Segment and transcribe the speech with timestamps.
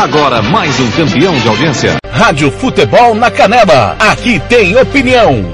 [0.00, 1.96] Agora mais um campeão de audiência.
[2.10, 3.98] Rádio Futebol na Canela.
[3.98, 5.44] Aqui tem opinião.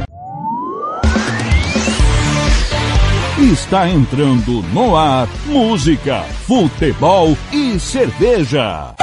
[3.36, 8.94] Está entrando no ar música, futebol e cerveja.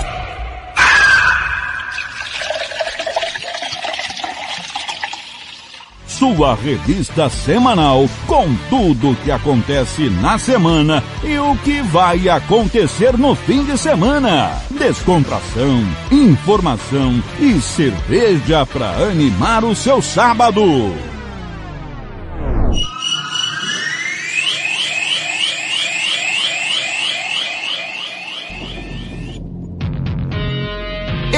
[6.23, 13.35] Sua revista semanal com tudo que acontece na semana e o que vai acontecer no
[13.35, 14.61] fim de semana.
[14.69, 21.12] Descontração, informação e cerveja para animar o seu sábado.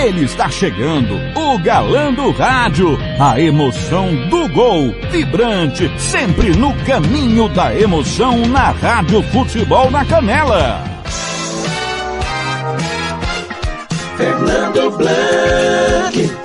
[0.06, 7.50] Ele está chegando, o galã do rádio, a emoção do gol, vibrante, sempre no caminho
[7.50, 10.84] da emoção na Rádio Futebol na Canela.
[14.16, 16.45] Fernando Blanc.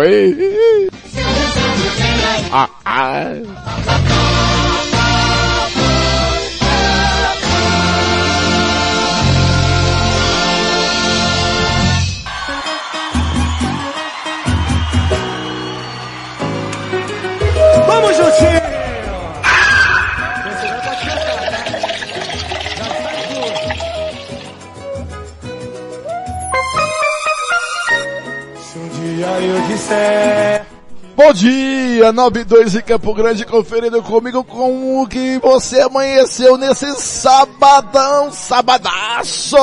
[0.00, 0.88] Oi!
[2.50, 4.29] Ah, ah.
[31.30, 38.32] Bom dia, 92 em Campo Grande, conferindo comigo com o que você amanheceu nesse sabadão,
[38.32, 39.56] sabadaço!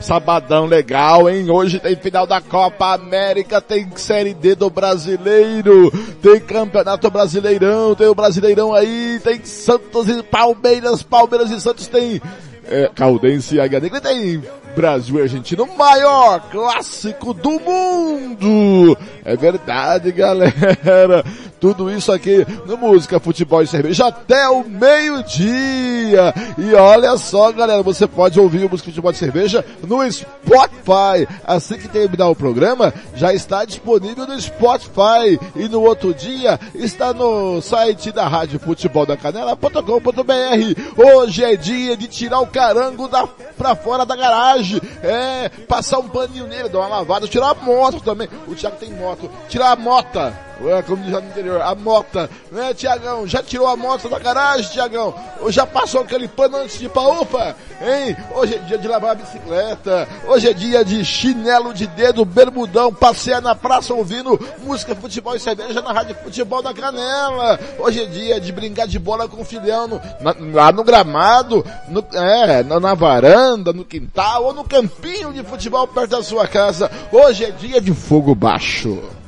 [0.00, 1.50] Sabadão legal, hein?
[1.50, 5.90] Hoje tem final da Copa América, tem Série D do Brasileiro,
[6.22, 12.22] tem Campeonato Brasileirão, tem o Brasileirão aí, tem Santos e Palmeiras, Palmeiras e Santos tem
[12.64, 14.40] é, Caldense e Águia Negra, tem
[14.74, 18.96] Brasil e Argentina, o maior clássico do mundo!
[19.24, 21.24] É verdade, galera!
[21.60, 26.32] Tudo isso aqui no Música, Futebol e Cerveja até o meio-dia!
[26.56, 31.28] E olha só, galera, você pode ouvir o Música, Futebol e Cerveja no Spotify.
[31.44, 35.38] Assim que terminar o programa, já está disponível no Spotify.
[35.54, 40.80] E no outro dia, está no site da Rádio Futebol da Canela.com.br.
[40.96, 43.26] Hoje é dia de tirar o carango da,
[43.58, 44.59] pra fora da garagem.
[45.02, 48.28] É, passar um paninho nele, dar uma lavada, tirar a moto também.
[48.46, 49.30] O Thiago tem moto.
[49.48, 50.49] Tirar a mota.
[50.68, 53.26] É, como diz no interior, a mota, né, Tiagão?
[53.26, 55.14] Já tirou a moto da garagem, Tiagão?
[55.40, 57.56] Ou já passou aquele pano antes de ir pra UPA?
[57.80, 58.14] Hein?
[58.34, 62.92] Hoje é dia de lavar a bicicleta, hoje é dia de chinelo de dedo, bermudão,
[62.92, 67.58] passear na praça ouvindo música, futebol e cerveja na rádio Futebol da Canela.
[67.78, 71.64] Hoje é dia de brincar de bola com o filhão no, na, lá no gramado,
[71.88, 76.46] no, é, na, na varanda, no quintal ou no campinho de futebol perto da sua
[76.46, 76.90] casa.
[77.10, 79.19] Hoje é dia de fogo baixo.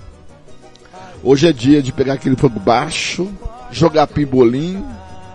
[1.24, 3.30] Hoje é dia de pegar aquele fogo baixo,
[3.70, 4.84] jogar pimbolim,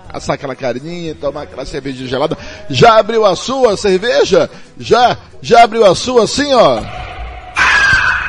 [0.09, 2.37] assar aquela carinha, tomar aquela cerveja gelada.
[2.69, 4.49] Já abriu a sua cerveja?
[4.77, 5.17] Já?
[5.41, 6.81] Já abriu a sua assim, ó?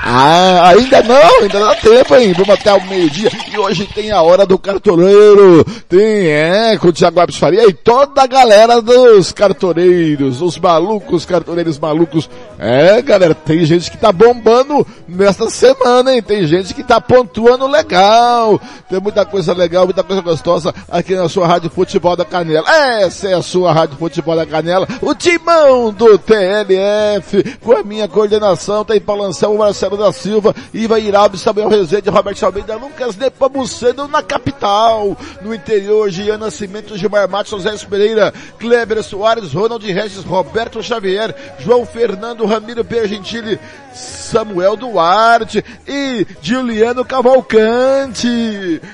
[0.02, 2.32] Ah, ainda não, ainda dá tempo, hein?
[2.32, 3.30] Vamos até o meio-dia.
[3.52, 5.64] E hoje tem a hora do cartoleiro.
[5.88, 11.24] Tem, é, com o Thiago Alves Faria e toda a galera dos cartoreiros, os malucos,
[11.24, 12.30] cartoreiros malucos.
[12.58, 16.22] É, galera, tem gente que tá bombando nesta semana, hein?
[16.22, 18.60] Tem gente que tá pontuando legal.
[18.88, 22.68] Tem muita coisa legal, muita coisa gostosa aqui na sua Rádio Futebol da Canela.
[22.68, 24.86] Essa é a sua Rádio Futebol da Canela.
[25.02, 30.54] O timão do TLF, com a minha coordenação, tem Paulo Anselmo, Marcelo Marcelo da Silva,
[30.72, 35.16] Iva Iralves, Samuel Rezende, Roberto Almeida, Lucas Nepomuceno na capital.
[35.40, 41.86] No interior, Gian Nascimento, Gilmar Matos, José Pereira, Kleber Soares, Ronald Regis, Roberto Xavier, João
[41.86, 43.58] Fernando, Ramiro Pergentili,
[43.94, 48.28] Samuel Duarte e Juliano Cavalcante.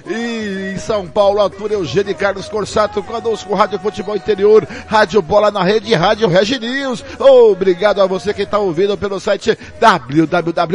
[0.07, 5.63] E em São Paulo, Arthur Eugênio Carlos Corsato conosco, Rádio Futebol Interior, Rádio Bola na
[5.63, 7.05] Rede Rádio Regi News.
[7.19, 9.59] Obrigado a você que está ouvindo pelo site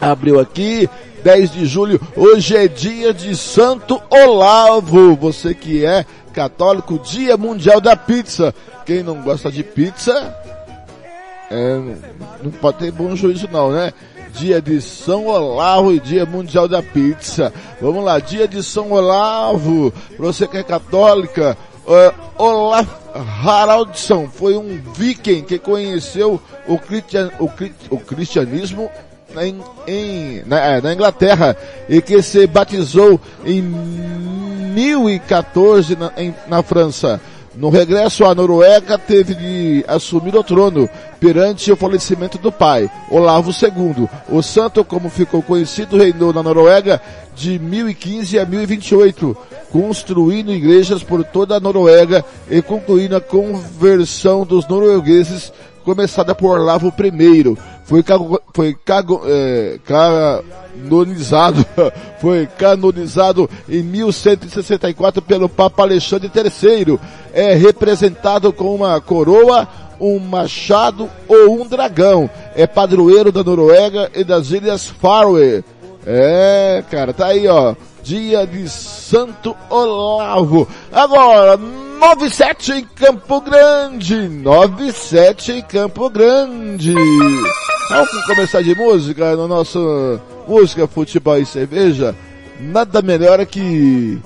[0.00, 0.88] Abriu aqui.
[1.22, 5.16] 10 de julho, hoje é dia de Santo Olavo.
[5.16, 6.04] Você que é
[6.34, 8.54] católico, Dia Mundial da Pizza.
[8.84, 10.36] Quem não gosta de pizza,
[11.50, 11.78] é,
[12.42, 13.92] não pode ter bom juízo não, né?
[14.34, 17.52] Dia de São Olavo e Dia Mundial da Pizza.
[17.80, 21.56] Vamos lá, Dia de São Olavo, pra você que é católica,
[21.86, 27.48] uh, Olaf Haraldsson foi um viking que conheceu o, cristian, o,
[27.90, 28.90] o cristianismo
[29.42, 31.56] em, em na, é, na, Inglaterra
[31.88, 37.20] e que se batizou em 1014 na, em, na França.
[37.56, 40.90] No regresso à Noruega, teve de assumir o trono
[41.20, 44.08] perante o falecimento do pai, Olavo II.
[44.28, 47.00] O santo, como ficou conhecido, reinou na Noruega
[47.36, 49.36] de 1015 a 1028,
[49.70, 55.52] construindo igrejas por toda a Noruega e concluindo a conversão dos noruegueses
[55.84, 57.56] começada por Olavo I.
[57.84, 61.64] Foi, cago, foi cago, é, canonizado,
[62.20, 66.98] foi canonizado em 1164 pelo Papa Alexandre III.
[67.32, 69.68] É representado com uma coroa,
[70.00, 72.28] um machado ou um dragão.
[72.56, 75.62] É padroeiro da Noruega e das Ilhas Faroe.
[76.06, 77.74] É, cara, tá aí, ó.
[78.04, 80.68] Dia de Santo Olavo.
[80.92, 84.28] Agora, 97 em Campo Grande.
[84.28, 86.94] 97 em Campo Grande.
[87.88, 92.14] Vamos começar de música no nosso Música, Futebol e Cerveja.
[92.60, 94.20] Nada melhor que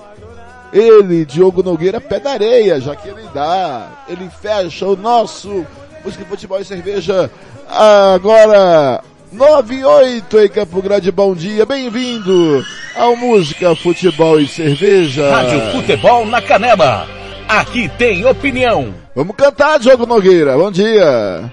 [0.72, 3.90] ele, Diogo Nogueira, pé da areia, já que ele dá.
[4.08, 5.64] Ele fecha o nosso
[6.04, 7.30] Música, Futebol e Cerveja.
[7.68, 12.64] Agora, 98 em Campo Grande, bom dia, bem-vindo
[12.96, 15.30] ao Música, Futebol e Cerveja.
[15.30, 17.06] Rádio Futebol na Canela.
[17.46, 18.94] Aqui tem opinião.
[19.14, 21.50] Vamos cantar, Diogo Nogueira, bom dia.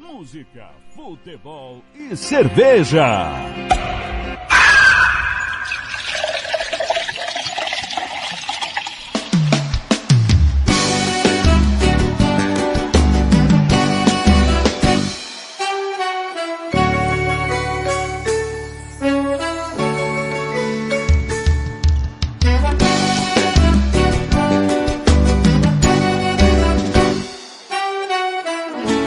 [0.00, 3.30] Música, futebol e cerveja.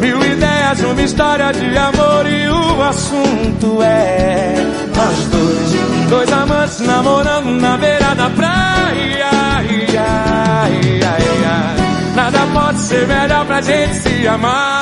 [0.00, 4.54] Mil ideias, uma história de amor e o assunto é
[4.96, 5.76] nós dois.
[6.08, 9.30] Dois amantes namorando na beira da praia.
[9.64, 11.86] Ia, ia, ia.
[12.14, 14.80] Nada pode ser melhor pra gente se amar.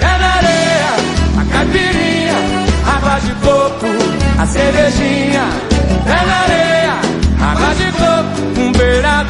[0.00, 0.92] É na areia,
[1.40, 2.34] a caipirinha,
[2.96, 3.86] água de coco,
[4.38, 5.44] a cervejinha.
[6.06, 6.94] É na areia,
[7.50, 9.24] água de coco, um beira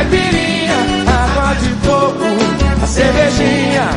[0.00, 0.76] caipirinha,
[1.06, 2.24] água de coco,
[2.82, 3.88] a cervejinha,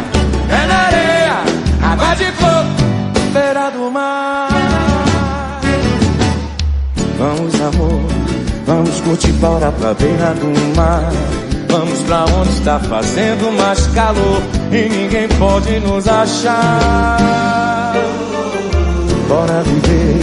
[0.49, 1.37] é na areia,
[1.81, 4.49] água de coco, beira do mar.
[7.17, 8.01] Vamos, amor,
[8.65, 11.09] vamos curtir para pra beira do mar.
[11.69, 17.95] Vamos pra onde está fazendo mais calor e ninguém pode nos achar.
[19.27, 20.19] Bora viver,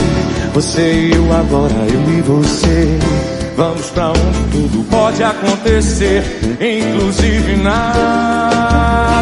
[0.55, 3.40] você e eu agora, eu e você.
[3.57, 6.23] Vamos pra onde tudo pode acontecer,
[6.61, 9.21] inclusive nada.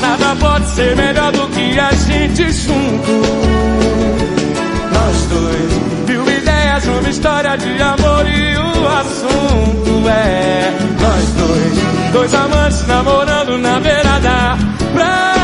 [0.00, 3.12] Nada pode ser melhor do que a gente junto.
[4.92, 12.34] Nós dois, mil ideias, uma história de amor e o assunto é nós dois, dois
[12.34, 14.58] amantes namorando na beira da
[14.94, 15.36] praia.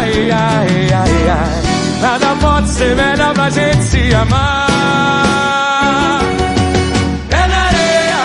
[0.00, 1.67] Ai, ai, ai, ai.
[2.00, 4.68] Nada pode ser melhor pra gente se amar.
[7.30, 8.22] É na areia,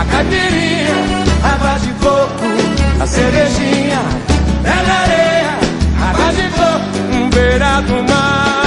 [0.00, 0.94] a caipirinha,
[1.42, 4.00] água de coco, a cervejinha.
[4.64, 5.58] É na areia,
[6.08, 8.65] água de coco, beira do mar.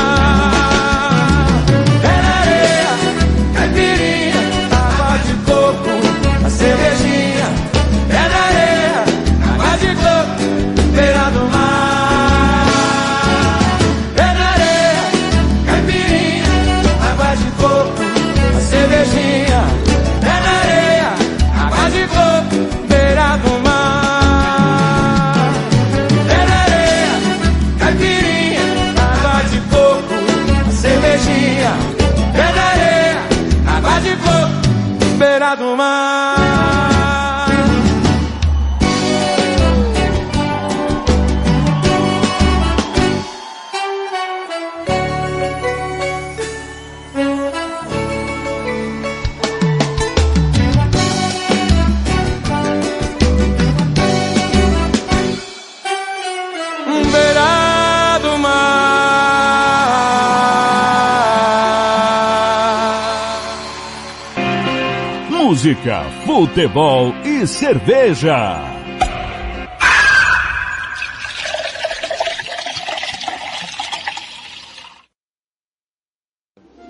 [65.59, 68.61] Música, futebol e cerveja.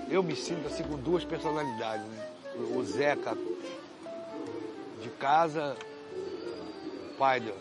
[0.08, 2.28] Eu me sinto assim com duas personalidades, né?
[2.76, 3.36] O Zeca
[5.02, 5.76] de casa,
[7.18, 7.52] pai do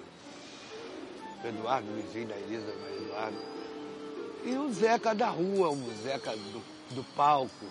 [1.43, 3.37] Eduardo, Luizinho, da Elisa, mas Eduardo.
[4.45, 6.61] E o Zeca da rua, o Zeca do,
[6.93, 7.65] do palco,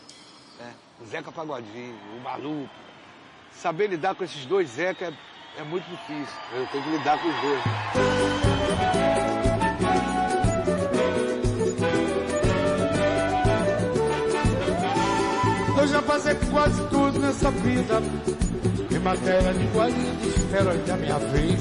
[0.59, 0.75] né?
[1.00, 2.88] o Zeca Pagodinho, o maluco.
[3.61, 6.38] Saber lidar com esses dois Zeca é, é muito difícil.
[6.55, 7.61] Eu tenho que lidar com os dois.
[15.77, 18.00] Eu já passei quase tudo nessa vida.
[18.95, 21.61] Em matéria de guarida, espero a minha vez.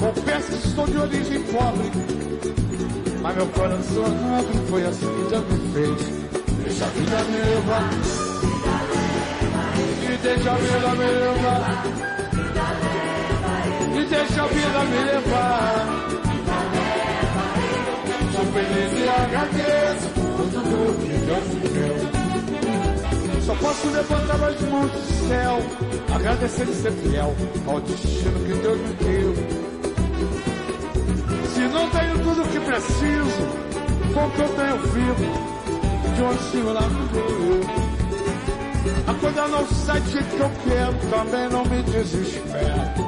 [0.00, 1.90] Confesso que estou de origem pobre.
[3.22, 6.24] Mas meu coração é nobre, foi assim que Deus me fez.
[6.64, 8.34] Deixa a vida me levar.
[10.14, 11.84] E deixa a vida me levar.
[13.96, 15.86] E deixa a vida me levar.
[18.32, 21.96] Sou feliz e agradeço por tudo que Deus me deu.
[23.42, 25.58] Só posso levantar as mãos do céu,
[26.14, 27.34] agradecer e ser fiel
[27.66, 29.34] ao destino que Deus me deu.
[31.54, 33.48] Se não tenho tudo o que preciso,
[34.14, 35.26] com o que eu tenho vivo,
[36.14, 37.93] de onde cima lá no eu.
[39.06, 43.04] A coisa não sai do jeito que eu quero, também não me desespero.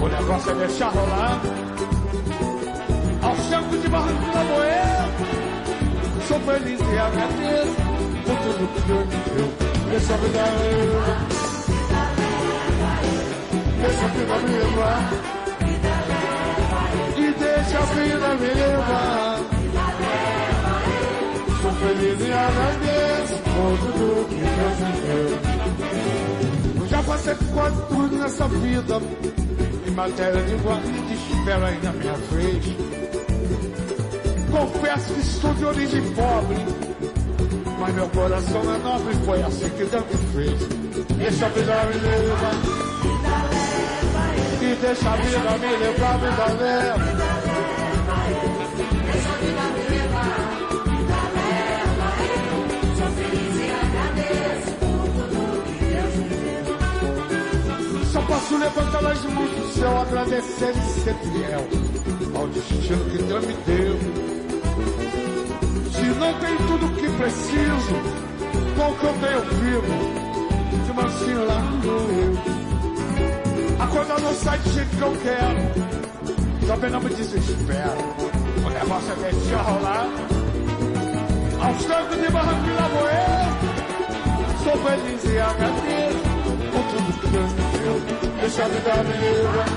[0.00, 1.40] O negócio é deixar rolar.
[3.22, 5.08] Ao centro de Barranco da Moeda,
[6.28, 7.76] sou feliz e agradeço
[8.24, 9.48] por tudo que Deus me deu.
[9.90, 11.42] Deixa a vida levar.
[13.80, 15.02] Deixa a vida me levar.
[17.16, 19.38] E deixa a vida me levar.
[21.62, 25.02] Sou feliz e agradeço tudo que Deus me.
[26.80, 29.00] Eu já passei quase tudo nessa vida.
[29.86, 32.64] Em matéria de guarda, espero ainda a minha vez.
[34.50, 36.56] Confesso que sou de origem pobre.
[37.78, 40.68] Mas meu coração é nobre, foi assim que Deus me fez.
[41.16, 42.54] Deixa a vida me levar.
[44.60, 47.02] E deixa a vida me levar, vida leva.
[58.42, 61.68] Posso levantar as mãos do céu, agradecer e ser fiel
[62.34, 63.98] ao destino que Deus me deu.
[65.92, 67.94] Se não tem tudo o que preciso,
[68.76, 70.22] com o que eu tenho vivo,
[71.24, 72.32] de lá no eu.
[73.78, 77.98] A coisa não sai do jeito que eu quero, também não me desespero.
[78.64, 80.08] O negócio é deixar rolar.
[81.62, 83.42] Aos trancos de barranco de Lagoeiro,
[84.64, 86.22] Sou feliz e agradeço
[86.70, 87.96] por tudo Deus me deu.
[88.40, 89.68] Deixa a vida me levar.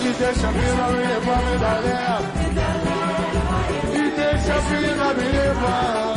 [0.00, 1.72] E deixa a vida me levar, me dá.
[3.92, 6.14] E deixa a vida me levar.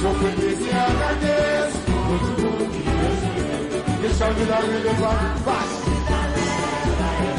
[0.00, 2.72] Sou feliz e agradeço me.
[4.02, 5.20] Deixa a vida me levar.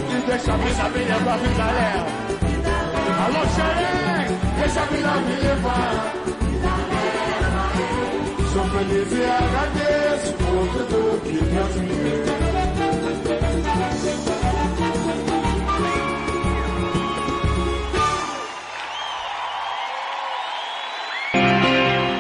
[0.10, 2.20] E deixa a vida me levar, vida leva.
[3.26, 4.28] Alô, Xerém,
[4.60, 6.49] deixa a vida me levar.
[8.54, 12.40] Sou feliz e agradeço por tudo que Deus me deu.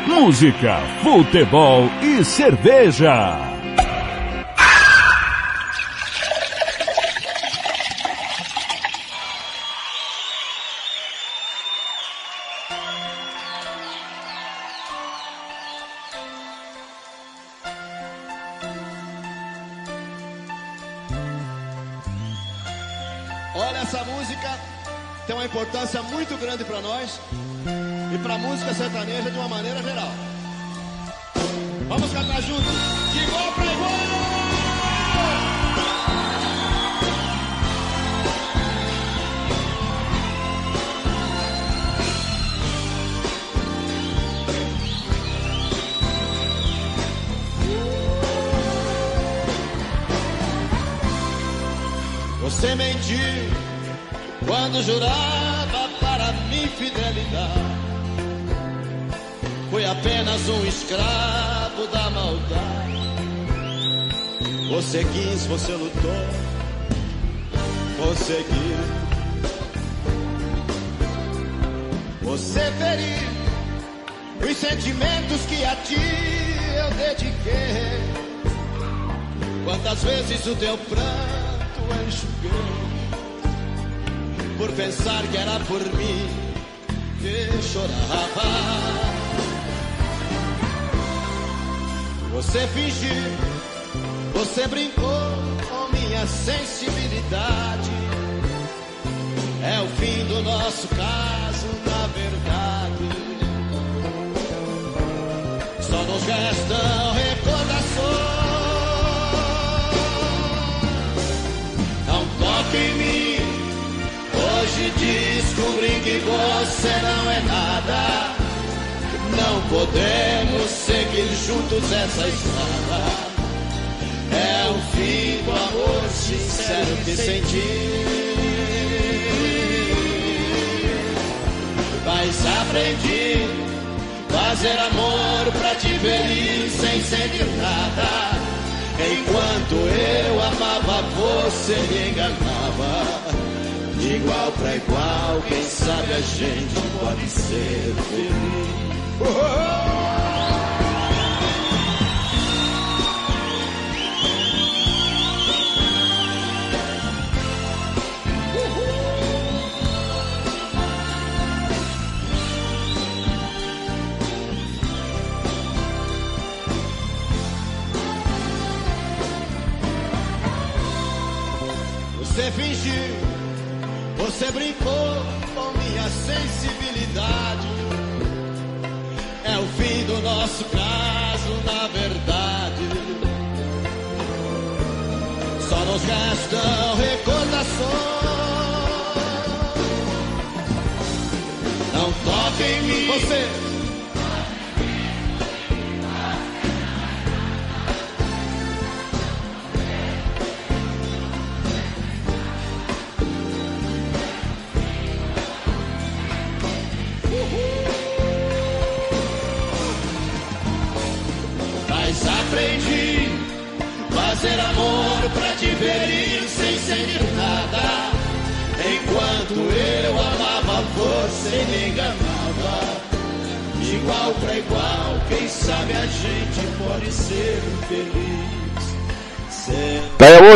[0.07, 3.48] Música, futebol e cerveja.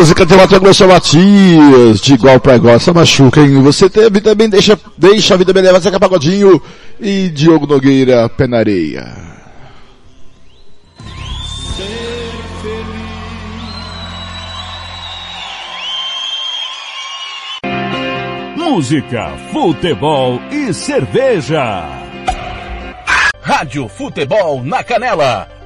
[0.03, 3.61] Música tem uma Glócia Matias, de igual pra igual, essa machuca, hein?
[3.61, 6.61] Você teve também, deixa, deixa a vida me levar, Zeca Pagodinho
[6.99, 9.15] e Diogo Nogueira, Pé na Areia.
[18.57, 21.87] Música, futebol e cerveja.
[23.41, 25.52] Rádio Futebol na Canela.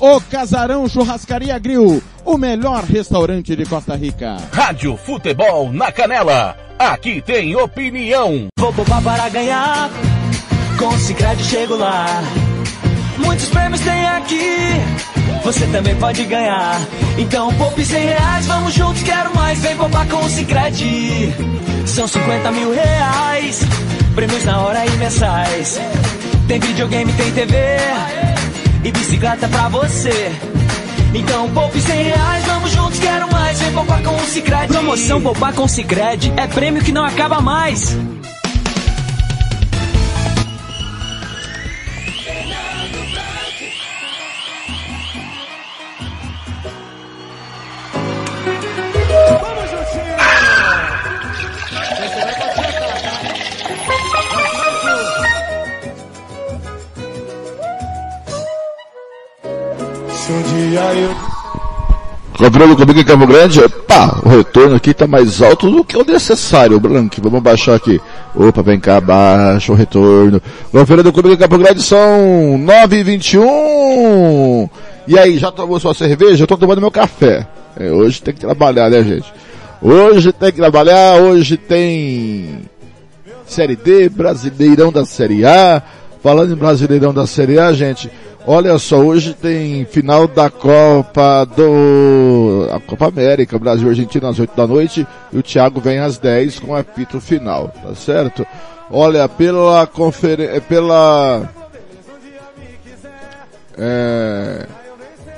[0.00, 4.38] O Casarão Churrascaria Grill, o melhor restaurante de Costa Rica.
[4.50, 6.56] Rádio Futebol na Canela.
[6.78, 8.46] Aqui tem opinião.
[8.58, 9.90] Vou poupar para ganhar.
[10.78, 12.06] Com o Cicred chego lá.
[13.18, 14.70] Muitos prêmios tem aqui.
[15.44, 16.80] Você também pode ganhar.
[17.18, 19.58] Então poupe 100 reais, vamos juntos, quero mais.
[19.58, 21.34] Vem poupar com o Cicred.
[21.84, 23.60] São 50 mil reais.
[24.14, 25.78] Prêmios na hora e mensais.
[26.48, 27.56] Tem videogame, tem TV
[28.84, 30.32] e bicicleta pra você.
[31.14, 33.60] Então poupe 100 reais, vamos juntos, quero mais.
[33.60, 34.68] Vem poupar com o Cicred.
[34.68, 37.96] Promoção Poupar com o Cicred é prêmio que não acaba mais.
[60.30, 60.80] Se um dia
[62.40, 66.04] eu comigo em Campo Grande, pá, o retorno aqui tá mais alto do que o
[66.04, 67.20] necessário, Blank.
[67.20, 68.00] Vamos baixar aqui.
[68.34, 70.40] Opa, vem cá, baixa o retorno.
[70.70, 74.70] Conferindo comigo em Campo Grande são 9h21.
[75.08, 76.44] E aí, já tomou sua cerveja?
[76.44, 77.44] Eu tô tomando meu café.
[77.76, 79.32] É, hoje tem que trabalhar, né, gente?
[79.82, 82.60] Hoje tem que trabalhar, hoje tem
[83.46, 85.82] Série D, Brasileirão da Série A.
[86.22, 88.08] Falando em Brasileirão da Série A, gente,
[88.46, 92.68] olha só, hoje tem final da Copa do...
[92.72, 96.18] a Copa América, Brasil e Argentina às 8 da noite, e o Thiago vem às
[96.18, 98.46] 10 com apito final, tá certo?
[98.90, 101.48] Olha, pela conferência, pela...
[103.78, 104.66] É,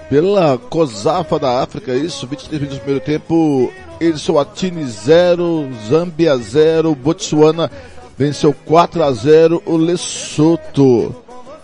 [0.09, 7.71] pela COSAFA da África, isso, 23 minutos do primeiro tempo, Eswatini 0, Zâmbia 0, Botsuana
[8.19, 11.15] venceu 4 a 0 o Lesoto.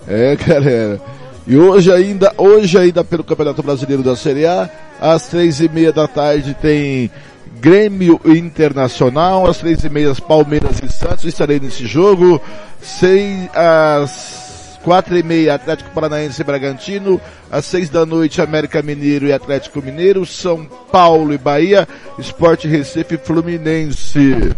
[0.07, 1.01] É, galera.
[1.49, 4.69] E hoje ainda, hoje ainda pelo Campeonato Brasileiro da Série A,
[5.01, 7.11] às três e meia da tarde tem
[7.59, 12.39] Grêmio Internacional, às três e meia Palmeiras e Santos, estarei nesse jogo,
[12.83, 17.19] seis, às quatro e meia Atlético Paranaense e Bragantino,
[17.51, 23.15] às seis da noite América Mineiro e Atlético Mineiro, São Paulo e Bahia, Esporte Recife
[23.15, 24.55] e Fluminense.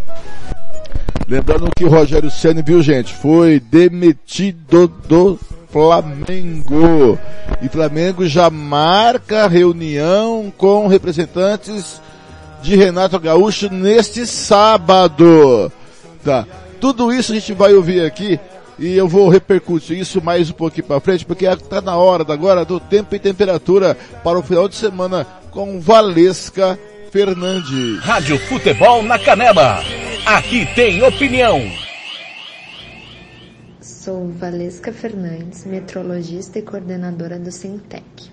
[1.29, 5.39] Lembrando que o Rogério Ceni viu, gente, foi demitido do
[5.73, 7.19] Flamengo.
[7.63, 12.01] E Flamengo já marca reunião com representantes
[12.63, 15.71] de Renato Gaúcho neste sábado.
[16.25, 16.47] Tá.
[16.81, 18.39] Tudo isso a gente vai ouvir aqui
[18.79, 22.65] e eu vou repercutir isso mais um pouquinho para frente, porque está na hora agora
[22.65, 26.79] do tempo e temperatura para o final de semana com Valesca
[27.13, 28.01] Fernandes.
[28.01, 29.83] Rádio Futebol na Canela.
[30.25, 31.90] Aqui tem opinião.
[34.03, 38.31] Sou Valesca Fernandes, metrologista e coordenadora do Sintec.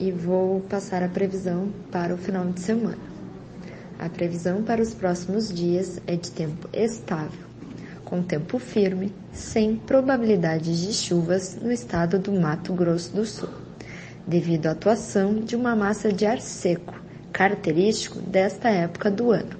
[0.00, 2.98] E vou passar a previsão para o final de semana.
[4.00, 7.46] A previsão para os próximos dias é de tempo estável,
[8.04, 13.50] com tempo firme, sem probabilidades de chuvas no estado do Mato Grosso do Sul,
[14.26, 17.00] devido à atuação de uma massa de ar seco,
[17.32, 19.56] característico desta época do ano.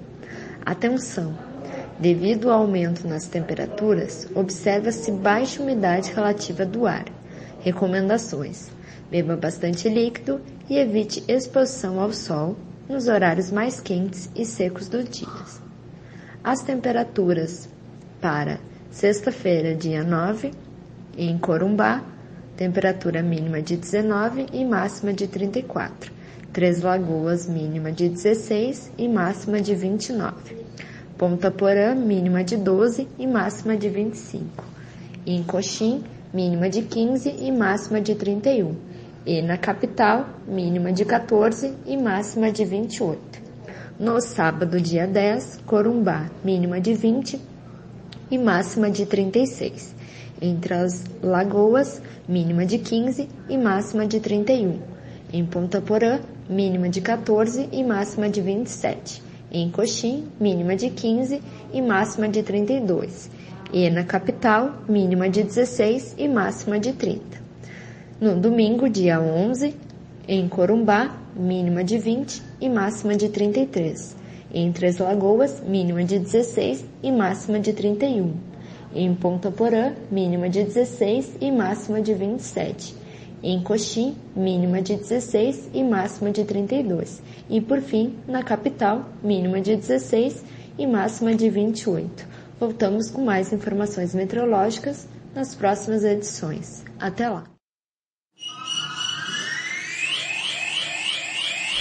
[0.65, 1.46] Atenção!
[1.99, 7.05] Devido ao aumento nas temperaturas, observa-se baixa umidade relativa do ar.
[7.61, 8.69] Recomendações:
[9.09, 12.55] beba bastante líquido e evite exposição ao sol
[12.87, 15.27] nos horários mais quentes e secos do dia.
[16.43, 17.67] As temperaturas
[18.21, 18.59] para
[18.91, 20.51] sexta-feira, dia 9,
[21.17, 22.03] em Corumbá,
[22.55, 26.11] temperatura mínima de 19 e máxima de 34.
[26.53, 30.66] Três Lagoas, mínima de 16 e máxima de 29.
[31.17, 34.63] Ponta Porã, mínima de 12 e máxima de 25.
[35.25, 38.75] E em Coxim, mínima de 15 e máxima de 31.
[39.25, 43.19] E na capital, mínima de 14 e máxima de 28.
[43.99, 47.41] No sábado, dia 10, Corumbá, mínima de 20
[48.29, 49.95] e máxima de 36.
[50.39, 51.99] Entre as Lagoas,
[52.29, 54.77] mínima de 15 e máxima de 31.
[55.33, 59.26] Em Ponta Porã, mínima de 14 e máxima de 27.
[59.51, 61.41] Em Coxim, mínima de 15
[61.73, 63.29] e máxima de 32.
[63.71, 67.21] E na capital, mínima de 16 e máxima de 30.
[68.19, 69.73] No domingo, dia 11,
[70.27, 74.17] Em Corumbá, mínima de 20 e máxima de 33.
[74.53, 78.33] Em Três Lagoas, mínima de 16 e máxima de 31.
[78.93, 83.06] Em Ponta Porã, mínima de 16 e máxima de 27.
[83.43, 87.21] Em Coxim, mínima de 16 e máxima de 32.
[87.49, 90.43] E por fim, na capital, mínima de 16
[90.77, 92.27] e máxima de 28.
[92.59, 96.83] Voltamos com mais informações meteorológicas nas próximas edições.
[96.99, 97.43] Até lá!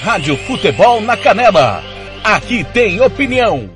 [0.01, 1.83] Rádio Futebol na Canela.
[2.23, 3.76] Aqui tem opinião.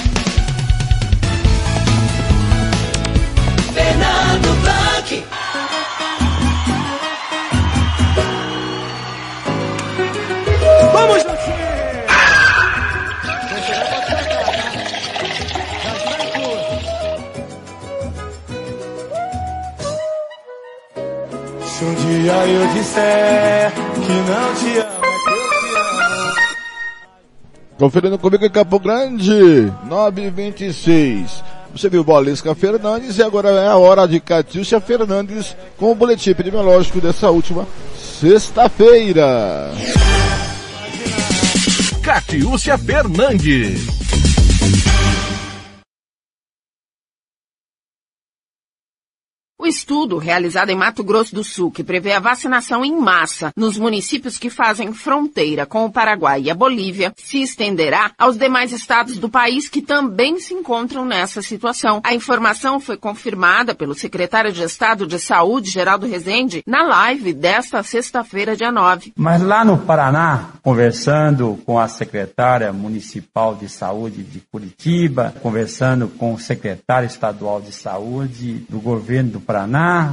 [3.73, 5.23] Fernando Blanc.
[10.93, 11.23] Vamos,
[21.65, 25.01] Se um dia eu disser que não te amo.
[27.79, 31.43] Conferindo comigo em Campo Grande, 926.
[31.73, 36.31] Você viu Bolisca Fernandes e agora é a hora de Catiúcia Fernandes com o boletim
[36.31, 39.71] epidemiológico dessa última sexta-feira.
[42.03, 43.87] Catiúcia Fernandes.
[49.71, 54.37] Estudo realizado em Mato Grosso do Sul, que prevê a vacinação em massa nos municípios
[54.37, 59.29] que fazem fronteira com o Paraguai e a Bolívia, se estenderá aos demais estados do
[59.29, 62.01] país que também se encontram nessa situação.
[62.03, 67.81] A informação foi confirmada pelo secretário de Estado de Saúde, Geraldo Rezende, na live desta
[67.81, 69.13] sexta-feira, dia 9.
[69.15, 76.33] Mas lá no Paraná, conversando com a secretária municipal de saúde de Curitiba, conversando com
[76.33, 79.60] o secretário estadual de saúde do governo do Paraná,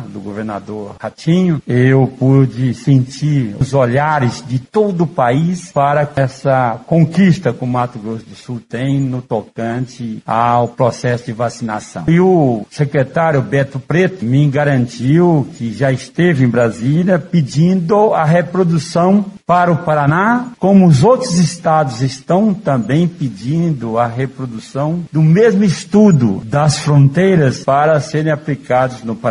[0.08, 7.52] do governador Ratinho, eu pude sentir os olhares de todo o país para essa conquista
[7.52, 12.04] que o Mato Grosso do Sul tem no tocante ao processo de vacinação.
[12.08, 19.24] E o secretário Beto Preto me garantiu que já esteve em Brasília pedindo a reprodução
[19.46, 26.42] para o Paraná, como os outros estados estão também pedindo a reprodução do mesmo estudo
[26.44, 29.27] das fronteiras para serem aplicados no Paraná,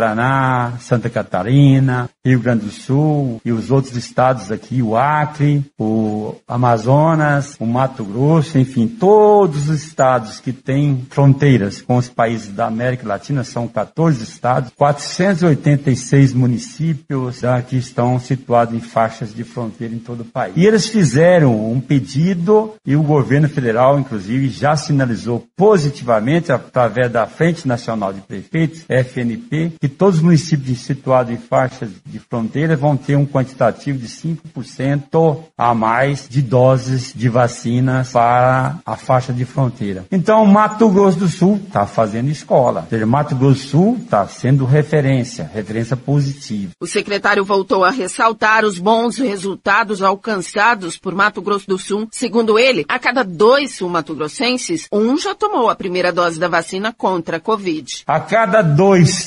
[0.80, 7.56] Santa Catarina, Rio Grande do Sul e os outros estados aqui, o Acre, o Amazonas,
[7.58, 13.06] o Mato Grosso, enfim, todos os estados que têm fronteiras com os países da América
[13.08, 20.20] Latina, são 14 estados, 486 municípios que estão situados em faixas de fronteira em todo
[20.20, 20.54] o país.
[20.56, 27.26] E eles fizeram um pedido e o governo federal, inclusive, já sinalizou positivamente, através da
[27.26, 32.96] Frente Nacional de Prefeitos, FNP, que todos os municípios situados em faixas de fronteira vão
[32.96, 39.44] ter um quantitativo de 5% a mais de doses de vacinas para a faixa de
[39.44, 40.06] fronteira.
[40.10, 42.82] Então, Mato Grosso do Sul está fazendo escola.
[42.82, 46.72] Ou seja, Mato Grosso do Sul está sendo referência, referência positiva.
[46.80, 52.08] O secretário voltou a ressaltar os bons resultados alcançados por Mato Grosso do Sul.
[52.10, 57.36] Segundo ele, a cada dois sul-mato-grossenses, um já tomou a primeira dose da vacina contra
[57.36, 58.04] a Covid.
[58.06, 59.24] A cada dois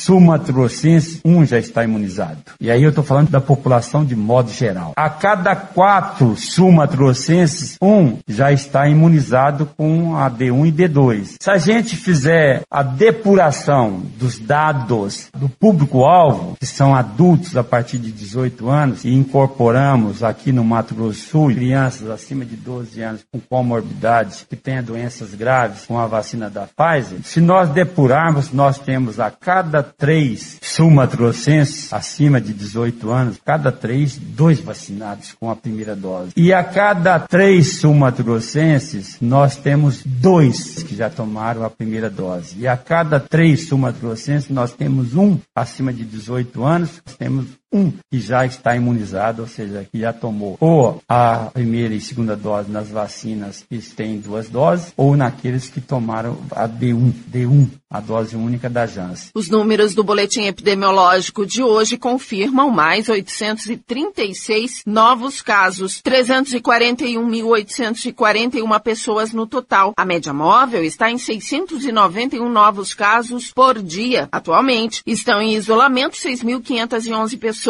[0.51, 2.37] sul-mato-grossenses, um já está imunizado.
[2.59, 4.93] E aí eu estou falando da população de modo geral.
[4.95, 11.35] A cada quatro sul-mato-grossenses, um já está imunizado com a D1 e D2.
[11.39, 17.97] Se a gente fizer a depuração dos dados do público-alvo, que são adultos a partir
[17.97, 23.21] de 18 anos, e incorporamos aqui no Mato Grosso Sul crianças acima de 12 anos
[23.31, 28.77] com comorbidades que tenham doenças graves com a vacina da Pfizer, se nós depurarmos, nós
[28.77, 35.55] temos a cada três sul-mato-grossenses acima de 18 anos, cada três, dois vacinados com a
[35.55, 36.31] primeira dose.
[36.35, 42.55] E a cada três sul-mato-grossenses, nós temos dois que já tomaram a primeira dose.
[42.57, 48.19] E a cada três sul-mato-grossenses, nós temos um acima de 18 anos, temos um que
[48.19, 52.89] já está imunizado, ou seja, que já tomou ou a primeira e segunda dose nas
[52.89, 58.69] vacinas que têm duas doses, ou naqueles que tomaram a D1, D1, a dose única
[58.69, 59.29] da Janssen.
[59.33, 69.47] Os números do boletim epidemiológico de hoje confirmam mais 836 novos casos, 341.841 pessoas no
[69.47, 69.93] total.
[69.95, 74.27] A média móvel está em 691 novos casos por dia.
[74.31, 77.60] Atualmente, estão em isolamento 6.511 pessoas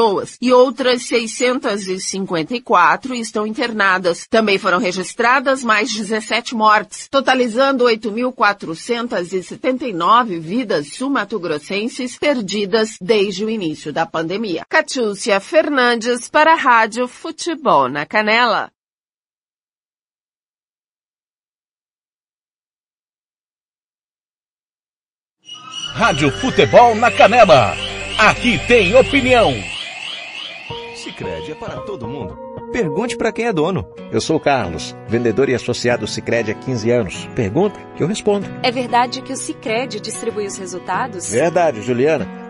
[0.41, 4.25] e outras 654 estão internadas.
[4.29, 14.05] Também foram registradas mais 17 mortes, totalizando 8.479 vidas sumatogrossenses perdidas desde o início da
[14.05, 14.63] pandemia.
[14.69, 18.69] Catiúcia Fernandes para a Rádio Futebol na Canela.
[25.93, 27.75] Rádio Futebol na Canela.
[28.17, 29.53] Aqui tem opinião.
[31.01, 32.37] Sicredi é para todo mundo.
[32.71, 33.87] Pergunte para quem é dono.
[34.11, 37.29] Eu sou o Carlos, vendedor e associado Sicredi há 15 anos.
[37.35, 38.45] Pergunta que eu respondo.
[38.61, 41.31] É verdade que o Sicredi distribui os resultados?
[41.31, 42.40] Verdade, Juliana.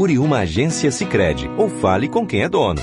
[0.00, 2.80] Procure uma agência Cicred ou fale com quem é dono.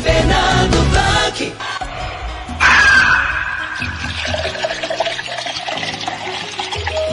[0.00, 1.52] Fernando Blanc.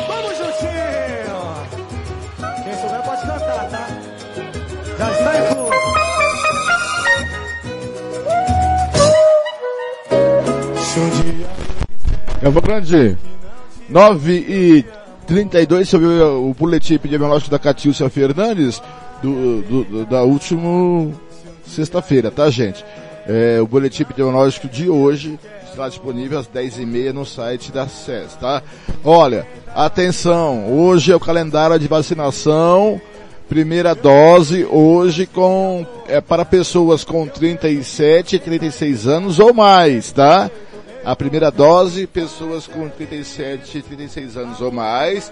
[0.07, 1.41] Vamos juntinho!
[2.63, 3.87] Quem souber pode cantar, tá?
[4.99, 5.73] Já está em fundo.
[12.39, 13.17] Campo Grande,
[13.89, 14.85] 9 e
[15.27, 18.81] 32 você ouviu o boletim epidemiológico da Catiúcia Fernandes
[19.21, 21.11] do, do da última
[21.65, 22.83] sexta-feira, tá gente?
[23.27, 28.61] É, o boletim epidemiológico de hoje está disponível às 10h30 no site da SES, tá?
[29.03, 33.01] Olha, atenção, hoje é o calendário de vacinação,
[33.47, 40.51] primeira dose, hoje com, é para pessoas com 37 e 36 anos ou mais, tá?
[41.05, 45.31] A primeira dose, pessoas com 37 e 36 anos ou mais,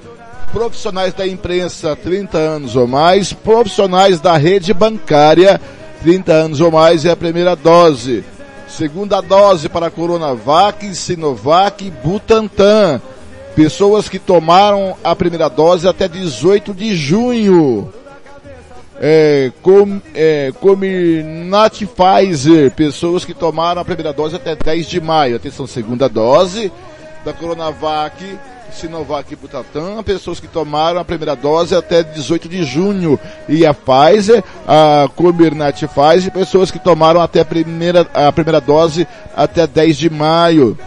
[0.52, 5.62] profissionais da imprensa 30 anos ou mais, profissionais da rede bancária
[6.02, 8.24] 30 anos ou mais é a primeira dose.
[8.68, 13.02] Segunda dose para Coronavac, Sinovac e Butantan.
[13.56, 17.94] Pessoas que tomaram a primeira dose até 18 de junho.
[19.04, 25.38] É, com, é, Comirnaty Pfizer, pessoas que tomaram a primeira dose até 10 de maio.
[25.38, 26.72] Atenção, segunda dose
[27.26, 28.38] da Coronavac,
[28.72, 33.20] Sinovac e Butantan, pessoas que tomaram a primeira dose até 18 de junho.
[33.50, 39.08] E a Pfizer, a Comirnaty Pfizer, pessoas que tomaram até a primeira, a primeira dose
[39.36, 40.78] até 10 de maio.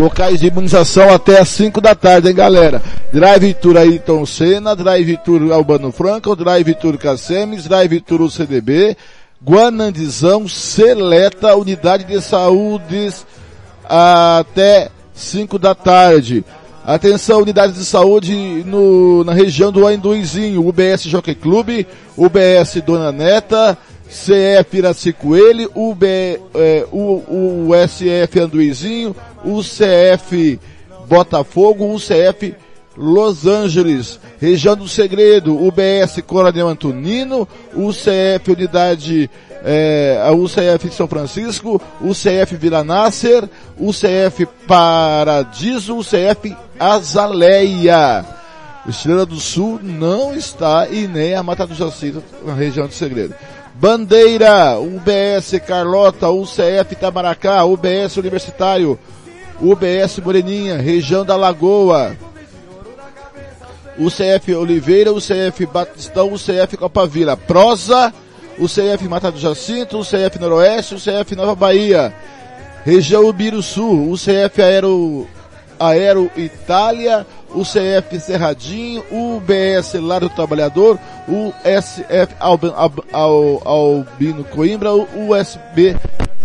[0.00, 2.80] Locais de imunização até às 5 da tarde, hein, galera?
[3.12, 8.96] Drive Tour Ayrton Senna, Drive Tour Albano Franco, Drive Tour Cacemes, Drive Tour UCDB,
[9.44, 13.10] Guanandizão, Seleta, Unidade de Saúde
[13.86, 16.46] até 5 da tarde.
[16.82, 21.86] Atenção, unidades de saúde no, na região do Ainduizinho, UBS Jockey Clube,
[22.16, 23.76] UBS Dona Neta,
[24.10, 30.58] CF Iracicoelho, UB, é, o, o SF Anduizinho, UCF
[31.08, 32.54] Botafogo, UCF
[32.96, 39.30] Los Angeles, região do Segredo, UBS Coronel Antonino, UCF Unidade,
[39.64, 48.24] é, a UCF São Francisco, UCF Vila Nasser, UCF Paradiso, UCF Azaleia.
[48.88, 53.34] Estrela do Sul não está e nem a Mata do Jacinto na região do Segredo.
[53.80, 58.98] Bandeira, UBS Carlota, UCF Itamaracá, UBS Universitário,
[59.58, 62.14] UBS Moreninha, região da Lagoa,
[63.98, 68.12] UCF Oliveira, UCF Batistão, UCF Copavila, Prosa,
[68.58, 72.14] UCF Mata do Jacinto, UCF Noroeste, UCF Nova Bahia,
[72.84, 75.26] região Ubiruçu, UCF Aero,
[75.78, 80.98] Aero Itália, UCF Cerradinho, UBS Lar do Trabalhador,
[81.28, 82.74] USF Albino,
[83.14, 85.96] Albino Coimbra, USB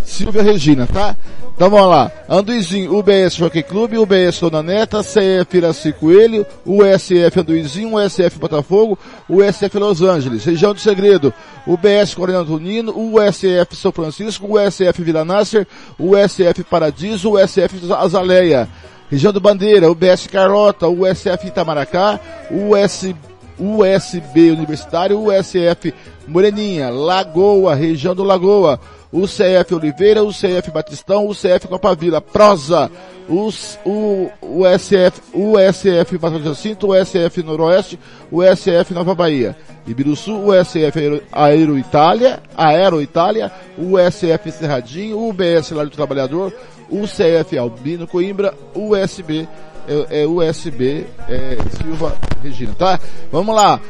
[0.04, 1.16] Silvia Regina, tá?
[1.56, 2.12] Então vamos lá.
[2.28, 9.78] Anduizinho, UBS Jockey Clube, UBS Dona Neta, CF Iraci Coelho, USF Anduizinho, USF Botafogo, USF
[9.78, 11.32] Los Angeles, Região do Segredo,
[11.66, 15.66] UBS Coronel Antonino, USF São Francisco, USF Vila Nasser,
[15.98, 18.68] USF Paradiso, USF Azaleia.
[19.10, 22.18] Região do Bandeira, UBS Carlota, USF Itamaracá,
[22.50, 23.14] US,
[23.58, 25.94] USB Universitário, USF
[26.26, 28.80] Moreninha, Lagoa, região do Lagoa,
[29.12, 32.90] UCF Oliveira, UCF Batistão, UCF Copavila, Prosa,
[33.28, 37.98] US, U, USF, USF Batalha Jacinto, USF Noroeste,
[38.30, 45.92] USF Nova Bahia, Ibiruçu, USF Aero, Aero Itália, Aero Itália, USF Cerradinho, UBS Lar do
[45.92, 46.52] Trabalhador,
[46.90, 49.48] UCF Albino Coimbra, USB,
[49.88, 53.00] é, é USB é, Silva Regina, tá?
[53.30, 53.80] Vamos lá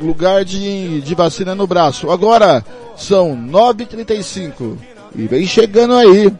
[0.00, 2.10] lugar de, de vacina no braço.
[2.10, 2.64] Agora
[2.96, 4.76] são 9h35
[5.14, 6.26] e vem chegando aí.
[6.26, 6.36] Uh,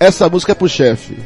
[0.00, 1.16] essa música é pro chefe.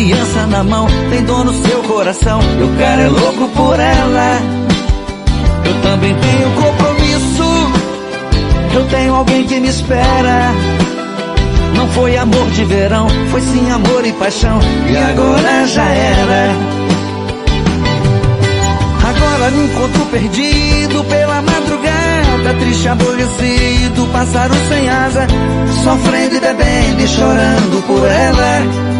[0.00, 2.40] aliança na mão, tem dor no seu coração.
[2.58, 4.38] E o cara é louco por ela.
[5.64, 7.44] Eu também tenho compromisso.
[8.72, 10.52] Eu tenho alguém que me espera.
[11.76, 14.58] Não foi amor de verão, foi sim amor e paixão.
[14.88, 16.50] E agora já era.
[19.06, 25.26] Agora me encontro perdido pela madrugada, triste, aborrecido, pássaro sem asa,
[25.82, 28.99] sofrendo e bebendo e chorando por ela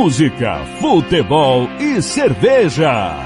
[0.00, 3.16] Música, futebol e cerveja.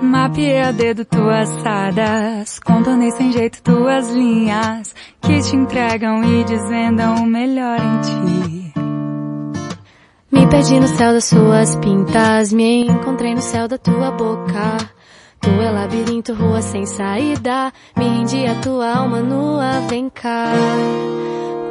[0.00, 7.16] Mapeei a dedo tuas sadas, contornei sem jeito tuas linhas, que te entregam e desvendam
[7.16, 8.72] o melhor em ti.
[10.32, 15.01] Me perdi no céu das suas pintas, me encontrei no céu da tua boca.
[15.42, 17.72] Tu é labirinto, rua sem saída.
[17.96, 20.52] Me rendi a tua alma nua, vem cá.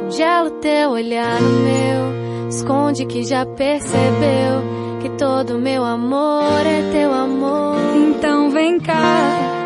[0.02, 2.48] Congela o teu olhar no meu.
[2.48, 4.62] Esconde que já percebeu
[5.00, 7.76] que todo meu amor é teu amor.
[7.96, 9.64] Então vem cá,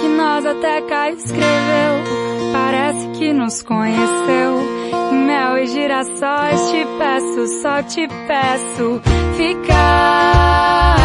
[0.00, 2.26] que nós até cá escreveu.
[2.52, 4.86] Parece que nos conheceu.
[5.12, 9.00] Mel e girassóis te peço, só te peço
[9.36, 10.96] ficar,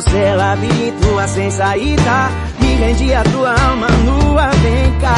[0.00, 5.14] você é ela me tua sem saída Me rende a tua alma nua, vem cá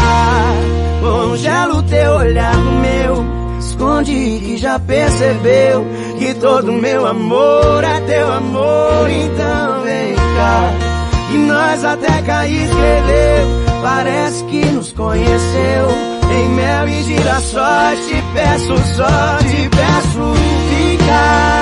[1.00, 3.24] Congelo teu olhar no meu.
[3.58, 4.12] Esconde
[4.44, 5.86] que já percebeu
[6.18, 9.08] Que todo meu amor é teu amor.
[9.08, 10.70] Então vem cá
[11.32, 13.62] E nós até cair escreveu.
[13.82, 15.88] Parece que nos conheceu.
[16.30, 20.34] Em mel e girassóis Te peço só, te peço
[20.70, 21.61] ficar.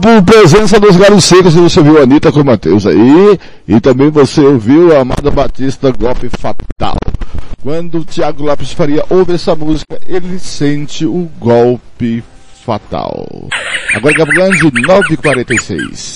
[0.00, 3.38] Grupo Presença dos Galos Secos, você ouviu a Anitta com o Matheus aí,
[3.68, 6.96] e também você ouviu a Amada Batista Golpe Fatal.
[7.62, 12.24] Quando o Thiago Lopes Faria ouve essa música, ele sente o golpe
[12.64, 13.26] fatal.
[13.94, 16.09] Agora Gabo Grande, 9h46.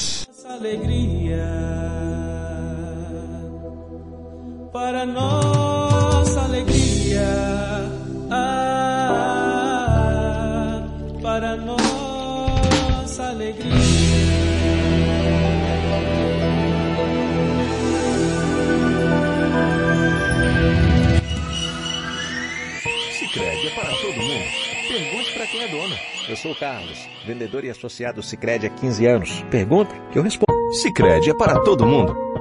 [24.14, 24.44] Todo mundo.
[24.88, 25.94] Pergunte para quem é dono.
[26.28, 29.44] Eu sou o Carlos, vendedor e associado Sicredi há 15 anos.
[29.50, 30.72] Pergunta que eu respondo.
[30.72, 32.33] Sicredi é para todo mundo.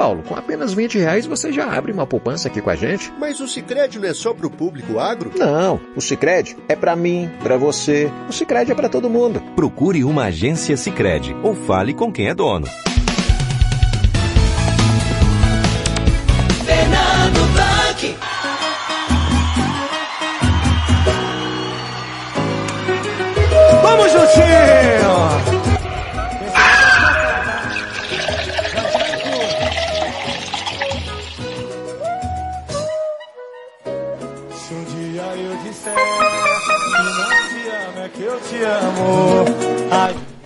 [0.00, 0.22] Paulo.
[0.22, 3.12] Com apenas 20 reais você já abre uma poupança aqui com a gente.
[3.18, 5.30] Mas o Sicredi não é só pro público agro?
[5.36, 8.10] Não, o Sicredi é para mim, para você.
[8.26, 9.42] O Sicredi é para todo mundo.
[9.54, 12.66] Procure uma agência Sicredi ou fale com quem é dono.
[16.64, 18.16] Fernando Blanc.
[23.82, 25.49] Vamos juntinho!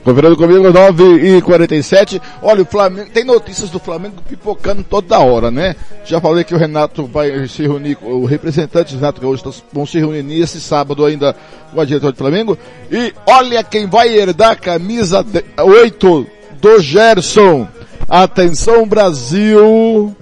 [0.04, 5.50] Conferindo comigo, 9 e 47 Olha, o Flamengo, tem notícias do Flamengo pipocando toda hora,
[5.50, 5.74] né?
[6.04, 10.22] Já falei que o Renato vai se reunir, o representante Renato Gaúcho vão se reunir
[10.22, 11.34] nesse sábado ainda
[11.72, 12.58] com a diretora do Flamengo.
[12.90, 15.24] E olha quem vai herdar a camisa
[15.58, 16.26] 8
[16.60, 17.66] do Gerson.
[18.06, 20.14] Atenção Brasil!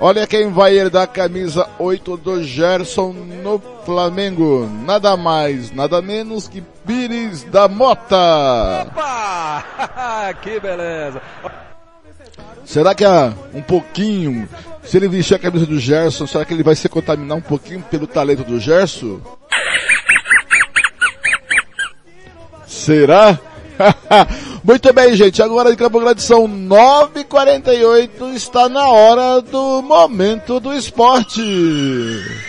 [0.00, 4.70] Olha quem vai herdar a camisa 8 do Gerson no Flamengo.
[4.84, 8.86] Nada mais, nada menos que Pires da Mota.
[8.86, 10.34] Opa!
[10.40, 11.20] que beleza!
[12.64, 14.48] Será que há um pouquinho,
[14.84, 17.82] se ele vestir a camisa do Gerson, será que ele vai se contaminar um pouquinho
[17.82, 19.20] pelo talento do Gerson?
[22.66, 23.36] Será?
[24.68, 25.42] Muito bem, gente.
[25.42, 28.34] Agora em Campo Grande são 9h48.
[28.34, 31.40] Está na hora do momento do esporte.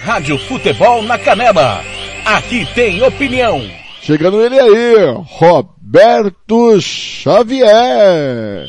[0.02, 1.82] Rádio Futebol na Canela.
[2.26, 3.66] Aqui tem opinião.
[4.02, 4.96] Chegando ele aí,
[5.30, 8.68] Roberto Xavier.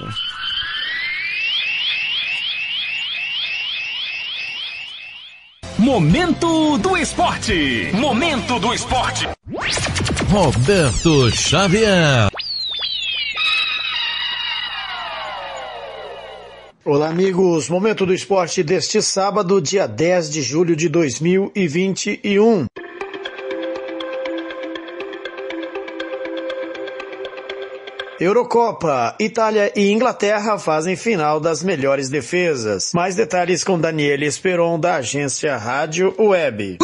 [5.76, 7.90] Momento do esporte.
[7.94, 9.28] Momento do esporte.
[10.30, 12.30] Roberto Xavier.
[16.82, 17.68] Olá, amigos.
[17.68, 22.64] Momento do esporte deste sábado, dia 10 de julho de 2021.
[28.18, 29.14] Eurocopa.
[29.20, 32.92] Itália e Inglaterra fazem final das melhores defesas.
[32.94, 36.78] Mais detalhes com Daniele Esperon, da agência Rádio Web.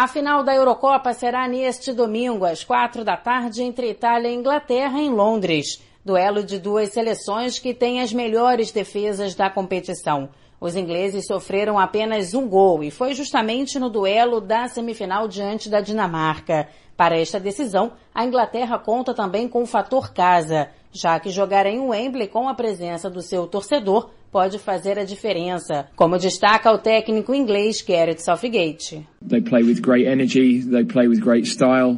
[0.00, 4.98] A final da Eurocopa será neste domingo, às quatro da tarde, entre Itália e Inglaterra,
[4.98, 5.78] em Londres.
[6.02, 10.30] Duelo de duas seleções que têm as melhores defesas da competição.
[10.58, 15.82] Os ingleses sofreram apenas um gol e foi justamente no duelo da semifinal diante da
[15.82, 16.66] Dinamarca.
[16.96, 21.78] Para esta decisão, a Inglaterra conta também com o fator casa, já que jogar em
[21.78, 27.34] Wembley com a presença do seu torcedor pode fazer a diferença, como destaca o técnico
[27.34, 29.06] inglês Gareth Southgate.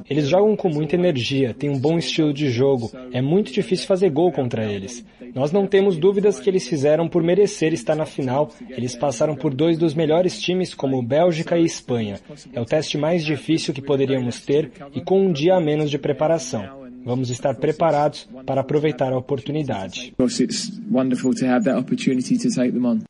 [0.09, 2.91] Eles jogam com muita energia, têm um bom estilo de jogo.
[3.12, 5.05] É muito difícil fazer gol contra eles.
[5.35, 8.51] Nós não temos dúvidas que eles fizeram por merecer estar na final.
[8.68, 12.18] Eles passaram por dois dos melhores times como Bélgica e Espanha.
[12.53, 15.99] É o teste mais difícil que poderíamos ter e com um dia a menos de
[15.99, 16.82] preparação.
[17.05, 20.14] Vamos estar preparados para aproveitar a oportunidade.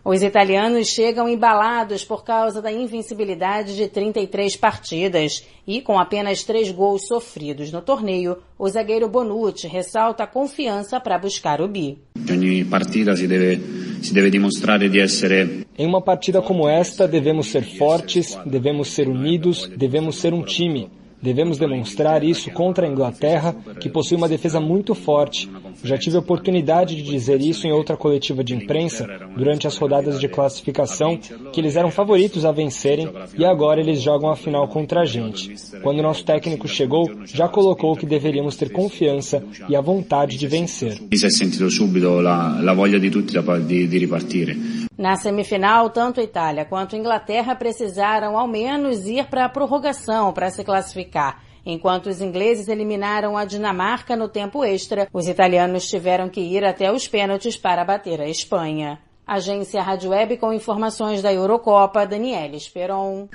[0.05, 6.71] Os italianos chegam embalados por causa da invencibilidade de 33 partidas e com apenas três
[6.71, 11.99] gols sofridos no torneio, o zagueiro Bonucci ressalta a confiança para buscar o bi.
[12.31, 13.61] Ogni partita si deve,
[14.03, 19.09] si deve dimostrare di essere em uma partida como esta, devemos ser fortes, devemos ser
[19.09, 20.91] unidos, devemos ser um time.
[21.23, 25.49] Devemos demonstrar isso contra a Inglaterra, que possui uma defesa muito forte.
[25.85, 29.07] Já tive a oportunidade de dizer isso em outra coletiva de imprensa,
[29.37, 31.17] durante as rodadas de classificação,
[31.53, 33.09] que eles eram favoritos a vencerem
[33.39, 35.55] e agora eles jogam a final contra a gente.
[35.83, 40.99] Quando nosso técnico chegou, já colocou que deveríamos ter confiança e a vontade de vencer.
[41.13, 44.82] Si è sentito subito la voglia di tutti di ripartire.
[44.97, 50.63] Na semifinal, tanto Itália quanto Inglaterra precisaram ao menos ir para a prorrogação para se
[50.63, 51.43] classificar.
[51.65, 56.93] Enquanto os ingleses eliminaram a Dinamarca no tempo extra, os italianos tiveram que ir até
[56.93, 58.99] os pênaltis para bater a Espanha.
[59.25, 63.29] Agência Rádio Web com informações da Eurocopa, Daniela Esperon.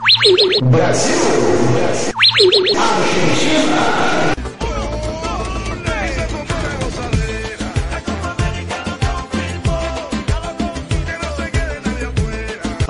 [0.69, 1.15] Brasil!
[2.77, 4.46] Argentina!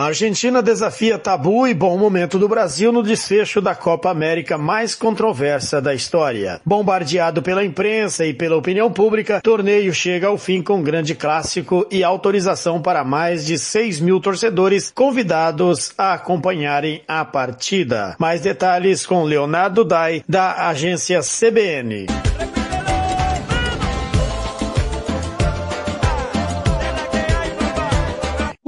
[0.08, 5.82] Argentina desafia tabu e bom momento do Brasil no desfecho da Copa América mais controversa
[5.82, 6.62] da história.
[6.66, 12.06] Bombardeado pela imprensa e pela opinião pública, torneio chega ao fim com grande clássico e
[12.06, 18.16] autorização para mais de 6 mil torcedores convidados a acompanharem a partida.
[18.18, 22.08] Mais detalhes com Leonardo Dai, da agência CBN.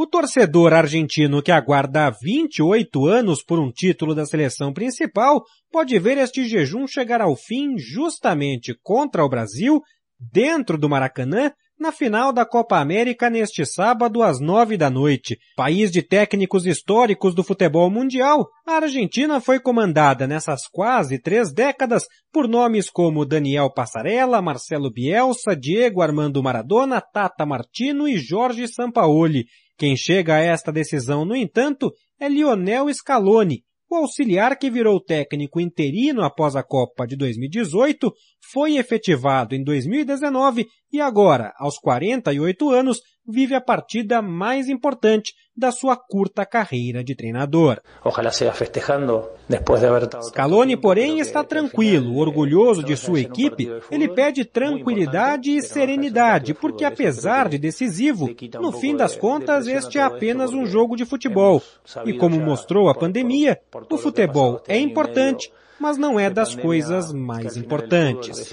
[0.01, 6.17] O torcedor argentino que aguarda 28 anos por um título da seleção principal pode ver
[6.17, 9.81] este jejum chegar ao fim justamente contra o Brasil,
[10.17, 15.37] dentro do Maracanã, na final da Copa América neste sábado às nove da noite.
[15.57, 22.05] País de técnicos históricos do futebol mundial, a Argentina foi comandada nessas quase três décadas
[22.31, 29.43] por nomes como Daniel Passarella, Marcelo Bielsa, Diego Armando Maradona, Tata Martino e Jorge Sampaoli.
[29.79, 35.59] Quem chega a esta decisão, no entanto, é Lionel Scaloni, o auxiliar que virou técnico
[35.59, 38.13] interino após a Copa de 2018
[38.51, 42.99] foi efetivado em 2019 e agora, aos 48 anos,
[43.29, 47.81] vive a partida mais importante da sua curta carreira de treinador.
[50.23, 53.69] Scaloni, porém, está tranquilo, orgulhoso de sua equipe.
[53.91, 60.01] Ele pede tranquilidade e serenidade, porque apesar de decisivo, no fim das contas este é
[60.01, 61.61] apenas um jogo de futebol.
[62.05, 63.59] E como mostrou a pandemia,
[63.89, 68.51] o futebol é importante, mas não é das coisas mais importantes.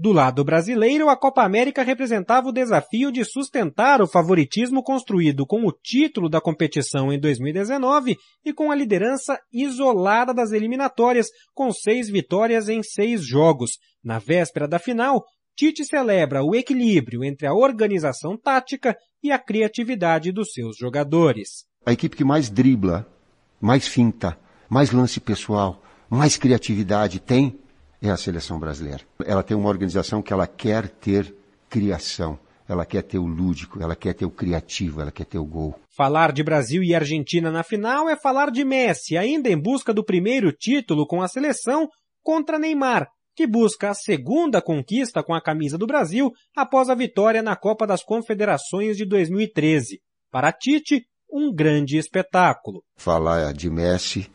[0.00, 5.66] Do lado brasileiro, a Copa América representava o desafio de sustentar o favoritismo construído com
[5.66, 12.08] o título da competição em 2019 e com a liderança isolada das eliminatórias, com seis
[12.08, 13.72] vitórias em seis jogos.
[14.04, 15.24] Na véspera da final,
[15.56, 21.64] Tite celebra o equilíbrio entre a organização tática e a criatividade dos seus jogadores.
[21.84, 23.04] A equipe que mais dribla,
[23.60, 24.38] mais finta,
[24.68, 27.58] mais lance pessoal, mais criatividade tem
[28.00, 29.00] é a seleção brasileira.
[29.24, 31.34] Ela tem uma organização que ela quer ter
[31.68, 32.38] criação.
[32.68, 35.74] Ela quer ter o lúdico, ela quer ter o criativo, ela quer ter o gol.
[35.96, 40.04] Falar de Brasil e Argentina na final é falar de Messi, ainda em busca do
[40.04, 41.88] primeiro título com a seleção
[42.22, 47.42] contra Neymar, que busca a segunda conquista com a camisa do Brasil após a vitória
[47.42, 49.98] na Copa das Confederações de 2013.
[50.30, 52.82] Para Tite, um grande espetáculo.
[52.98, 54.30] Falar de Messi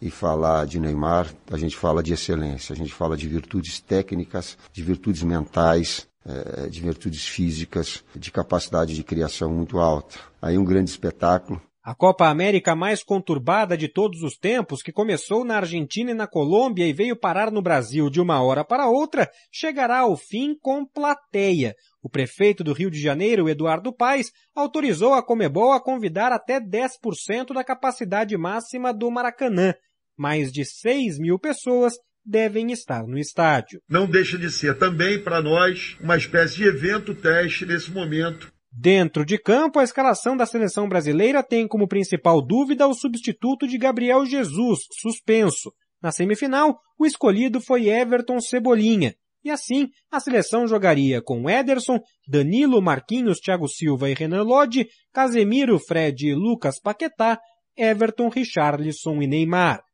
[0.00, 4.58] e falar de Neymar, a gente fala de excelência, a gente fala de virtudes técnicas,
[4.72, 10.18] de virtudes mentais, eh, de virtudes físicas, de capacidade de criação muito alta.
[10.42, 11.62] Aí um grande espetáculo.
[11.86, 16.26] A Copa América mais conturbada de todos os tempos, que começou na Argentina e na
[16.26, 20.84] Colômbia e veio parar no Brasil de uma hora para outra, chegará ao fim com
[20.84, 21.76] plateia.
[22.02, 27.54] O prefeito do Rio de Janeiro, Eduardo Paes, autorizou a Comebol a convidar até 10%
[27.54, 29.72] da capacidade máxima do Maracanã.
[30.16, 31.94] Mais de 6 mil pessoas
[32.24, 33.80] devem estar no estádio.
[33.88, 39.24] Não deixa de ser também para nós uma espécie de evento teste nesse momento Dentro
[39.24, 44.26] de campo, a escalação da seleção brasileira tem como principal dúvida o substituto de Gabriel
[44.26, 45.72] Jesus, suspenso.
[46.02, 49.14] Na semifinal, o escolhido foi Everton Cebolinha.
[49.42, 51.98] E assim, a seleção jogaria com Ederson,
[52.28, 57.40] Danilo, Marquinhos, Thiago Silva e Renan Lodge, Casemiro, Fred e Lucas Paquetá,
[57.78, 59.85] Everton, Richarlison e Neymar.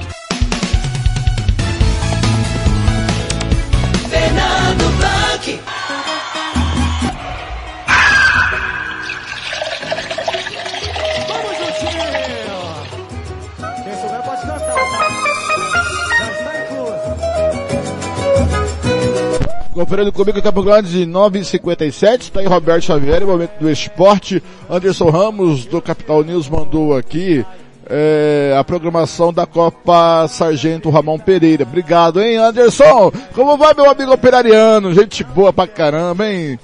[19.81, 24.41] Conferindo comigo Campo Grande, 9h57, está aí Roberto Xavier, momento do esporte.
[24.69, 27.43] Anderson Ramos, do Capital News, mandou aqui
[27.89, 31.63] é, a programação da Copa Sargento Ramon Pereira.
[31.63, 33.11] Obrigado, hein, Anderson?
[33.33, 34.93] Como vai, meu amigo operariano?
[34.93, 36.59] Gente boa pra caramba, hein?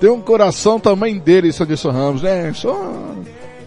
[0.00, 2.52] Tem um coração também dele, Anderson Ramos, né?
[2.52, 2.74] Só...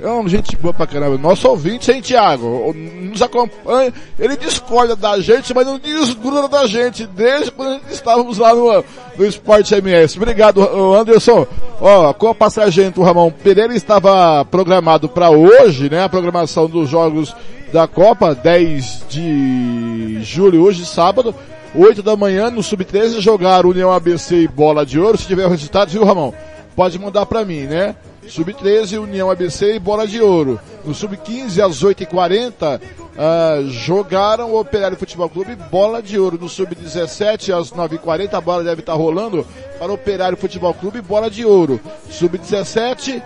[0.02, 1.18] É uma gente boa pra caramba.
[1.18, 2.74] Nosso ouvinte, hein, Thiago?
[2.74, 3.94] Nos acompanha.
[4.18, 7.06] Ele discorda da gente, mas não desgruda da gente.
[7.06, 8.84] Desde quando estávamos lá no,
[9.18, 10.18] no Esporte MS.
[10.18, 10.62] Obrigado,
[10.96, 11.46] Anderson.
[11.82, 16.04] Ó, a Copa Sargento Ramon Pereira estava programado para hoje, né?
[16.04, 17.36] A programação dos jogos
[17.74, 21.36] da Copa, 10 de julho, hoje, sábado.
[21.76, 25.18] 8 da manhã, no Sub-13, jogar União ABC e Bola de Ouro.
[25.18, 26.34] Se tiver o resultado, viu, Ramon?
[26.76, 27.96] Pode mandar para mim, né?
[28.30, 30.60] Sub-13, União ABC e Bola de Ouro.
[30.86, 36.38] No Sub-15, às 8h40, uh, jogaram o Operário Futebol Clube Bola de Ouro.
[36.40, 39.46] No Sub-17, às 9h40, a bola deve estar rolando
[39.80, 41.80] para o Operário Futebol Clube Bola de Ouro.
[42.10, 43.22] Sub-17,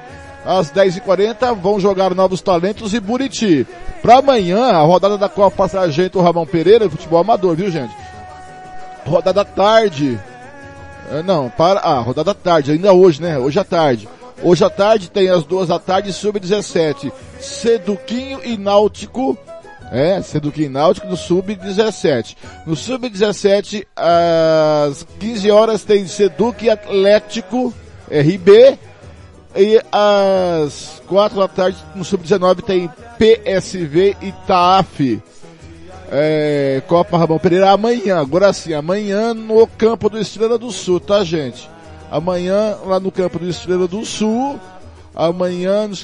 [0.45, 3.67] às 10h40, vão jogar Novos Talentos e Buriti.
[4.01, 7.93] Para amanhã, a rodada da Copa Sargento Ramon Pereira, futebol amador, viu gente?
[9.05, 10.17] Rodada tarde.
[11.11, 11.81] Uh, não, para.
[11.81, 13.37] Ah, rodada tarde, ainda hoje, né?
[13.37, 14.07] Hoje à tarde.
[14.43, 17.13] Hoje à tarde tem as duas da tarde, sub-17.
[17.39, 19.37] Seduquinho e Náutico.
[19.89, 22.35] É, Seduquinho e Náutico no sub-17.
[22.65, 27.73] No sub-17, às 15 horas tem Seduc e Atlético
[28.11, 28.77] RB.
[29.55, 35.21] E às 4 da tarde, no sub-19, tem PSV e TAF.
[36.11, 38.19] É, Copa Ramon Pereira amanhã.
[38.19, 41.71] Agora sim, amanhã no campo do Estrela do Sul, tá gente?
[42.13, 44.59] Amanhã lá no campo do Estrela do Sul.
[45.15, 45.95] Amanhã no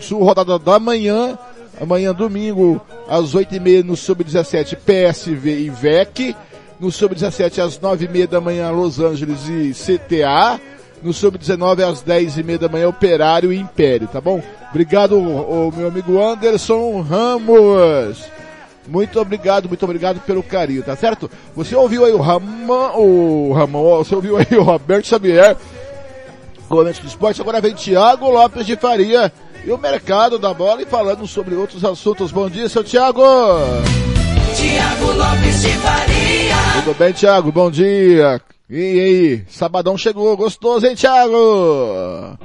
[0.00, 1.38] Sul, rodada da manhã.
[1.78, 6.34] Amanhã domingo às 8h30 no Sub-17 PSV e VEC.
[6.80, 10.58] No Sub-17 às 9h30 da manhã Los Angeles e CTA.
[11.02, 14.42] No Sub-19 às 10h30 da manhã Operário e Império, tá bom?
[14.70, 18.37] Obrigado, o, meu amigo Anderson Ramos.
[18.88, 21.30] Muito obrigado, muito obrigado pelo carinho, tá certo?
[21.54, 25.56] Você ouviu aí o Ramon, o Ramon, você ouviu aí o Roberto Xavier,
[26.68, 29.32] comandante do esporte, agora vem Tiago Lopes de Faria
[29.64, 32.32] e o mercado da bola e falando sobre outros assuntos.
[32.32, 33.22] Bom dia, seu Tiago!
[34.56, 36.82] Tiago Lopes de Faria.
[36.82, 37.52] Tudo bem, Tiago?
[37.52, 38.40] Bom dia!
[38.70, 42.38] E aí, sabadão chegou, gostoso, hein, Tiago?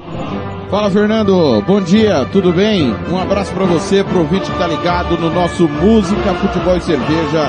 [0.73, 2.95] Fala Fernando, bom dia, tudo bem?
[3.07, 7.47] Um abraço para você, pro ouvinte que tá ligado no nosso Música, Futebol e Cerveja,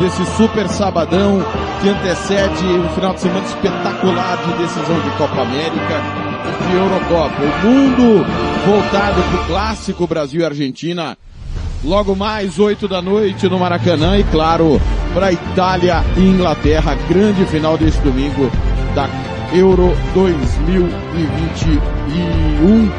[0.00, 1.40] desse super sabadão
[1.80, 6.02] que antecede um final de semana espetacular de decisão de Copa América
[6.48, 7.42] e de Eurocopa.
[7.42, 8.26] O mundo
[8.66, 11.16] voltado pro clássico Brasil e Argentina,
[11.84, 14.80] logo mais 8 da noite no Maracanã e claro,
[15.14, 18.50] para Itália e Inglaterra, grande final deste domingo
[18.96, 19.06] da
[19.54, 22.90] Euro 2021,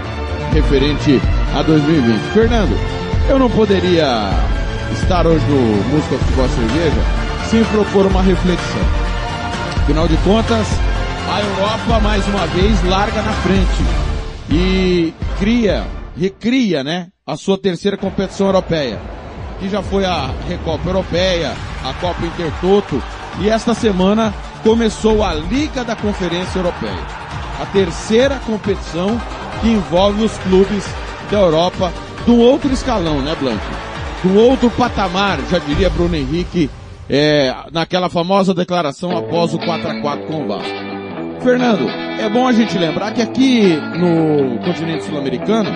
[0.53, 1.22] referente
[1.53, 2.18] a 2020.
[2.34, 2.74] Fernando,
[3.30, 4.30] eu não poderia
[4.93, 7.01] estar hoje no Música Futebol Cerveja
[7.49, 8.82] sem propor uma reflexão.
[9.84, 10.68] Afinal de contas,
[11.30, 13.84] a Europa mais uma vez larga na frente
[14.49, 15.86] e cria
[16.18, 18.99] recria, né, a sua terceira competição europeia,
[19.60, 21.53] que já foi a Recopa Europeia,
[21.84, 23.01] a Copa Intertoto,
[23.40, 24.34] e esta semana
[24.64, 27.06] começou a Liga da Conferência Europeia,
[27.62, 29.20] a terceira competição
[29.62, 30.86] que envolve os clubes
[31.30, 31.92] da Europa
[32.24, 33.64] de um outro escalão, né, Blanco?
[34.24, 36.70] De um outro patamar, já diria Bruno Henrique,
[37.10, 40.86] é, naquela famosa declaração após o 4x4 com o Vasco.
[41.42, 41.88] Fernando,
[42.20, 45.70] é bom a gente lembrar que aqui no continente sul-americano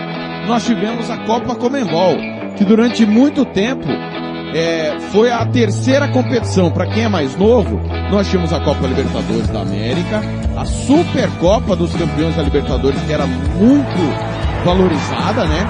[0.48, 2.18] nós tivemos a Copa Comembol,
[2.58, 3.88] que durante muito tempo
[4.54, 6.72] é, foi a terceira competição.
[6.72, 7.80] Para quem é mais novo,
[8.12, 10.22] nós tínhamos a Copa Libertadores da América,
[10.56, 15.68] a Supercopa dos Campeões da Libertadores, que era muito valorizada, né?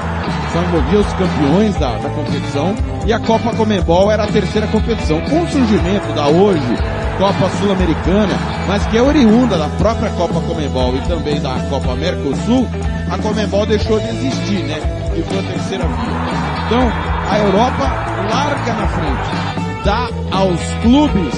[0.51, 2.73] Só envolvia os campeões da, da competição.
[3.05, 5.21] E a Copa Comembol era a terceira competição.
[5.21, 6.75] Com o surgimento da hoje
[7.17, 8.33] Copa Sul-Americana,
[8.67, 12.67] mas que é oriunda da própria Copa Comembol e também da Copa Mercosul,
[13.11, 14.79] a Comembol deixou de existir, né?
[15.15, 16.65] E foi a terceira via.
[16.65, 17.83] Então, a Europa
[18.31, 21.33] larga na frente, dá aos clubes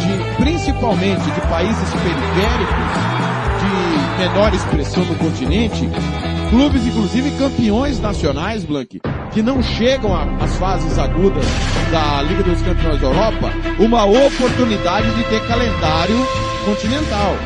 [0.00, 3.18] de, principalmente de países periféricos,
[3.60, 5.88] de menor expressão no continente,
[6.48, 11.44] clubes inclusive campeões nacionais, Blank, que não chegam às fases agudas
[11.92, 16.16] da Liga dos Campeões da Europa, uma oportunidade de ter calendário
[16.64, 17.36] continental,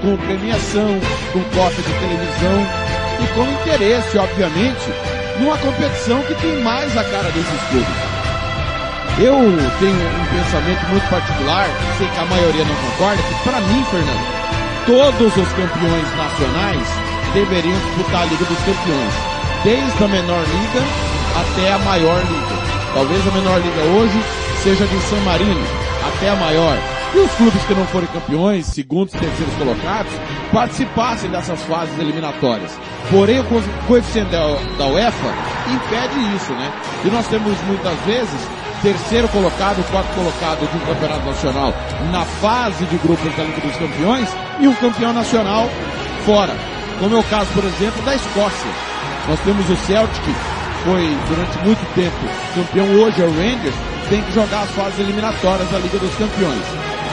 [0.00, 0.98] com premiação,
[1.32, 2.88] com cota de televisão
[3.22, 8.18] e com interesse, obviamente, numa competição que tem mais a cara desses clubes.
[9.18, 9.34] Eu
[9.80, 14.38] tenho um pensamento muito particular, sei que a maioria não concorda, que para mim, Fernando,
[14.86, 16.88] todos os campeões nacionais
[17.34, 19.14] deveriam disputar a Liga dos Campeões,
[19.64, 20.82] desde a menor liga
[21.36, 22.58] até a maior liga.
[22.94, 24.22] Talvez a menor liga hoje
[24.62, 25.66] seja de San Marino,
[26.06, 26.97] até a maior.
[27.14, 30.12] E os clubes que não forem campeões, segundos, terceiros colocados,
[30.52, 32.78] participassem dessas fases eliminatórias.
[33.10, 33.44] Porém, o
[33.86, 35.34] coeficiente da, UEFA
[35.72, 36.70] impede isso, né?
[37.04, 38.48] E nós temos muitas vezes
[38.82, 41.74] terceiro colocado, quarto colocado de um campeonato nacional
[42.12, 44.28] na fase de grupos da Liga dos Campeões
[44.60, 45.68] e um campeão nacional
[46.24, 46.54] fora.
[47.00, 48.70] Como é o caso, por exemplo, da Escócia.
[49.28, 50.24] Nós temos o Celtic,
[50.84, 52.16] foi durante muito tempo
[52.54, 53.74] campeão, hoje é o Rangers,
[54.08, 56.64] tem que jogar as fases eliminatórias da Liga dos Campeões.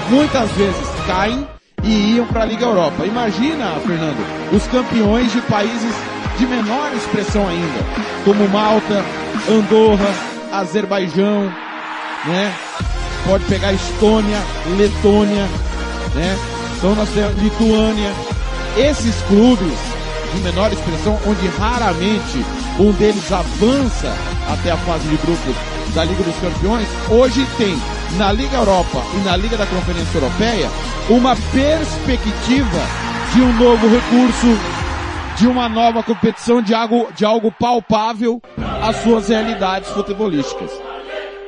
[0.09, 1.47] Muitas vezes caem
[1.83, 3.05] e iam para a Liga Europa.
[3.05, 5.93] Imagina, Fernando, os campeões de países
[6.37, 7.79] de menor expressão ainda,
[8.23, 9.03] como Malta,
[9.49, 10.13] Andorra,
[10.51, 11.51] Azerbaijão,
[12.25, 12.53] né?
[13.25, 14.37] Pode pegar Estônia,
[14.77, 15.47] Letônia,
[16.13, 16.37] né?
[16.77, 18.11] Então nós temos Lituânia.
[18.77, 19.77] Esses clubes
[20.33, 22.45] de menor expressão, onde raramente
[22.77, 24.13] um deles avança
[24.51, 25.55] até a fase de grupos
[25.95, 27.75] da Liga dos Campeões, hoje tem
[28.17, 30.69] na Liga Europa e na Liga da Conferência Europeia
[31.09, 32.79] uma perspectiva
[33.33, 34.47] de um novo recurso,
[35.37, 38.41] de uma nova competição, de algo, de algo palpável
[38.81, 40.71] às suas realidades futebolísticas.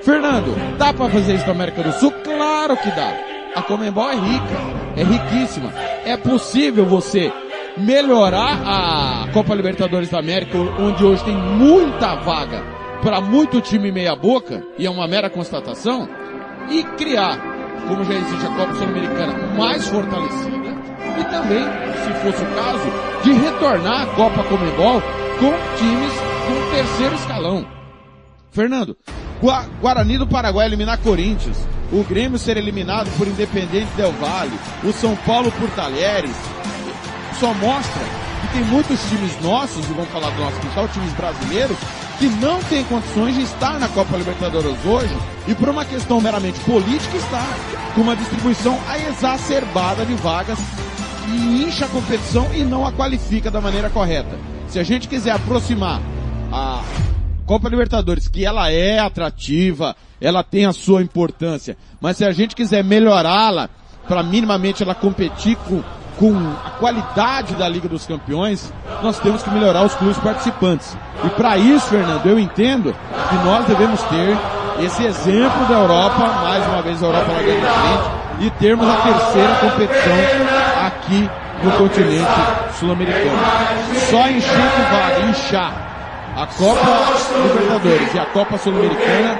[0.01, 2.11] Fernando, dá para fazer isso na América do Sul?
[2.24, 3.13] Claro que dá.
[3.55, 4.57] A Comembol é rica,
[4.97, 5.74] é riquíssima.
[6.05, 7.32] É possível você
[7.78, 12.63] melhorar a Copa Libertadores da América, onde hoje tem muita vaga
[13.01, 16.09] para muito time meia boca, e é uma mera constatação,
[16.70, 17.38] e criar,
[17.88, 20.68] como já existe a Copa Sul-Americana, mais fortalecida,
[21.20, 21.63] e também,
[22.03, 25.01] se fosse o caso, de retornar a Copa Comebol
[25.39, 26.13] com times
[26.47, 27.65] com terceiro escalão.
[28.51, 28.97] Fernando,
[29.41, 31.57] Gua Guarani do Paraguai eliminar Corinthians,
[31.91, 36.36] o Grêmio ser eliminado por Independente Del Valle, o São Paulo por Talheres,
[37.39, 38.01] só mostra
[38.41, 41.78] que tem muitos times nossos, e vamos falar do nosso quintal, times brasileiros,
[42.20, 45.15] que não têm condições de estar na Copa Libertadores hoje,
[45.47, 47.45] e por uma questão meramente política está,
[47.93, 50.57] com uma distribuição exacerbada de vagas,
[51.28, 54.38] e incha a competição e não a qualifica da maneira correta.
[54.68, 56.01] Se a gente quiser aproximar
[56.51, 56.84] a
[57.45, 62.55] Copa Libertadores, que ela é atrativa, ela tem a sua importância, mas se a gente
[62.55, 63.70] quiser melhorá-la,
[64.07, 65.84] para minimamente ela competir com
[66.18, 70.97] com a qualidade da Liga dos Campeões, nós temos que melhorar os clubes participantes.
[71.24, 72.95] E para isso, Fernando, eu entendo
[73.30, 74.38] que nós devemos ter
[74.84, 78.97] esse exemplo da Europa, mais uma vez a Europa lá dentro frente, e termos a
[78.97, 80.18] terceira competição
[80.86, 81.30] aqui
[81.63, 82.28] no continente
[82.80, 83.39] sul-americano.
[84.09, 85.88] Só encher que vale, inchar
[86.36, 86.80] a Copa
[87.41, 89.39] Libertadores e a Copa Sul-Americana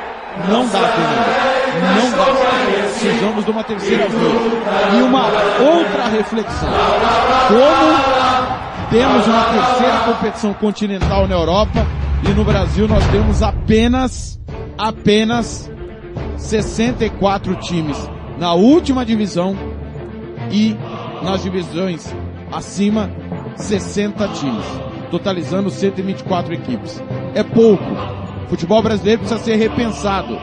[0.50, 1.57] não dá, Fernando.
[1.82, 2.88] Não.
[3.00, 5.00] Precisamos de uma terceira via.
[5.00, 6.70] E uma outra reflexão.
[7.48, 11.86] Como temos uma terceira competição continental na Europa
[12.24, 14.40] e no Brasil nós temos apenas,
[14.78, 15.70] apenas
[16.38, 17.98] 64 times
[18.38, 19.56] na última divisão
[20.52, 20.76] e
[21.22, 22.14] nas divisões
[22.52, 23.10] acima
[23.56, 24.66] 60 times.
[25.10, 27.02] totalizando 124 equipes.
[27.34, 27.84] É pouco.
[28.46, 30.38] O futebol brasileiro precisa ser repensado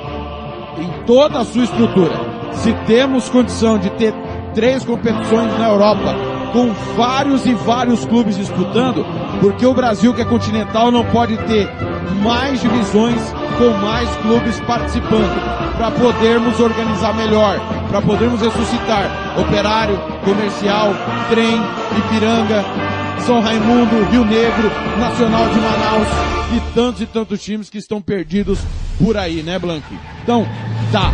[0.79, 2.15] em toda a sua estrutura.
[2.53, 4.15] Se temos condição de ter
[4.55, 6.15] três competições na Europa
[6.53, 9.05] com vários e vários clubes disputando,
[9.41, 11.69] porque o Brasil que é continental não pode ter
[12.23, 13.21] mais divisões
[13.59, 17.59] com mais clubes participando, para podermos organizar melhor,
[17.89, 20.93] para podermos ressuscitar Operário, Comercial,
[21.29, 21.61] Trem,
[21.99, 22.65] Ipiranga,
[23.21, 26.09] São Raimundo, Rio Negro, Nacional de Manaus
[26.55, 28.59] e tantos e tantos times que estão perdidos
[29.03, 29.85] por aí, né, Blank?
[30.23, 30.47] Então,
[30.93, 31.13] tá.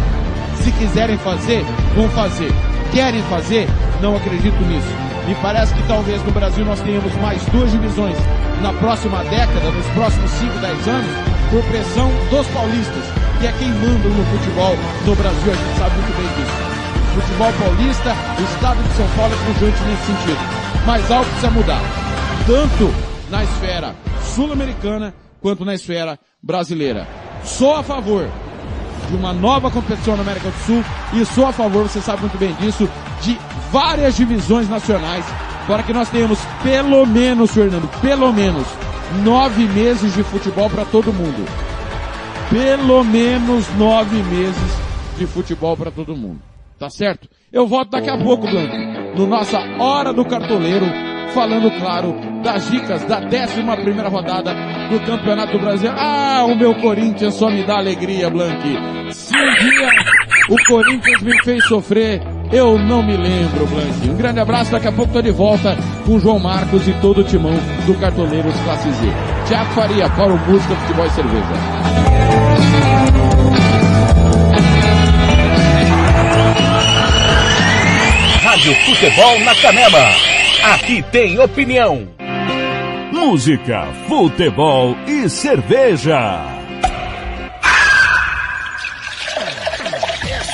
[0.63, 2.51] Se quiserem fazer, vão fazer.
[2.93, 3.67] Querem fazer?
[4.03, 4.89] Não acredito nisso.
[5.27, 8.17] Me parece que talvez no Brasil nós tenhamos mais duas divisões
[8.61, 11.11] na próxima década, nos próximos 5, 10 anos,
[11.51, 13.05] por pressão dos paulistas,
[13.41, 14.77] que é quem manda no futebol
[15.07, 16.50] no Brasil, a gente sabe muito bem disso.
[17.21, 20.39] Futebol paulista, o estado de São Paulo é pujante nesse sentido.
[20.87, 21.81] Mas algo precisa mudar.
[22.47, 22.95] Tanto
[23.29, 23.95] na esfera
[24.35, 27.07] sul-americana quanto na esfera brasileira.
[27.45, 28.27] Sou a favor
[29.11, 32.39] de uma nova competição na América do Sul e sou a favor, você sabe muito
[32.39, 32.89] bem disso,
[33.21, 33.39] de
[33.71, 35.25] várias divisões nacionais
[35.67, 38.67] para que nós tenhamos pelo menos, Fernando, pelo menos
[39.23, 41.47] nove meses de futebol para todo mundo.
[42.49, 44.79] Pelo menos nove meses
[45.19, 46.50] de futebol para todo mundo.
[46.81, 47.29] Tá certo?
[47.53, 48.75] Eu volto daqui a pouco, Blanco,
[49.15, 50.87] no nossa Hora do Cartoleiro,
[51.35, 54.55] falando, claro, das dicas da 11 primeira rodada
[54.89, 55.99] do Campeonato Brasileiro.
[56.01, 58.63] Ah, o meu Corinthians só me dá alegria, Blank.
[59.13, 59.89] Se um dia
[60.49, 64.09] o Corinthians me fez sofrer, eu não me lembro, Blank.
[64.09, 65.77] Um grande abraço, daqui a pouco tô de volta
[66.07, 67.53] com João Marcos e todo o timão
[67.85, 69.07] do Cartoleiros Classe Z.
[69.47, 72.10] Tiago Faria, para o Música, Futebol e Cerveja.
[78.61, 80.15] Rádio Futebol na Canela.
[80.63, 82.07] Aqui tem opinião.
[83.11, 86.60] Música, futebol e cerveja.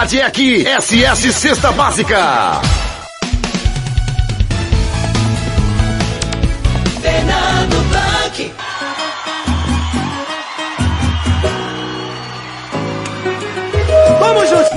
[0.00, 0.64] é aqui.
[0.64, 2.62] SS Cesta Básica.
[7.02, 8.52] Fernando Blanc.
[14.18, 14.69] Vamos juntinho!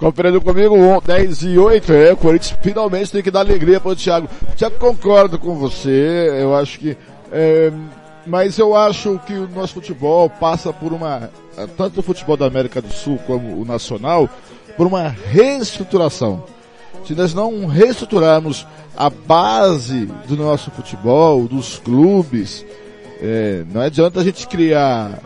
[0.00, 0.74] Conferindo comigo,
[1.04, 4.30] 10 e 8, é, o Corinthians finalmente tem que dar alegria para o Thiago.
[4.56, 6.96] Thiago, concordo com você, eu acho que,
[7.30, 7.70] é,
[8.26, 11.28] mas eu acho que o nosso futebol passa por uma,
[11.76, 14.26] tanto o futebol da América do Sul como o nacional,
[14.74, 16.44] por uma reestruturação.
[17.06, 18.66] Se nós não reestruturarmos
[18.96, 22.64] a base do nosso futebol, dos clubes,
[23.20, 25.18] é, não adianta a gente criar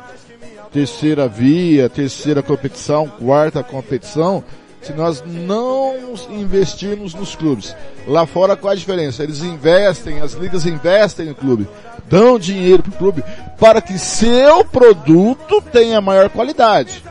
[0.72, 4.42] terceira via, terceira competição, quarta competição,
[4.84, 7.74] se nós não investirmos nos clubes.
[8.06, 9.22] Lá fora qual a diferença?
[9.22, 11.66] Eles investem, as ligas investem no clube,
[12.08, 13.24] dão dinheiro para o clube
[13.58, 17.02] para que seu produto tenha maior qualidade.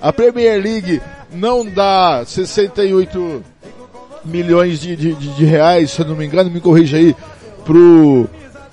[0.00, 1.00] A Premier League
[1.32, 3.42] não dá 68
[4.24, 7.16] milhões de, de, de reais, se eu não me engano, me corrija aí,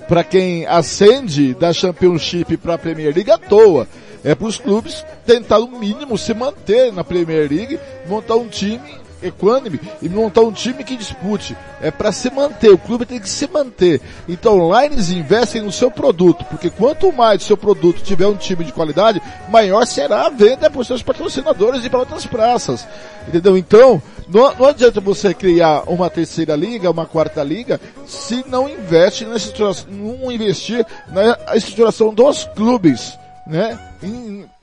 [0.07, 3.87] para quem ascende da Championship para a Premier League à toa.
[4.27, 7.79] É para os clubes tentar o mínimo se manter na Premier League,
[8.09, 11.55] montar um time equânime e montar um time que dispute.
[11.81, 14.01] É para se manter, o clube tem que se manter.
[14.27, 18.35] Então lá eles investem no seu produto, porque quanto mais o seu produto tiver um
[18.35, 22.85] time de qualidade, maior será a venda para os seus patrocinadores e para outras praças.
[23.29, 23.55] Entendeu?
[23.55, 29.23] Então, não, não adianta você criar uma terceira liga, uma quarta liga, se não investe
[29.23, 33.17] estruturação, não investir na estruturação dos clubes,
[33.47, 33.79] né?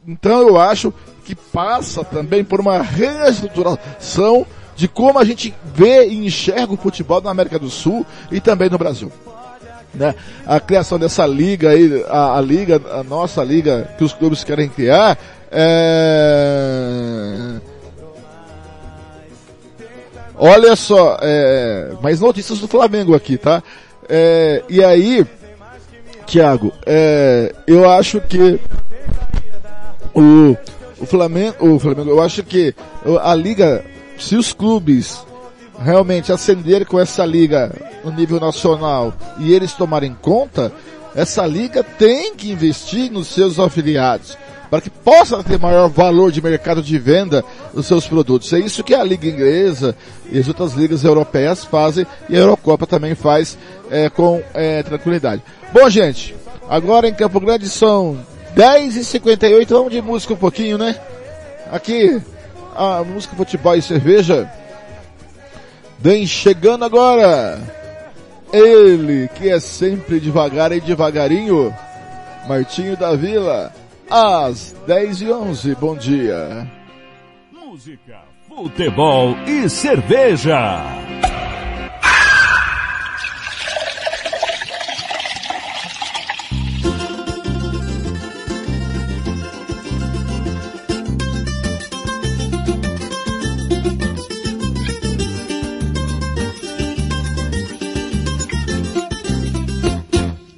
[0.06, 0.93] Então eu acho
[1.24, 4.47] que passa também por uma reestruturação
[4.77, 8.69] de como a gente vê e enxerga o futebol na América do Sul e também
[8.69, 9.11] no Brasil.
[9.94, 10.15] Né?
[10.44, 14.69] A criação dessa liga aí, a, a liga, a nossa liga que os clubes querem
[14.69, 15.16] criar,
[15.51, 17.61] é...
[20.36, 21.93] Olha só, é...
[22.02, 23.62] mais notícias do Flamengo aqui, tá?
[24.09, 24.65] É...
[24.69, 25.24] E aí,
[26.27, 27.55] Thiago, é...
[27.69, 28.59] eu acho que
[30.14, 30.56] o,
[31.01, 32.74] o Flamengo, o Flamengo, eu acho que
[33.22, 33.85] a liga,
[34.18, 35.24] se os clubes
[35.78, 37.72] realmente ascenderem com essa liga
[38.05, 40.72] no nível nacional e eles tomarem conta,
[41.14, 44.36] essa liga tem que investir nos seus afiliados
[44.70, 48.52] para que possa ter maior valor de mercado de venda dos seus produtos.
[48.52, 49.94] É isso que a liga inglesa
[50.31, 53.56] e as outras ligas europeias fazem e a Eurocopa também faz
[53.89, 55.43] é, com é, tranquilidade.
[55.72, 56.35] Bom, gente,
[56.68, 58.18] agora em Campo Grande são
[58.55, 60.98] 10h58, vamos de música um pouquinho, né?
[61.70, 62.22] Aqui,
[62.76, 64.51] a música futebol e cerveja.
[65.98, 67.60] Vem chegando agora.
[68.52, 71.74] Ele que é sempre devagar e devagarinho.
[72.47, 73.72] Martinho da Vila.
[74.09, 76.70] Às 10 e 11 bom dia.
[77.51, 80.82] Música, futebol e cerveja.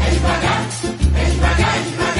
[0.00, 0.66] é devagar,
[1.16, 2.13] é devagar, é devagar,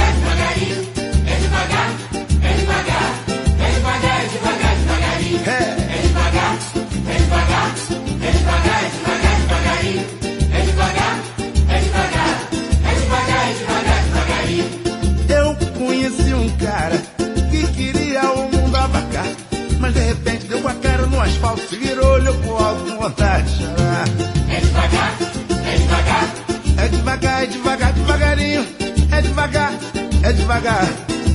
[30.44, 30.86] devagar.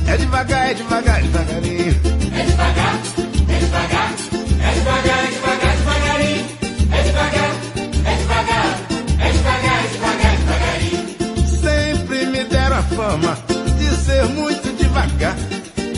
[0.06, 2.00] É devagar, é devagar, devagarinho.
[2.32, 2.94] É devagar,
[3.48, 4.14] é devagar.
[4.62, 6.46] É devagar, é devagar, devagarinho.
[6.92, 7.50] É devagar,
[8.04, 8.78] é devagar.
[9.18, 11.48] É devagar, é devagar, devagarinho.
[11.48, 13.36] Sempre me deram a fama
[13.78, 15.36] de ser muito devagar.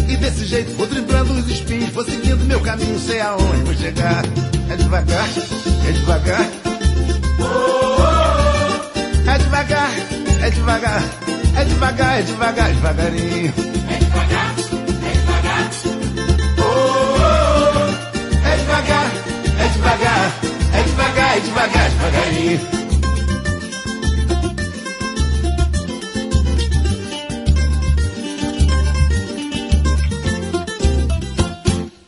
[0.09, 4.24] E desse jeito vou driblando os espinhos, vou seguindo meu caminho, sei aonde vou chegar.
[4.70, 5.28] É devagar,
[5.86, 6.48] é devagar.
[9.24, 9.90] É devagar, é devagar,
[10.40, 11.21] é devagar, é devagar.
[11.62, 12.68] É devagar, é devagar.
[12.68, 13.06] É devagar,
[19.59, 20.32] é devagar,
[20.72, 22.60] é devagar, é devagar, devagarinho.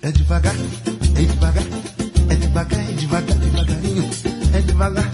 [0.02, 0.54] É devagar,
[1.14, 1.62] é devagar,
[2.28, 4.10] é devagar, é devagar, devagarinho.
[4.52, 5.10] É devagar,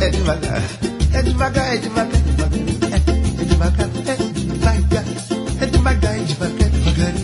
[0.00, 0.62] é devagar,
[1.14, 2.16] é devagar, é devagar.
[2.16, 2.25] É
[3.76, 5.04] devagar,
[5.60, 7.14] é devagar, é devagar, é devagar.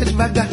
[0.00, 0.48] É devagar,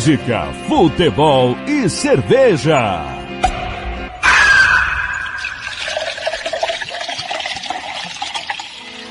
[0.00, 3.04] Música, futebol e cerveja.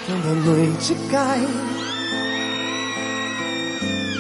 [0.08, 1.48] Quando a noite cai,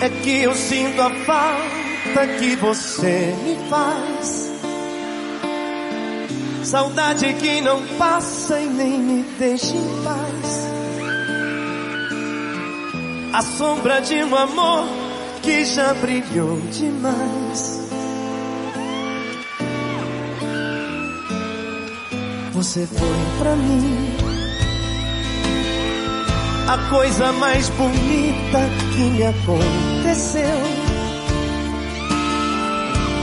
[0.03, 4.51] é que eu sinto a falta que você me faz.
[6.65, 10.69] Saudade que não passa e nem me deixa em paz.
[13.33, 14.98] A sombra de um amor
[15.49, 17.89] que já brilhou demais.
[22.53, 24.15] Você foi pra mim
[26.67, 28.59] a coisa mais bonita
[28.93, 30.43] que me aconteceu.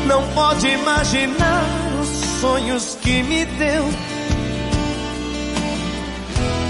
[0.08, 1.62] Não pode imaginar
[2.02, 2.08] os
[2.40, 3.84] sonhos que me deu.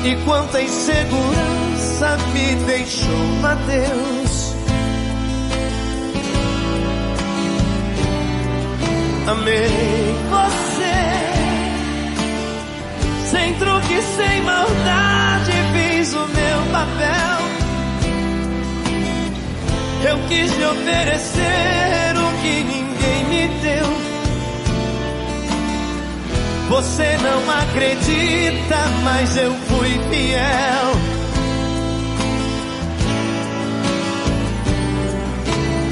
[0.04, 4.25] E quanta insegurança me deixou, adeus.
[9.28, 10.96] Amei você,
[13.28, 17.36] sem truque, sem maldade, fiz o meu papel.
[20.08, 23.88] Eu quis lhe oferecer o que ninguém me deu.
[26.68, 31.16] Você não acredita, mas eu fui fiel.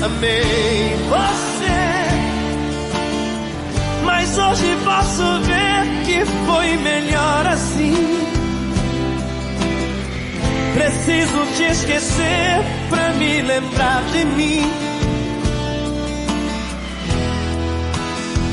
[0.05, 1.44] Amei você,
[4.25, 7.95] mas hoje posso ver que foi melhor assim.
[10.73, 14.73] Preciso te esquecer pra me lembrar de mim.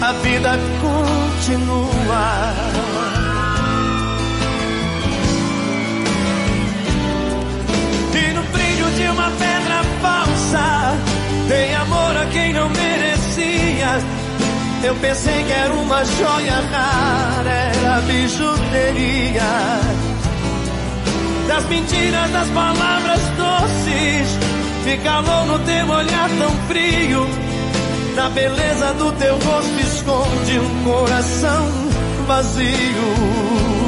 [0.02, 2.54] A vida continua.
[8.14, 10.98] E no brilho de uma pedra falsa,
[11.48, 14.21] tem amor a quem não merecia.
[14.84, 19.42] Eu pensei que era uma joia rara, era bijuteria
[21.48, 24.28] das mentiras, das palavras doces.
[24.86, 27.28] Me calou no teu olhar tão frio.
[28.16, 31.68] Na beleza do teu rosto esconde um coração
[32.26, 33.81] vazio.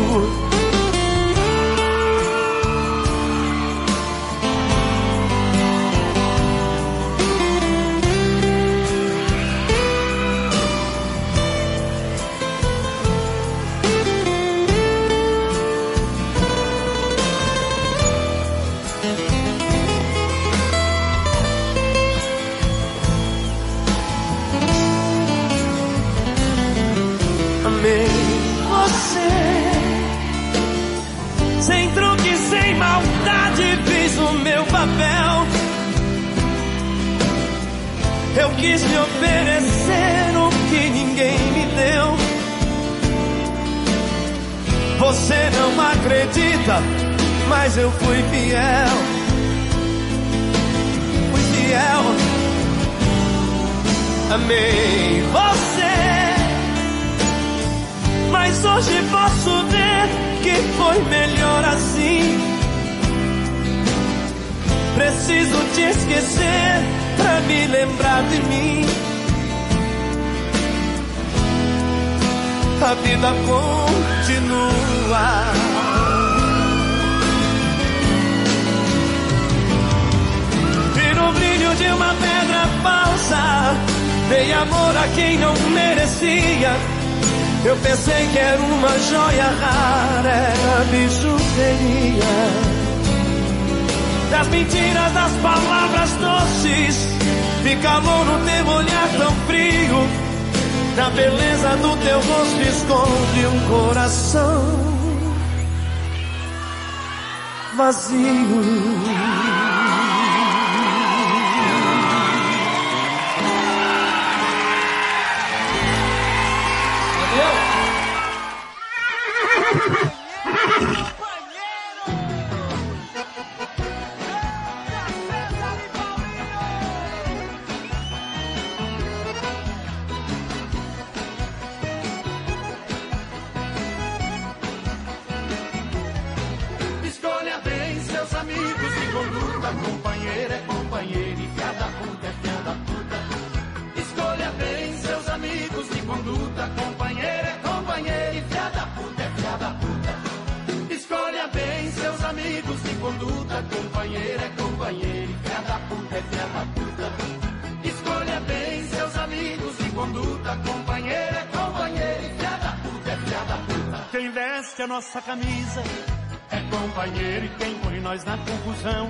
[166.52, 169.10] É companheiro e quem põe nós na confusão.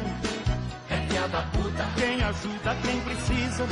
[0.88, 1.84] É piada puta.
[1.96, 3.66] Quem ajuda quem precisa.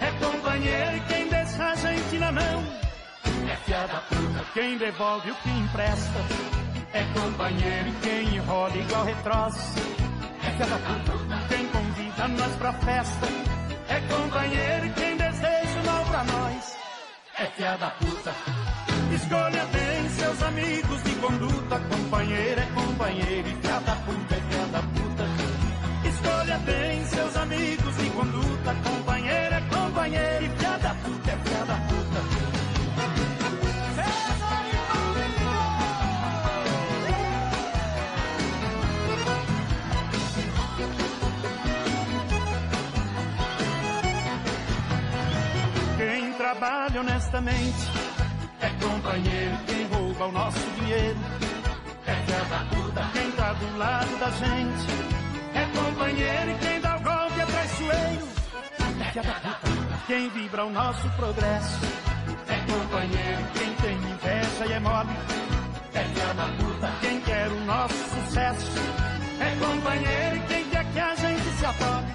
[0.00, 2.64] É companheiro e quem deixa a gente na mão.
[3.48, 4.44] É piada puta.
[4.52, 6.18] Quem devolve o que empresta.
[6.92, 9.78] É companheiro e quem enrola igual retroço.
[10.44, 10.76] É piada
[11.06, 11.48] puta.
[11.48, 13.26] Quem convida nós pra festa.
[13.88, 16.76] É companheiro e quem deseja o mal pra nós.
[17.38, 18.34] É piada puta.
[19.20, 26.08] Escolha bem seus amigos de conduta, companheiro é companheiro e cada puta é cada puta.
[26.08, 32.20] Escolha bem seus amigos de conduta, companheiro é companheiro e cada puta é cada puta.
[45.98, 48.07] Quem trabalha honestamente
[48.60, 51.18] é companheiro quem rouba o nosso dinheiro.
[52.06, 55.18] É terra puta quem tá do lado da gente.
[55.54, 58.28] É companheiro quem dá o golpe é traiçoeiro.
[59.12, 59.98] filha da puta.
[60.06, 61.80] Quem vibra o nosso progresso
[62.48, 63.42] é companheiro.
[63.54, 65.10] Quem tem inveja e é mole
[65.94, 66.92] é da puta.
[67.00, 68.72] Quem quer o nosso sucesso
[69.40, 70.46] é companheiro.
[70.48, 72.14] Quem quer que a gente se atole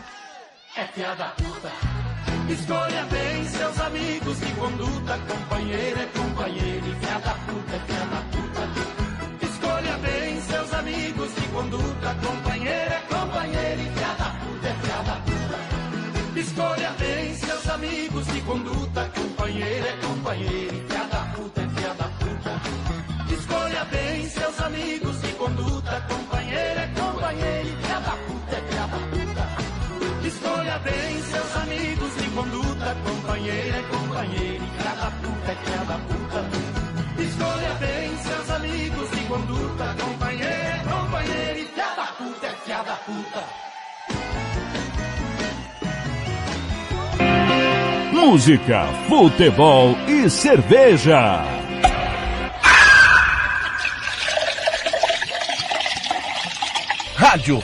[0.75, 2.12] é filha da puta.
[2.49, 8.05] Escolha bem seus amigos de conduta, companheiro é companheiro e filha da puta é filha
[8.05, 9.45] da puta.
[9.45, 15.03] Escolha bem seus amigos de conduta, companheiro é companheiro e filha da puta é filha
[15.03, 16.39] da puta.
[16.39, 21.93] Escolha bem seus amigos de conduta, companheiro é companheiro e filha da puta é filha
[21.93, 23.33] da puta.
[23.33, 28.87] Escolha bem seus amigos de conduta, companheiro é companheiro e filha da puta é filha
[28.87, 30.27] da puta.
[30.27, 31.52] Escolha bem seus
[32.93, 36.45] conduta, companheiro é companheiro e cada puta é cada puta.
[37.21, 43.43] Escolha bem seus amigos de conduta, companheiro é companheiro e cada puta é cada puta.
[48.11, 51.43] Música, futebol e cerveja.
[57.15, 57.63] Rádio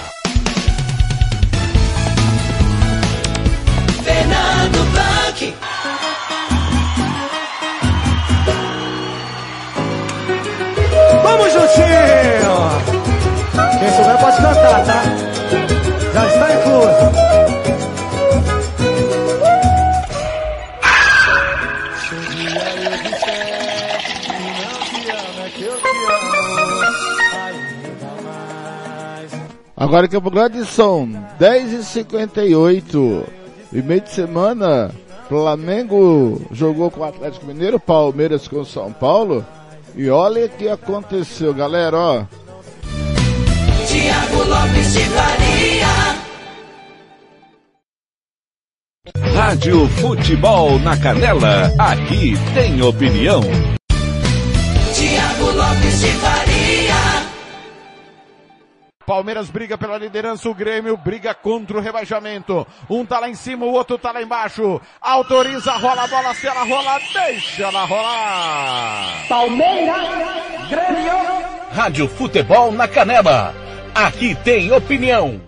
[4.03, 5.55] Fernando Blanc.
[11.23, 12.55] Vamos juntinho!
[13.79, 15.03] Quem souber pode cantar, tá?
[16.13, 17.31] Já está incluso.
[29.77, 31.07] Agora em Campo Grande são
[31.39, 33.23] 10h58.
[33.25, 33.40] E
[33.79, 34.91] meio de semana,
[35.29, 39.45] Flamengo jogou com o Atlético Mineiro, Palmeiras com o São Paulo.
[39.95, 42.25] E olha o que aconteceu, galera, ó.
[43.87, 46.21] Tiago Lopes de Faria.
[49.33, 53.41] Rádio Futebol na Canela, aqui tem opinião.
[54.93, 56.40] Tiago Lopes de Faria.
[59.11, 62.65] Palmeiras briga pela liderança, o Grêmio briga contra o rebaixamento.
[62.89, 64.79] Um tá lá em cima, o outro tá lá embaixo.
[65.01, 69.27] Autoriza, rola a bola, se ela rola, deixa ela rolar.
[69.27, 70.07] Palmeiras,
[70.69, 71.11] Grêmio.
[71.73, 73.53] Rádio Futebol na Canela.
[73.93, 75.41] Aqui tem opinião.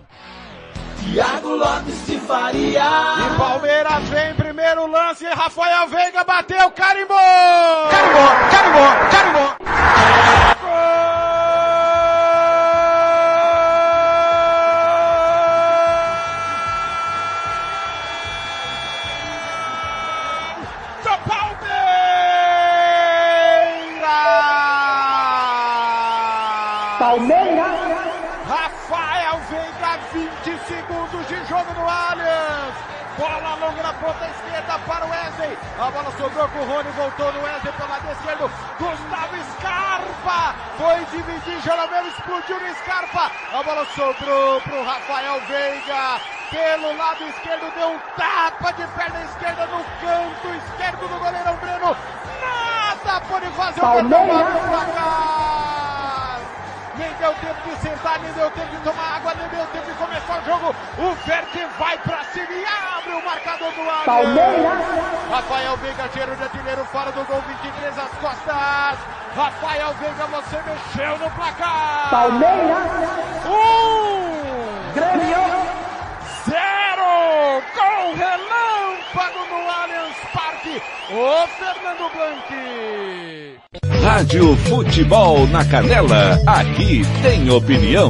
[1.00, 2.82] Tiago Lopes de Faria.
[2.82, 7.16] E Palmeiras vem, primeiro lance, Rafael Veiga bateu, carimbou!
[7.88, 9.64] Carimbou, carimbou, carimbou.
[10.54, 11.23] do
[35.44, 35.58] Wesley.
[35.78, 38.50] A bola sobrou com o Rony, voltou no Wesley pelo lado esquerdo.
[38.78, 43.30] Gustavo Scarpa foi dividir, Jeromel explodiu no Scarpa.
[43.52, 46.20] A bola sobrou para o Rafael Veiga.
[46.50, 51.96] Pelo lado esquerdo deu um tapa de perna esquerda no canto esquerdo do goleirão Breno.
[52.40, 54.68] Nada pode fazer o Palmeiras.
[54.68, 55.63] Placar.
[56.96, 59.94] Nem deu tempo de sentar, nem deu tempo de tomar água, nem deu tempo de
[59.94, 60.74] começar o jogo.
[60.98, 64.04] O Verde vai pra cima e abre o marcador do Allianz.
[64.04, 65.30] Palmeiras.
[65.30, 68.98] Rafael Veiga, cheiro de artilheiro fora do gol, 23 às costas.
[69.34, 72.10] Rafael Veiga, você mexeu no placar.
[72.10, 72.78] Palmeiras.
[73.46, 74.92] Um.
[74.94, 75.74] Grêmio.
[76.48, 77.62] Zero!
[77.74, 78.16] Gol
[79.14, 80.82] relâmpago no Allianz Parque.
[81.10, 83.60] Ô Fernando Blanc.
[84.02, 88.08] Rádio Futebol na Canela, aqui tem opinião.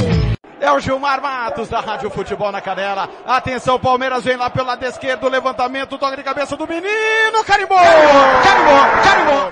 [0.61, 3.09] É o Gilmar Matos da Rádio Futebol na Canela.
[3.27, 5.29] Atenção, Palmeiras vem lá pelo lado esquerdo.
[5.29, 7.45] Levantamento, toque de cabeça do menino.
[7.47, 7.79] Carimbou!
[7.79, 8.81] Carimbou!
[9.05, 9.51] Carimbou!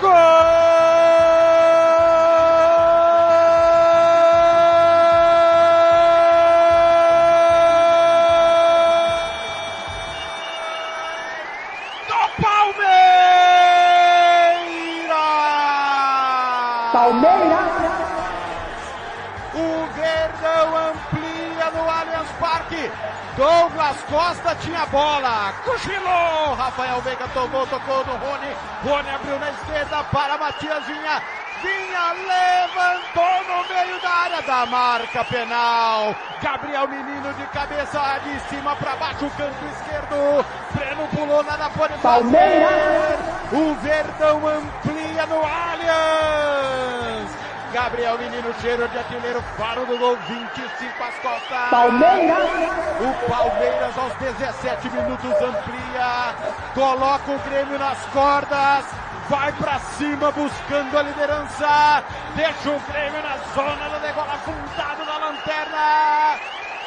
[0.00, 0.77] Do
[23.38, 25.54] Douglas Costa tinha bola.
[25.64, 26.54] Cochilou.
[26.54, 28.52] Rafael Veiga tomou, tocou no Rony.
[28.82, 31.22] Rony abriu na esquerda para Matias Vinha.
[31.62, 36.16] Vinha, levantou no meio da área da marca penal.
[36.42, 40.44] Gabriel Menino de cabeça de cima para baixo, canto esquerdo.
[40.72, 43.20] Breno pulou, nada pode Palmeiras.
[43.52, 46.87] O Verdão amplia no Allianz.
[47.72, 51.70] Gabriel Menino, cheiro de artilheiro, faro do gol, 25 às costas.
[51.70, 52.48] Palmeiras.
[53.00, 56.34] O Palmeiras aos 17 minutos amplia,
[56.74, 58.84] coloca o Grêmio nas cordas,
[59.28, 62.04] vai pra cima buscando a liderança,
[62.34, 66.38] deixa o Grêmio na zona do degola afundado na lanterna.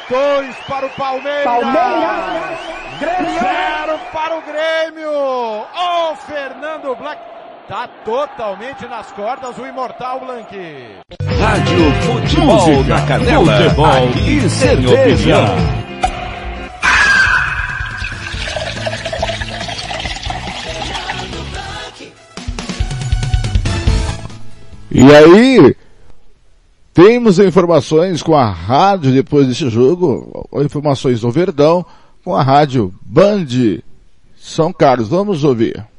[0.08, 1.44] Dois para o Palmeiras.
[1.44, 2.58] Palmeiras.
[2.98, 3.40] Grêmio.
[3.40, 5.12] Zero para o Grêmio.
[5.12, 7.31] O Fernando Blanc
[7.68, 10.56] tá totalmente nas cordas o imortal Blanc.
[11.40, 13.62] Rádio Futebol Música, na Canela.
[13.62, 15.82] futebol Aqui e opinião.
[24.94, 25.76] E aí,
[26.92, 31.84] temos informações com a rádio depois desse jogo, informações do Verdão
[32.22, 33.46] com a rádio Band
[34.38, 35.08] São Carlos.
[35.08, 35.91] Vamos ouvir.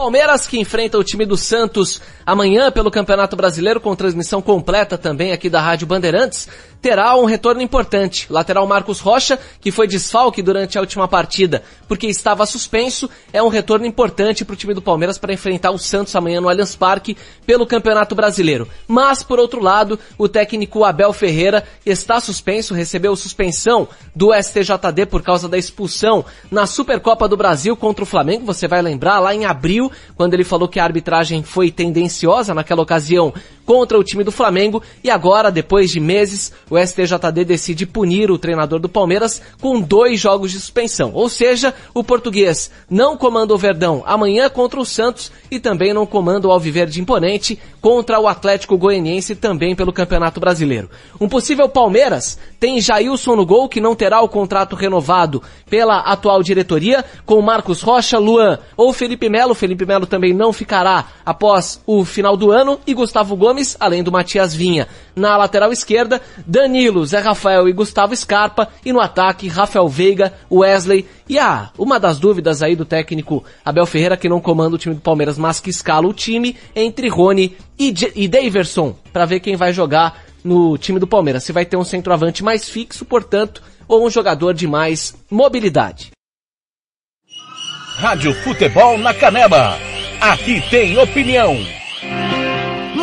[0.00, 5.30] Palmeiras que enfrenta o time do Santos amanhã pelo Campeonato Brasileiro com transmissão completa também
[5.30, 6.48] aqui da Rádio Bandeirantes,
[6.80, 8.26] terá um retorno importante.
[8.30, 13.48] Lateral Marcos Rocha, que foi desfalque durante a última partida porque estava suspenso, é um
[13.48, 17.16] retorno importante para o time do Palmeiras para enfrentar o Santos amanhã no Allianz Parque
[17.44, 18.68] pelo Campeonato Brasileiro.
[18.86, 25.20] Mas, por outro lado, o técnico Abel Ferreira está suspenso, recebeu suspensão do STJD por
[25.20, 28.46] causa da expulsão na Supercopa do Brasil contra o Flamengo.
[28.46, 32.82] Você vai lembrar lá em abril, quando ele falou que a arbitragem foi tendenciosa naquela
[32.82, 33.32] ocasião
[33.64, 38.38] contra o time do Flamengo e agora, depois de meses, o STJD decide punir o
[38.38, 41.12] treinador do Palmeiras com dois jogos de suspensão.
[41.14, 46.06] Ou seja, o português não comanda o Verdão amanhã contra o Santos e também não
[46.06, 50.90] comanda o Alviverde Imponente contra o Atlético Goianiense também pelo Campeonato Brasileiro.
[51.20, 56.42] Um possível Palmeiras tem Jailson no gol que não terá o contrato renovado pela atual
[56.42, 59.54] diretoria com Marcos Rocha, Luan ou Felipe Melo.
[59.54, 64.12] Felipe Melo também não ficará após o final do ano e Gustavo Gomes, além do
[64.12, 64.88] Matias Vinha.
[65.14, 71.06] Na lateral esquerda, Danilo, Zé Rafael e Gustavo Scarpa e no ataque, Rafael Veiga, Wesley
[71.28, 74.94] e ah, uma das dúvidas aí do técnico Abel Ferreira que não comanda o time
[74.94, 79.40] do Palmeiras, mas que escala o time entre Rony e, J e Daverson para ver
[79.40, 81.44] quem vai jogar no time do Palmeiras.
[81.44, 86.10] Se vai ter um centroavante mais fixo, portanto, ou um jogador de mais mobilidade.
[87.96, 89.76] Rádio Futebol na Canela.
[90.20, 91.79] Aqui tem opinião.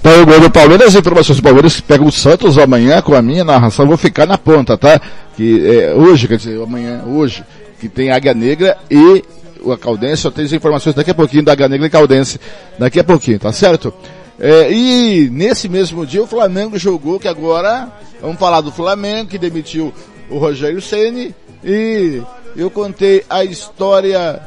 [0.00, 3.20] Então, o gol do Palmeiras, as informações do Palmeiras pega o Santos amanhã com a
[3.20, 4.98] minha narração, vou ficar na ponta, tá?
[5.36, 7.44] Que é, hoje, quer dizer, amanhã, hoje,
[7.78, 9.22] que tem Águia Negra e
[9.70, 12.40] a Caldense, eu tenho as informações daqui a pouquinho da Águia Negra e Caldense,
[12.78, 13.92] daqui a pouquinho, tá certo?
[14.38, 17.86] É, e nesse mesmo dia o Flamengo jogou, que agora,
[18.22, 19.92] vamos falar do Flamengo, que demitiu
[20.30, 22.22] o Rogério Ceni e
[22.56, 24.40] eu contei a história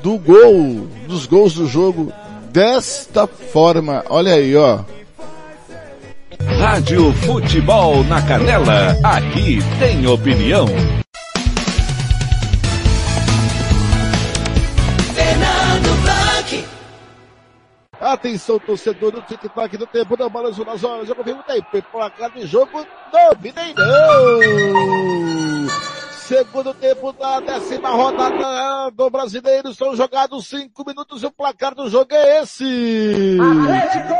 [0.00, 2.12] do gol, dos gols do jogo
[2.52, 4.04] desta forma.
[4.08, 4.80] Olha aí, ó.
[6.60, 8.96] Rádio Futebol na Canela.
[9.02, 10.66] Aqui tem opinião.
[18.00, 21.08] Atenção, torcedor do tic-tac do tempo da bola nas horas.
[21.08, 21.82] Eu confirmo tempo.
[21.90, 23.82] Placar de jogo do Mineirão.
[26.26, 29.74] Segundo tempo da décima rodada do brasileiro.
[29.74, 33.38] São jogados cinco minutos e o placar do jogo é esse.
[33.40, 34.14] Atlético!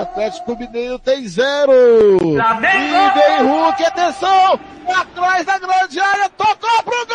[0.00, 2.18] Atlético Mineiro tem zero.
[2.18, 2.94] Flamengo!
[2.94, 4.58] E vem Hulk, atenção!
[4.88, 7.14] Atrás da grande área, tocou pro gol!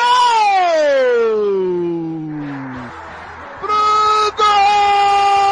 [3.60, 5.49] Pro gol!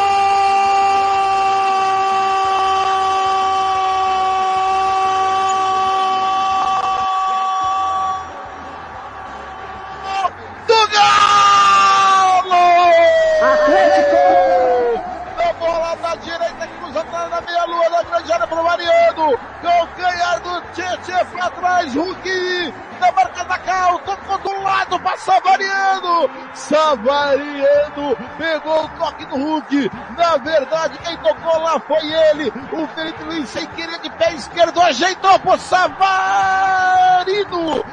[18.48, 19.38] Pro Mariano.
[19.62, 21.94] Calcanhar do Tietchan pra trás.
[21.94, 24.00] Hulk na marca da Cal.
[24.00, 26.30] Tocou do lado pra Savariano.
[26.54, 29.92] Savariano pegou o toque do Hulk.
[30.18, 32.54] Na verdade, quem tocou lá foi ele.
[32.72, 35.88] O Felipe Luiz sem querer de pé esquerdo ajeitou pro Savarino.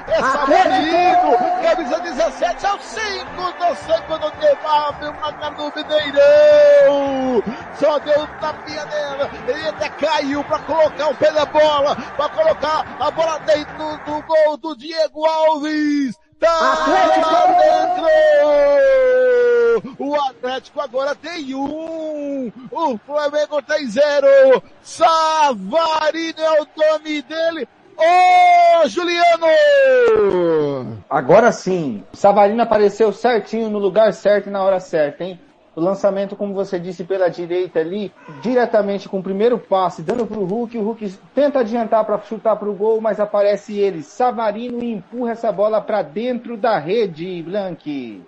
[0.08, 1.36] É Savarino.
[1.62, 5.06] Camisa 17 ao 5 do Santo do Kebab.
[5.08, 7.42] O placar do Mineirão.
[7.78, 9.30] Só deu um tapinha nela.
[9.46, 11.97] Ele até caiu pra colocar o pé da bola.
[11.97, 16.14] Pra colocar a bola dentro do gol do Diego Alves.
[16.39, 16.86] Tá
[17.56, 18.06] dentro!
[19.98, 22.52] O Atlético agora tem um.
[22.70, 24.62] O Flamengo tem zero.
[24.82, 27.66] Savarino é o nome dele.
[27.97, 29.47] Ô, Juliano!
[31.09, 35.40] Agora sim, Savarino apareceu certinho no lugar certo e na hora certa, hein?
[35.76, 40.38] O lançamento, como você disse, pela direita ali, diretamente com o primeiro passe, dando para
[40.38, 40.78] o Hulk.
[40.78, 45.32] O Hulk tenta adiantar para chutar para o gol, mas aparece ele, Savarino, e empurra
[45.32, 48.22] essa bola para dentro da rede, Blank.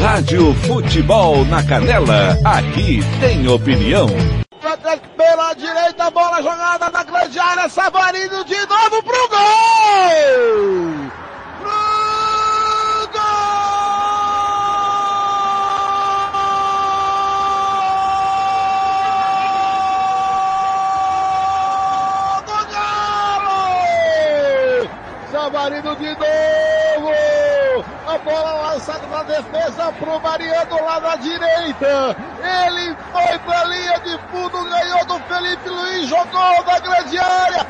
[0.00, 4.06] Rádio Futebol na Canela, aqui tem opinião.
[5.16, 11.31] Pela direita, bola jogada na grande área, Savarino de novo pro gol!
[25.52, 27.12] Savarino de novo!
[28.06, 32.16] A bola lançada na defesa pro Mariano lá na direita.
[32.42, 37.66] Ele foi pra linha de fundo, ganhou do Felipe Luiz, jogou na grande área.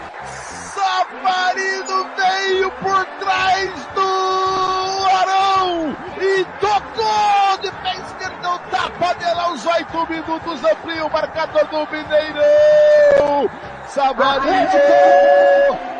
[0.72, 10.06] Savarino veio por trás do Arão e tocou de pé esquerdo, tapa dele aos oito
[10.08, 13.50] minutos, amplia o marcador do Mineirão.
[13.88, 14.70] Savarino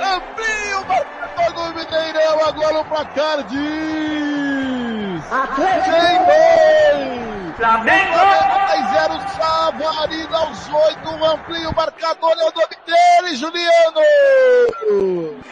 [0.00, 1.21] amplia o marcador do
[1.92, 3.60] Mineirão, agora o placar diz...
[6.24, 7.31] Foi?
[7.56, 8.12] Flamengo!
[8.12, 8.62] Flamengo
[8.92, 14.00] 0, Savarino aos 8, amplia o marcador, é o nome dele, Juliano!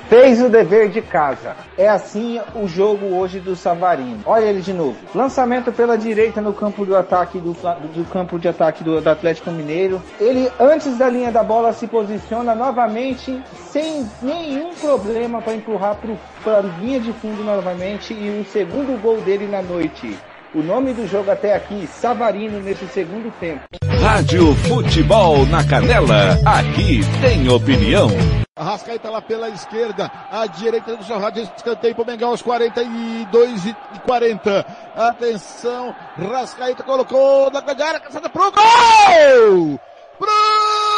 [0.08, 1.56] Fez o dever de casa.
[1.78, 4.20] É assim o jogo hoje do Savarino.
[4.26, 4.96] Olha ele de novo.
[5.14, 9.50] Lançamento pela direita no campo do ataque do, do campo de ataque do, do Atlético
[9.50, 10.02] Mineiro.
[10.20, 15.96] Ele antes da linha da bola se posiciona novamente sem nenhum problema para empurrar
[16.42, 20.18] para a linha de fundo novamente e o segundo gol dele na noite.
[20.52, 23.60] O nome do jogo até aqui, Savarino nesse segundo tempo.
[24.00, 28.08] Rádio Futebol na Canela, aqui tem opinião.
[28.56, 33.76] Arrascaeta lá pela esquerda, à direita do seu rádio, escanteio pro Mengão aos 42 e
[34.04, 34.66] 40.
[34.96, 39.80] Atenção, Rascaeta colocou na área, caçada pro gol!
[40.18, 40.89] Pro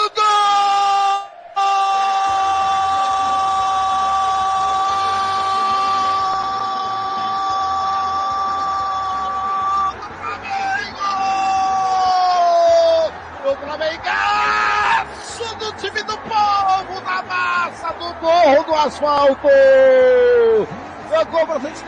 [18.23, 18.71] massa do
[19.01, 20.82] morro
[21.13, 21.33] asfalto!
[21.33, 21.83] Jogou pra frente,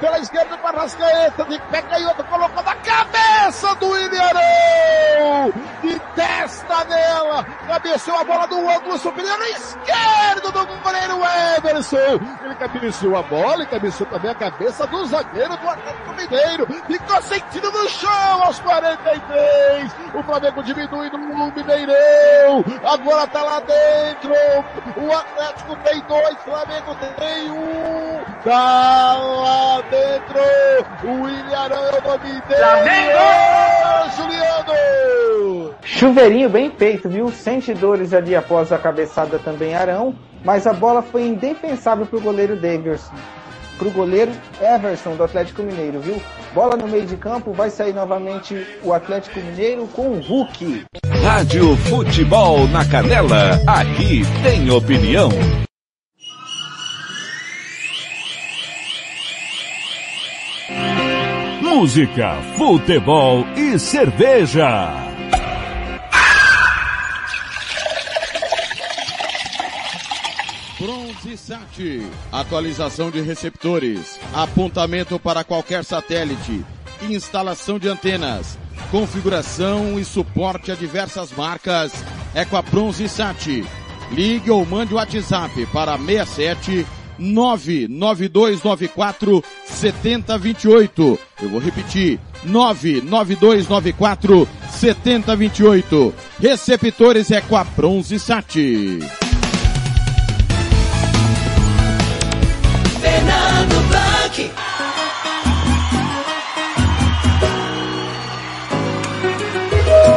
[0.00, 5.52] pela esquerda para Rascaeta, de pé canhoto, colocou na cabeça do Ilharão!
[5.82, 11.20] De testa nela, cabeceou a bola do ângulo superior esquerdo do goleiro
[11.56, 12.20] Everson.
[12.44, 16.66] Ele cabeceou a bola e cabeceou também a cabeça do zagueiro do Atlético Mineiro.
[16.86, 19.92] Ficou sentindo no chão aos 43.
[20.14, 22.64] O Flamengo diminui no Mineirão.
[22.84, 24.32] Agora tá lá dentro.
[24.96, 28.24] O Atlético tem dois, Flamengo tem um.
[28.44, 30.40] Tá lá dentro.
[31.02, 32.60] O Ilharão é o nome dele.
[32.60, 33.18] Flamengo!
[34.16, 35.74] Juliano!
[35.82, 37.30] Chuveirinho bem feito, viu?
[37.30, 40.14] Sente dores ali após a cabeçada também Arão,
[40.44, 43.14] mas a bola foi indefensável pro goleiro Davidson.
[43.78, 44.30] Pro goleiro
[44.60, 46.20] Everson do Atlético Mineiro, viu?
[46.54, 50.84] Bola no meio de campo, vai sair novamente o Atlético Mineiro com o Hulk.
[51.22, 55.30] Rádio Futebol na Canela, aqui tem opinião.
[61.72, 64.92] Música, futebol e cerveja.
[70.80, 72.10] Bronze Sat.
[72.32, 74.18] Atualização de receptores.
[74.34, 76.64] Apontamento para qualquer satélite.
[77.02, 78.58] Instalação de antenas.
[78.90, 81.92] Configuração e suporte a diversas marcas.
[82.34, 83.64] É com a Bronze Sat.
[84.10, 86.84] Ligue ou mande o WhatsApp para 67
[87.20, 91.18] 99294 7028.
[91.42, 92.18] Eu vou repetir.
[92.44, 96.14] 99294 7028.
[96.40, 98.54] Receptores é com a Bronze Sat.
[103.00, 104.50] Fernando Blanc.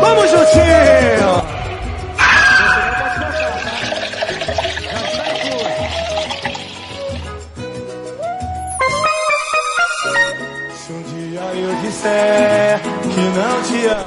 [0.01, 1.52] Vamos, Jutinho!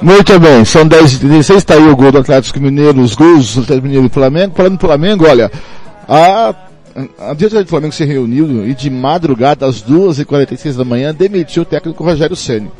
[0.01, 3.87] Muito bem, são 10h36, está aí o gol do Atlético Mineiro, os gols do Atlético
[3.87, 4.55] Mineiro e Flamengo.
[4.55, 5.51] Falando do Flamengo, olha,
[6.07, 6.53] a,
[7.19, 11.65] a diretoria do Flamengo se reuniu e de madrugada, às 2h46 da manhã, demitiu o
[11.65, 12.71] técnico Rogério Ceni.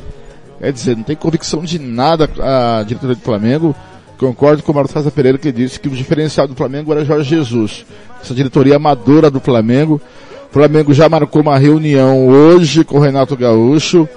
[0.60, 3.76] Quer dizer, não tem convicção de nada a diretoria do Flamengo.
[4.18, 7.30] Concordo com o Mauro César Pereira que disse que o diferencial do Flamengo era Jorge
[7.30, 7.86] Jesus.
[8.22, 10.02] Essa diretoria amadora do Flamengo.
[10.50, 14.10] O Flamengo já marcou uma reunião hoje com o Renato Gaúcho.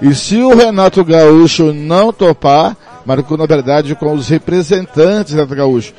[0.00, 5.54] E se o Renato Gaúcho não topar, marcou na verdade com os representantes do Renato
[5.54, 5.94] Gaúcho.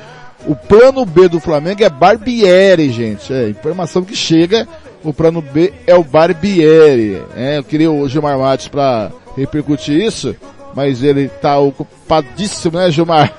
[0.46, 3.32] O plano B do Flamengo é Barbieri, gente.
[3.32, 4.68] É informação que chega.
[5.02, 7.22] O plano B é o Barbieri.
[7.34, 10.36] É, eu queria o Gilmar Matos para repercutir isso,
[10.74, 13.32] mas ele tá ocupadíssimo, né, Gilmar?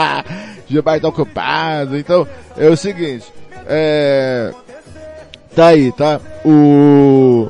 [0.68, 1.98] Gilmar tá ocupado.
[1.98, 2.26] Então,
[2.56, 3.26] é o seguinte,
[3.66, 4.52] é,
[5.54, 6.20] tá aí, tá?
[6.44, 7.48] O,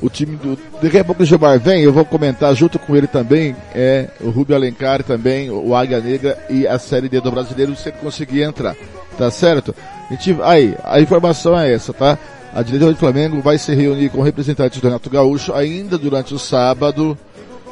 [0.00, 3.06] o time do, daqui a pouco o Gilmar vem, eu vou comentar junto com ele
[3.06, 7.74] também, é, o Rubio Alencar também, o Águia Negra e a Série D do Brasileiro,
[7.74, 8.76] se ele conseguir entrar,
[9.16, 9.74] tá certo?
[10.08, 12.18] A gente, aí, a informação é essa, tá?
[12.54, 16.38] A diretoria do Flamengo vai se reunir com representantes do Renato Gaúcho ainda durante o
[16.38, 17.18] sábado.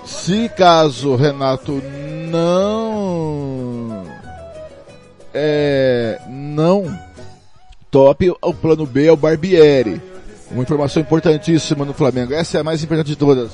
[0.05, 1.83] Se caso o Renato
[2.31, 4.05] não
[5.33, 6.87] é, não
[7.91, 10.14] top, o plano B é o Barbieri.
[10.55, 12.33] Uma informação importantíssima no Flamengo.
[12.33, 13.51] Essa é a mais importante de todas.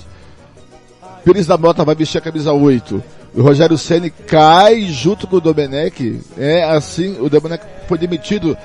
[1.25, 3.03] Pires da Mota vai vestir a camisa 8.
[3.35, 6.21] O Rogério Ceni cai junto com o Domenech.
[6.37, 8.57] É assim, o Domenech foi demitido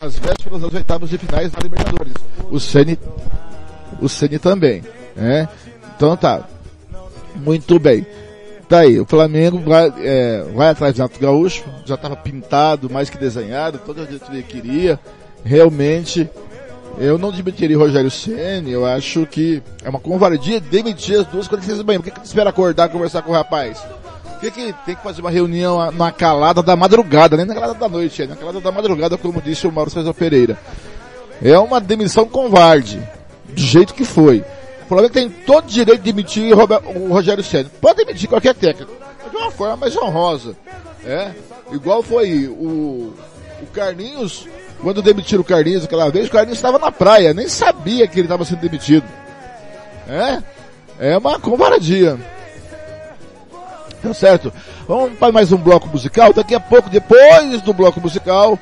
[0.00, 2.12] nas vésperas das oitavas de finais da Libertadores.
[2.50, 2.98] O Ceni,
[3.98, 4.82] o Ceni também,
[5.16, 5.48] né?
[5.96, 6.46] Então tá,
[7.36, 8.06] muito bem.
[8.68, 13.08] Tá aí, o Flamengo vai, é, vai atrás do Renato Gaúcho, já estava pintado, mais
[13.08, 15.00] que desenhado, toda a diretoria queria.
[15.42, 16.28] Realmente,
[16.98, 21.78] eu não demitiria Rogério Ceni, eu acho que é uma covardia demitir as duas 46
[21.78, 22.00] da manhã.
[22.00, 23.78] Por que, que espera acordar e conversar com o rapaz?
[23.78, 27.74] Por que, que tem que fazer uma reunião na calada da madrugada, nem na calada
[27.74, 30.58] da noite, é na calada da madrugada, como disse o Mauro César Pereira.
[31.42, 33.02] É uma demissão covarde,
[33.48, 34.44] do jeito que foi.
[34.84, 37.70] O Flamengo tem todo o direito de demitir o Rogério Ceni.
[37.80, 38.92] Pode demitir qualquer técnico,
[39.30, 40.56] de uma forma mais honrosa.
[41.04, 41.32] É,
[41.72, 43.14] igual foi o,
[43.62, 44.46] o Carlinhos,
[44.82, 48.26] quando demitiram o Carlinhos aquela vez, o Carlinhos estava na praia, nem sabia que ele
[48.26, 49.04] estava sendo demitido.
[50.08, 50.42] É,
[50.98, 52.18] é uma covardia.
[54.02, 54.52] Tá certo?
[54.88, 56.32] Vamos para mais um bloco musical.
[56.32, 58.58] Daqui a pouco, depois do bloco musical,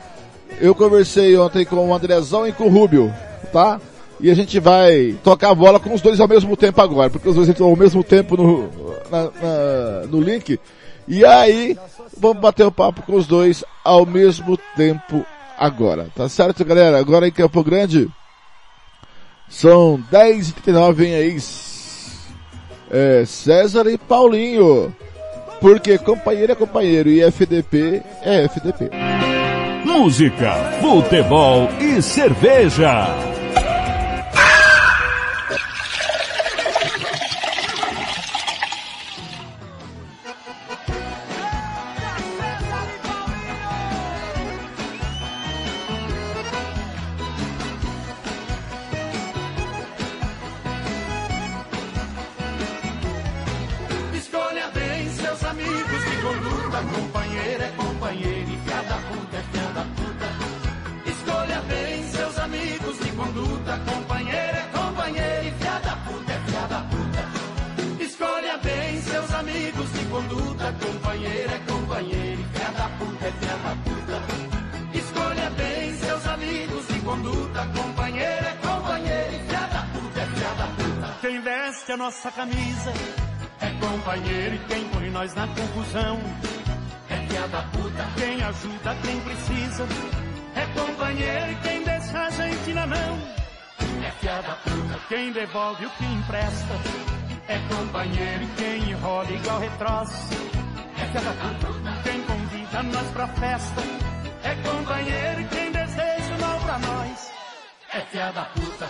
[0.61, 3.15] eu conversei ontem com o Andrezão e com o Rubio,
[3.53, 3.81] tá?
[4.21, 7.29] E a gente vai tocar a bola com os dois ao mesmo tempo agora, porque
[7.29, 8.69] os dois estão ao mesmo tempo no,
[9.09, 10.59] na, na, no link.
[11.07, 11.79] E aí,
[12.19, 15.25] vamos bater o papo com os dois ao mesmo tempo
[15.59, 16.09] agora.
[16.15, 16.99] Tá certo, galera?
[16.99, 18.09] Agora em Campo Grande,
[19.49, 21.37] são 10h39, vem aí
[22.91, 24.95] é, César e Paulinho.
[25.61, 28.91] Porque companheiro é companheiro e FDP é FDP.
[29.85, 33.38] Música, futebol e cerveja.
[96.29, 96.75] Empresta
[97.49, 100.29] é companheiro quem enrola igual retroço
[101.01, 102.03] é piada puta.
[102.03, 103.81] Quem convida nós pra festa.
[104.43, 107.31] É companheiro quem deseja o mal pra nós.
[107.95, 108.89] É piada puta.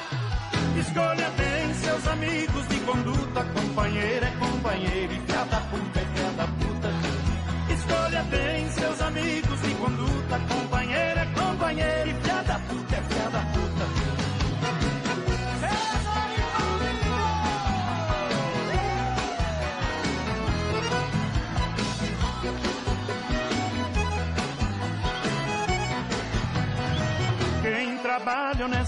[0.80, 5.27] Escolha bem seus amigos de conduta, companheiro é companheiro e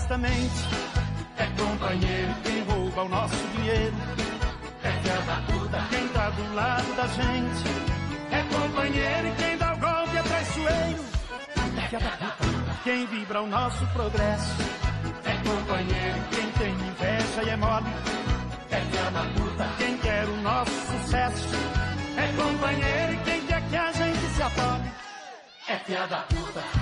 [0.01, 0.65] honestamente.
[1.37, 3.95] É companheiro quem rouba o nosso dinheiro.
[4.83, 7.65] É filha da puta quem tá do lado da gente.
[8.31, 11.05] É companheiro e quem dá o golpe é traiçoeiro.
[11.77, 14.55] É filha da puta quem vibra o nosso progresso.
[15.25, 17.87] É companheiro quem tem inveja e é mole.
[18.71, 21.49] É filha da puta quem quer o nosso sucesso.
[22.17, 24.91] É companheiro quem quer que a gente se afole.
[25.69, 26.80] É filha da puta.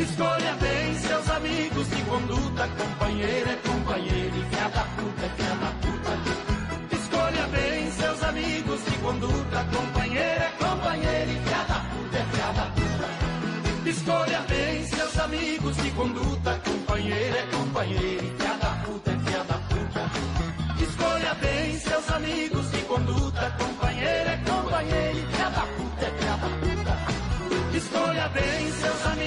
[0.00, 5.54] Escolha bem seus amigos de conduta, companheiro é companheiro e filha da puta é filha
[5.56, 6.96] da puta.
[6.96, 12.52] Escolha bem seus amigos de conduta, companheiro é companheiro e filha da puta é filha
[12.52, 13.90] da puta.
[13.90, 19.44] Escolha bem seus amigos de conduta, companheiro é companheiro e filha da puta é filha
[19.44, 20.82] da puta.
[20.84, 26.36] Escolha bem seus amigos de conduta, companheiro é companheiro e filha da puta é filha
[26.36, 27.76] da puta.
[27.76, 29.17] Escolha bem seus amigos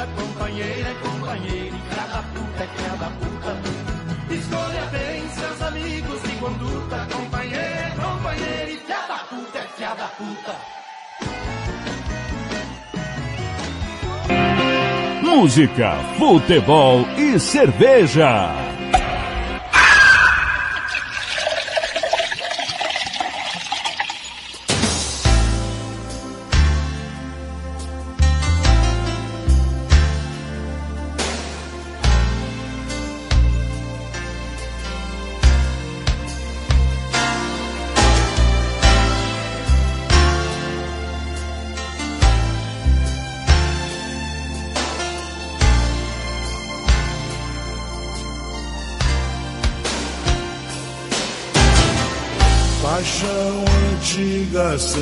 [0.00, 4.34] conduta, companheiro é companheiro e cada puta é cada puta.
[4.34, 10.56] Escolha bem seus amigos de conduta, companheiro é companheiro e cada puta é cada puta.
[15.22, 18.69] Música, futebol e cerveja.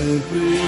[0.01, 0.68] Antiga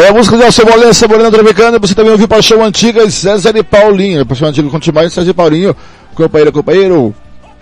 [0.00, 3.62] É a música de Alcebolena, Cebolena Tropicana, você também ouviu Paixão Antiga e César e
[3.62, 4.24] Paulinho.
[4.24, 5.76] Paixão Antiga com Timóteo César e Paulinho.
[6.14, 7.14] Companheiro, companheiro,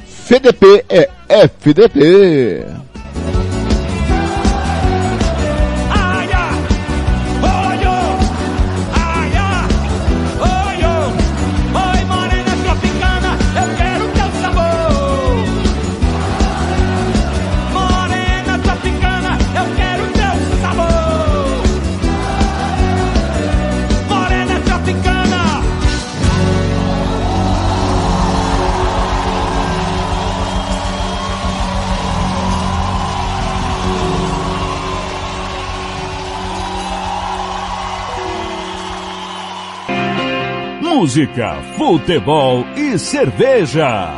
[0.07, 2.65] FDP é FDP.
[41.09, 44.13] música, futebol e cerveja.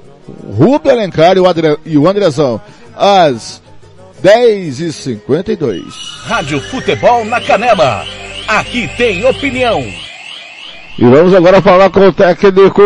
[0.57, 2.59] Rubio Alencar e o, André, e o Andrezão.
[2.95, 3.61] Às
[4.21, 5.83] 10 e 52
[6.23, 8.16] Rádio Futebol na Canela.
[8.47, 9.81] Aqui tem opinião.
[10.97, 12.81] E vamos agora falar com o técnico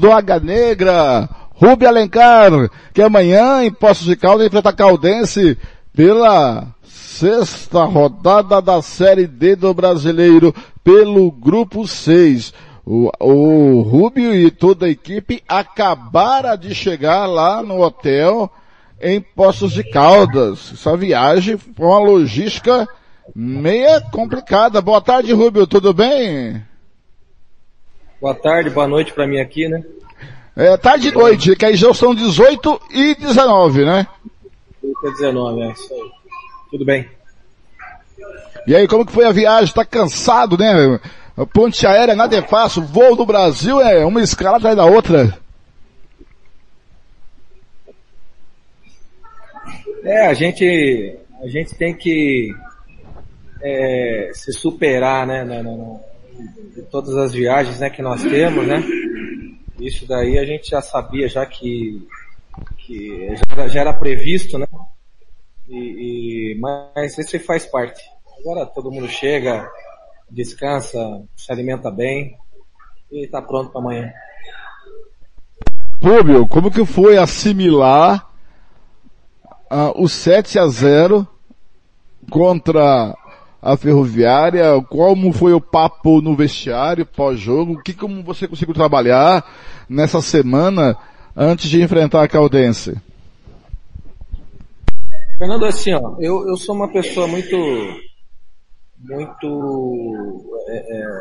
[0.00, 2.50] do Águia Negra, Rubio Alencar,
[2.92, 5.56] que amanhã em Poços de Caldas enfrenta Caldense
[5.94, 10.52] pela sexta rodada da Série D do Brasileiro
[10.82, 12.52] pelo Grupo 6.
[12.84, 18.50] O, o Rubio e toda a equipe acabaram de chegar lá no hotel
[19.00, 20.72] em Poços de Caldas.
[20.72, 22.88] Essa viagem foi uma logística
[23.34, 24.80] meia complicada.
[24.80, 26.62] Boa tarde, Rubio, tudo bem?
[28.20, 29.84] Boa tarde, boa noite para mim aqui, né?
[30.56, 34.06] É, tarde e noite, que aí já são 18 e 19, né?
[34.82, 36.10] 18 e 19, é isso aí.
[36.70, 37.08] Tudo bem.
[38.66, 39.74] E aí, como que foi a viagem?
[39.74, 40.98] Tá cansado, né?
[41.36, 45.36] A ponte aérea nada é fácil, voo do Brasil é uma escala atrás da outra.
[50.04, 52.54] É, a gente, a gente tem que
[53.62, 56.00] é, se superar, né, na, na,
[56.74, 58.82] de todas as viagens, né, que nós temos, né.
[59.80, 62.06] Isso daí a gente já sabia já que,
[62.78, 64.66] que já, já era previsto, né.
[65.68, 65.76] E,
[66.54, 68.02] e, mas esse faz parte.
[68.40, 69.68] Agora todo mundo chega,
[70.30, 70.98] descansa,
[71.36, 72.36] se alimenta bem
[73.10, 74.12] e está pronto para amanhã.
[76.02, 78.30] Rubio, como que foi assimilar
[79.70, 81.26] uh, o 7 a 0
[82.30, 83.16] contra
[83.64, 84.78] a Ferroviária?
[84.90, 87.72] Como foi o papo no vestiário pós-jogo?
[87.72, 89.42] O que como você conseguiu trabalhar
[89.88, 90.94] nessa semana
[91.34, 92.94] antes de enfrentar a Caldense?
[95.38, 97.56] Fernando, assim, ó, eu, eu sou uma pessoa muito,
[99.00, 101.20] muito é, é,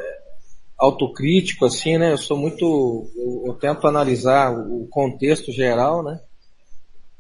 [0.77, 2.11] autocrítico, assim, né?
[2.11, 6.19] Eu sou muito, eu, eu, tento analisar o contexto geral, né?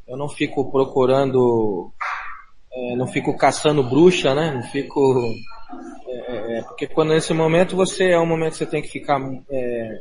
[0.05, 1.92] Eu não fico procurando,
[2.75, 4.51] é, não fico caçando bruxa, né?
[4.51, 5.31] Não fico,
[6.07, 9.21] é, é, porque quando nesse momento você é um momento que você tem que ficar
[9.49, 9.97] é,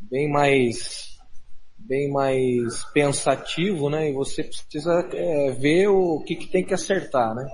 [0.00, 1.08] bem mais
[1.76, 4.10] bem mais pensativo, né?
[4.10, 7.48] E você precisa é, ver o que, que tem que acertar, né?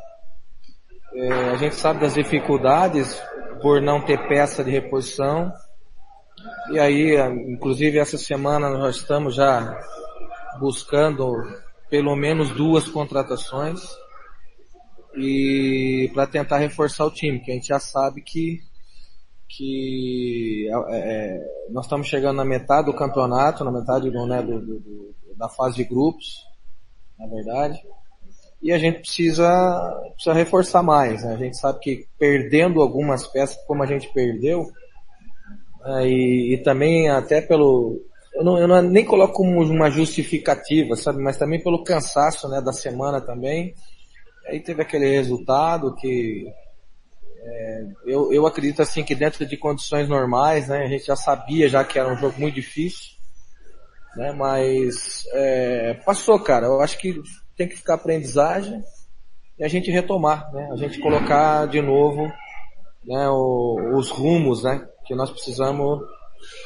[1.14, 3.16] É, a gente sabe das dificuldades
[3.62, 5.52] por não ter peça de reposição.
[6.72, 7.16] E aí,
[7.48, 9.80] inclusive essa semana nós estamos já
[10.58, 11.32] buscando
[11.88, 13.80] pelo menos duas contratações
[15.16, 18.60] e para tentar reforçar o time, que a gente já sabe que
[19.56, 25.14] que é, é, nós estamos chegando na metade do campeonato, na metade né, do, do,
[25.36, 26.44] da fase de grupos,
[27.18, 27.80] na verdade,
[28.60, 31.22] e a gente precisa, precisa reforçar mais.
[31.22, 31.34] Né?
[31.34, 34.66] A gente sabe que perdendo algumas peças, como a gente perdeu,
[35.84, 38.00] é, e, e, também até pelo,
[38.34, 42.60] eu não, eu não nem coloco como uma justificativa, sabe, mas também pelo cansaço né,
[42.60, 43.74] da semana também.
[44.46, 46.46] Aí teve aquele resultado que
[47.46, 51.68] é, eu, eu acredito assim que dentro de condições normais, né, a gente já sabia
[51.68, 53.12] já que era um jogo muito difícil,
[54.16, 56.66] né, mas é, passou, cara.
[56.66, 57.20] Eu acho que
[57.56, 58.82] tem que ficar aprendizagem
[59.58, 62.32] e a gente retomar, né, a gente colocar de novo,
[63.04, 66.00] né, o, os rumos, né, que nós precisamos,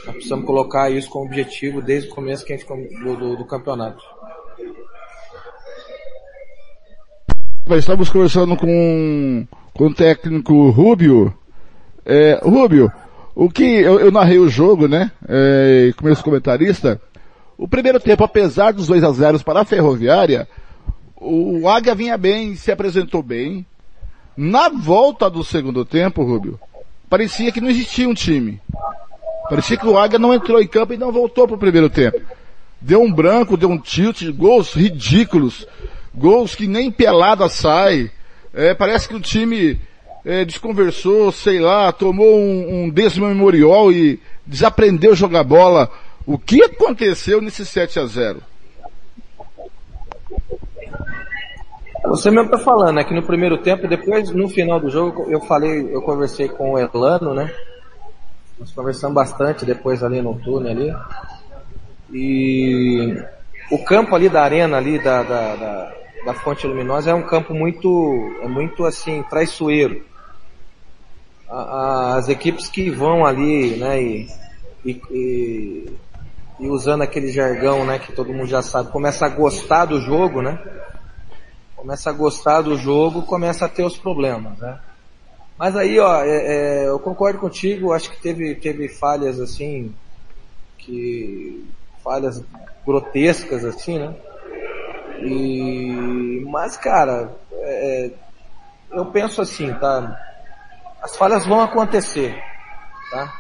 [0.05, 2.69] nós precisamos colocar isso como objetivo desde o começo que a gente,
[3.03, 4.03] do, do, do campeonato.
[7.77, 9.47] Estamos conversando com
[9.79, 11.33] com o técnico Rubio.
[12.05, 12.91] É, Rubio,
[13.35, 15.13] o que eu, eu, narrei o jogo, né?
[15.29, 17.01] É, como esse comentarista.
[17.57, 20.49] O primeiro tempo, apesar dos 2 a 0 para a Ferroviária,
[21.17, 23.65] o Águia vinha bem, se apresentou bem.
[24.37, 26.59] Na volta do segundo tempo, Rubio,
[27.09, 28.61] parecia que não existia um time.
[29.49, 32.21] Parecia que o Águia não entrou em campo e não voltou para o primeiro tempo.
[32.81, 35.67] Deu um branco, deu um tilt, gols ridículos,
[36.15, 38.11] gols que nem pelada sai.
[38.53, 39.81] É, parece que o time
[40.25, 45.91] é, desconversou, sei lá, tomou um, um desmemorial e desaprendeu jogar bola.
[46.27, 48.43] O que aconteceu nesse 7 a 0
[52.05, 55.41] Você mesmo tá falando, né, que no primeiro tempo, depois, no final do jogo, eu
[55.41, 57.53] falei, eu conversei com o Elano, né?
[58.59, 60.97] Nós conversamos bastante depois ali no túnel ali.
[62.13, 63.17] E
[63.71, 65.98] o campo ali da arena ali, da, da, da
[66.29, 70.05] da Fonte Luminosa é um campo muito, é muito assim, traiçoeiro.
[71.51, 74.29] a- a- as equipes que vão ali, né, e,
[74.85, 75.97] e, e-
[76.61, 80.43] e usando aquele jargão, né, que todo mundo já sabe, começa a gostar do jogo,
[80.43, 80.59] né?
[81.75, 84.79] Começa a gostar do jogo, começa a ter os problemas, né?
[85.57, 89.95] Mas aí, ó, é- é, eu concordo contigo, acho que teve, teve falhas assim,
[90.77, 91.65] que
[92.05, 92.45] falhas
[92.85, 94.15] grotescas assim, né?
[95.21, 98.11] E mas cara, é,
[98.91, 100.19] eu penso assim, tá?
[101.03, 102.35] As falhas vão acontecer,
[103.11, 103.35] tá?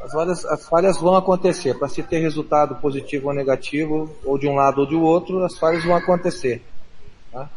[0.00, 1.78] As falhas, as falhas vão acontecer.
[1.78, 5.58] Para se ter resultado positivo ou negativo, ou de um lado ou de outro, as
[5.58, 6.62] falhas vão acontecer.
[7.32, 7.48] Tá?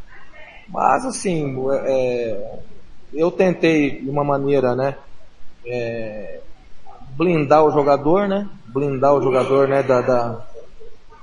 [0.68, 1.56] Mas assim,
[1.86, 2.60] é,
[3.14, 4.96] eu tentei de uma maneira, né?
[5.66, 6.42] é,
[7.16, 8.50] blindar o jogador, né?
[8.68, 9.84] Blindar o jogador, né?
[9.84, 10.42] Da, da...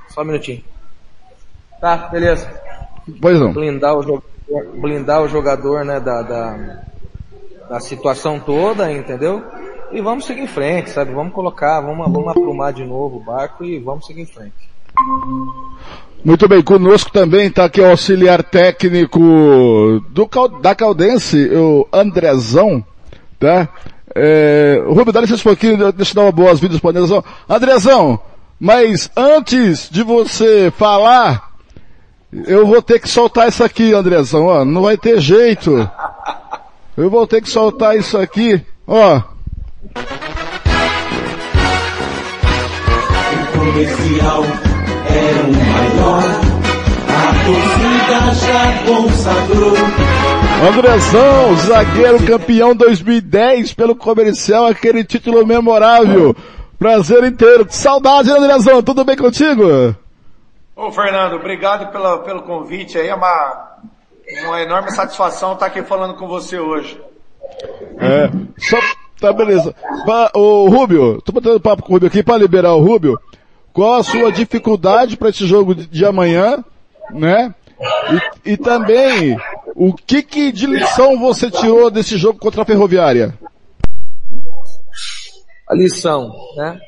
[0.09, 0.63] Só um minutinho.
[1.81, 2.49] Tá, beleza.
[3.21, 3.53] Pois não.
[3.53, 6.01] Blindar o jogador, blindar o jogador, né?
[6.01, 6.83] Da, da,
[7.71, 9.43] da situação toda, entendeu?
[9.91, 11.13] E vamos seguir em frente, sabe?
[11.13, 14.69] Vamos colocar, vamos, vamos aprumar de novo o barco e vamos seguir em frente.
[16.25, 19.21] Muito bem, conosco também está aqui o auxiliar técnico
[20.11, 20.29] do,
[20.61, 22.85] da Caldense, o Andrezão,
[23.39, 23.69] tá?
[24.15, 27.25] É, Rubio, dá licença um pouquinho, deixa eu dar uma boas-vindas para o Andrezão.
[27.49, 28.21] Andrezão,
[28.59, 31.48] mas antes de você falar,
[32.33, 35.91] eu vou ter que soltar isso aqui, Andrezão, ó, não vai ter jeito.
[36.97, 39.23] Eu vou ter que soltar isso aqui, ó.
[43.33, 44.45] O comercial
[45.09, 46.25] era o maior,
[47.09, 49.77] a torcida já consagrou.
[50.69, 56.35] Andrezão, zagueiro campeão 2010 pelo comercial, aquele título memorável.
[56.79, 57.65] Prazer inteiro.
[57.65, 58.83] Que saudade, Andrezão.
[58.83, 59.95] Tudo bem contigo?
[60.79, 63.81] Ô Fernando, obrigado pela, pelo convite aí, é uma,
[64.45, 67.03] uma enorme satisfação estar aqui falando com você hoje.
[67.99, 68.79] É, só,
[69.21, 69.75] tá beleza.
[70.07, 73.19] Pa, ô Rubio, tô botando papo com o Rubio aqui para liberar o Rubio.
[73.73, 76.65] Qual a sua dificuldade para esse jogo de, de amanhã,
[77.11, 77.53] né?
[78.45, 79.37] E, e também,
[79.75, 83.37] o que que de lição você tirou desse jogo contra a Ferroviária?
[85.69, 86.79] A lição, né?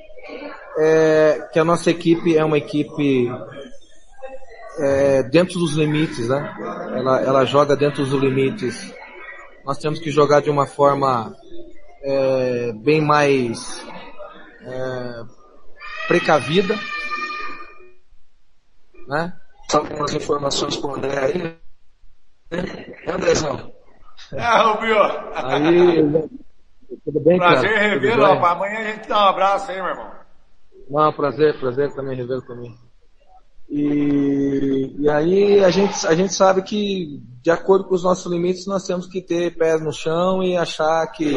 [0.79, 3.29] É que a nossa equipe é uma equipe
[4.79, 6.55] é, dentro dos limites, né?
[6.97, 8.95] Ela, ela joga dentro dos limites.
[9.65, 11.35] Nós temos que jogar de uma forma
[12.03, 13.85] é, bem mais
[14.63, 15.23] é,
[16.09, 16.79] precavida,
[19.07, 19.33] né?
[19.71, 21.57] Só algumas informações com o André aí, né?
[22.51, 23.73] É, Andrezão?
[24.33, 24.99] É, Rubio.
[25.35, 26.29] Aí,
[27.05, 27.61] tudo bem, cara?
[27.61, 28.57] Prazer revê-lo, rapaz.
[28.57, 30.11] Amanhã a gente dá um abraço aí, meu irmão.
[30.91, 32.77] Não, prazer, prazer também revê-lo também.
[33.71, 38.67] E, e aí a gente, a gente sabe que, de acordo com os nossos limites,
[38.67, 41.33] nós temos que ter pés no chão e achar que,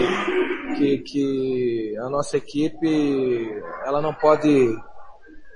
[0.75, 4.75] que, que a nossa equipe ela não pode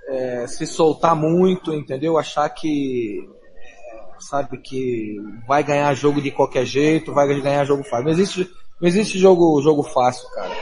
[0.08, 2.16] é, se soltar muito, entendeu?
[2.16, 3.28] Achar que
[3.58, 5.16] é, sabe que
[5.48, 8.06] vai ganhar jogo de qualquer jeito, vai ganhar jogo fácil.
[8.06, 8.48] Não existe,
[8.80, 10.54] não existe jogo, jogo fácil, cara.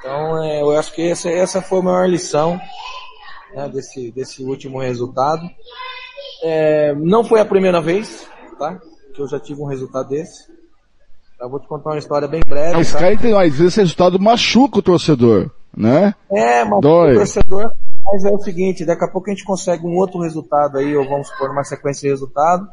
[0.00, 2.60] Então, é, eu acho que essa, essa foi a maior lição
[3.54, 5.42] né, desse, desse último resultado.
[6.42, 8.78] É, não foi a primeira vez, tá?
[9.14, 10.48] Que eu já tive um resultado desse.
[11.40, 12.76] Eu vou te contar uma história bem breve.
[12.76, 12.98] Mas, tá?
[12.98, 16.14] cara, às vezes esse resultado machuca o torcedor, né?
[16.30, 17.12] É, mas Dói.
[17.12, 17.72] o torcedor,
[18.04, 21.08] mas é o seguinte, daqui a pouco a gente consegue um outro resultado aí, ou
[21.08, 22.66] vamos supor uma sequência de resultado,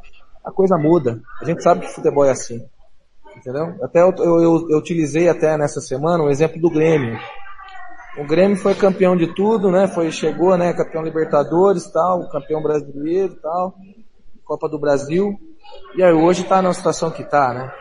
[0.44, 1.22] a coisa muda.
[1.42, 2.64] A gente sabe que futebol é assim.
[3.36, 3.76] Entendeu?
[3.84, 7.20] Até eu, eu, eu- utilizei até nessa semana o exemplo do Grêmio.
[8.18, 9.88] O Grêmio foi campeão de tudo, né?
[9.88, 10.74] Foi, chegou, né?
[10.74, 13.76] Campeão Libertadores tal, campeão brasileiro tal,
[14.46, 15.38] Copa do Brasil.
[15.96, 17.72] E aí hoje tá na situação que tá, né?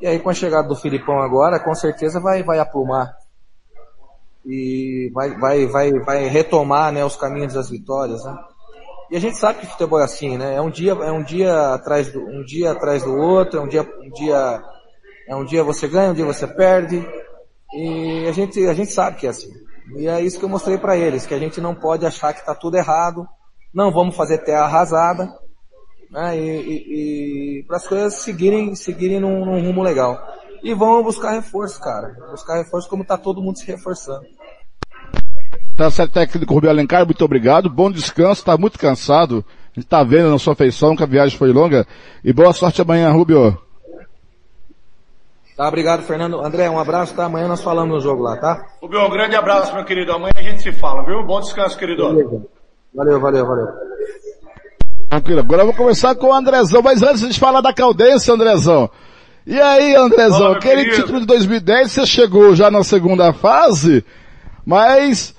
[0.00, 3.14] E aí com a chegada do Filipão agora, com certeza vai, vai aprumar.
[4.46, 8.38] E vai, vai, vai, vai retomar, né, os caminhos das vitórias, né?
[9.10, 10.54] E a gente sabe que futebol é assim, né?
[10.54, 13.68] É um dia, é um dia atrás do, um dia atrás do outro, é um
[13.68, 14.62] dia, um dia,
[15.26, 17.06] é um dia você ganha, um dia você perde.
[17.74, 19.50] E a gente, a gente sabe que é assim.
[19.96, 22.44] E é isso que eu mostrei para eles, que a gente não pode achar que
[22.44, 23.26] tá tudo errado,
[23.72, 25.28] não vamos fazer terra arrasada,
[26.10, 26.38] né?
[26.38, 30.18] E, e, e para as coisas seguirem, seguirem num, num rumo legal.
[30.62, 32.14] E vamos buscar reforço, cara.
[32.30, 34.26] Buscar reforço como tá todo mundo se reforçando.
[35.76, 37.70] Tá certo, técnico Rubio Alencar, muito obrigado.
[37.70, 39.44] Bom descanso, tá muito cansado.
[39.76, 41.86] A gente tá vendo na sua feição que a viagem foi longa.
[42.24, 43.56] E boa sorte amanhã, Rubio.
[45.58, 46.38] Tá, obrigado, Fernando.
[46.40, 47.24] André, um abraço, tá?
[47.24, 48.64] Amanhã nós falamos no jogo lá, tá?
[48.80, 50.12] Rubio, um grande abraço, meu querido.
[50.12, 51.24] Amanhã a gente se fala, viu?
[51.26, 52.04] Bom descanso, querido.
[52.94, 53.66] Valeu, valeu, valeu.
[55.10, 55.40] Tranquilo.
[55.40, 58.88] Agora eu vou conversar com o Andrezão, mas antes de falar da Caldense, Andrezão,
[59.44, 60.96] E aí, Andrezão, Fala, aquele querido.
[61.02, 64.04] título de 2010 você chegou já na segunda fase,
[64.64, 65.34] mas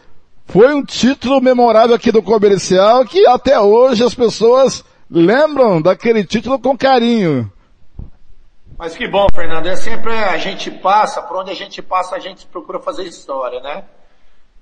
[0.47, 6.59] foi um título memorável aqui do comercial que até hoje as pessoas lembram daquele título
[6.59, 7.49] com carinho.
[8.79, 9.67] Mas que bom, Fernando.
[9.67, 13.59] É sempre a gente passa, por onde a gente passa, a gente procura fazer história,
[13.59, 13.83] né?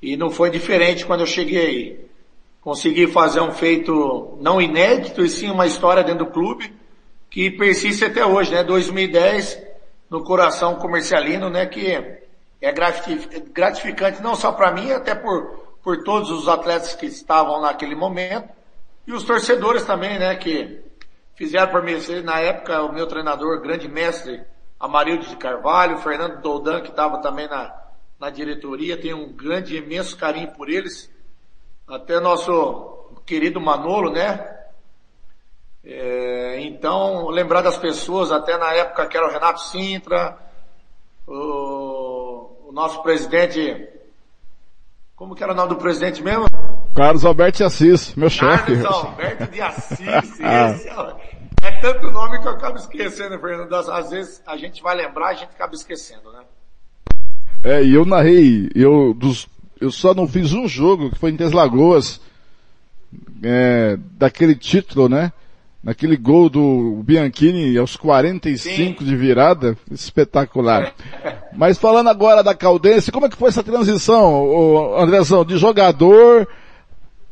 [0.02, 2.10] E não foi diferente quando eu cheguei.
[2.60, 6.73] Consegui fazer um feito não inédito, e sim uma história dentro do clube
[7.30, 8.64] que persiste até hoje, né?
[8.64, 9.61] 2010,
[10.10, 11.68] no coração comercialino, né?
[11.68, 12.19] Que
[12.60, 17.61] é gratif- gratificante não só para mim, até por, por todos os atletas que estavam
[17.61, 18.49] naquele momento,
[19.06, 20.35] e os torcedores também, né?
[20.38, 20.86] Que
[21.38, 21.93] fizeram por mim,
[22.23, 24.41] na época, o meu treinador, grande mestre,
[24.80, 27.73] Amarildo de Carvalho, o Fernando Doldan, que estava também na,
[28.19, 31.09] na diretoria, tenho um grande, imenso carinho por eles.
[31.88, 34.55] Até nosso querido Manolo, né?
[35.84, 40.38] É, então, lembrar das pessoas, até na época que era o Renato Sintra,
[41.26, 43.88] o, o nosso presidente,
[45.15, 46.45] como que era o nome do presidente mesmo?
[46.93, 48.81] Carlos Alberto de Assis, meu chefe.
[48.81, 49.99] Carlos Alberto de Assis,
[50.39, 50.89] esse
[51.68, 53.73] é, tanto nome que eu acabo esquecendo, Fernando.
[53.73, 56.39] Às vezes a gente vai lembrar, a gente acaba esquecendo, né?
[57.64, 59.48] É, e eu narrei, eu, dos,
[59.81, 62.22] eu só não fiz um jogo, que foi em Três Lagoas,
[63.44, 65.34] é, daquele título, né?
[65.84, 70.94] Naquele gol do Bianchini aos 45 de virada, espetacular.
[71.53, 76.48] Mas falando agora da Caldense, como é que foi essa transição, Andrezão, de jogador,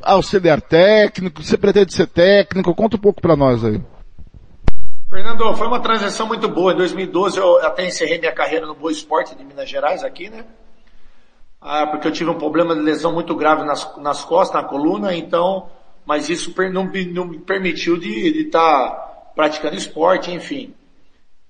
[0.02, 2.74] auxiliar técnico, você pretende ser técnico?
[2.76, 3.82] Conta um pouco pra nós aí.
[5.15, 6.73] Fernando, foi uma transição muito boa.
[6.73, 10.45] Em 2012 eu até encerrei minha carreira no Boa Esporte de Minas Gerais aqui, né?
[11.61, 15.15] Ah, porque eu tive um problema de lesão muito grave nas, nas costas, na coluna,
[15.15, 15.69] então,
[16.05, 16.83] mas isso não,
[17.13, 20.75] não me permitiu de estar praticando esporte, enfim.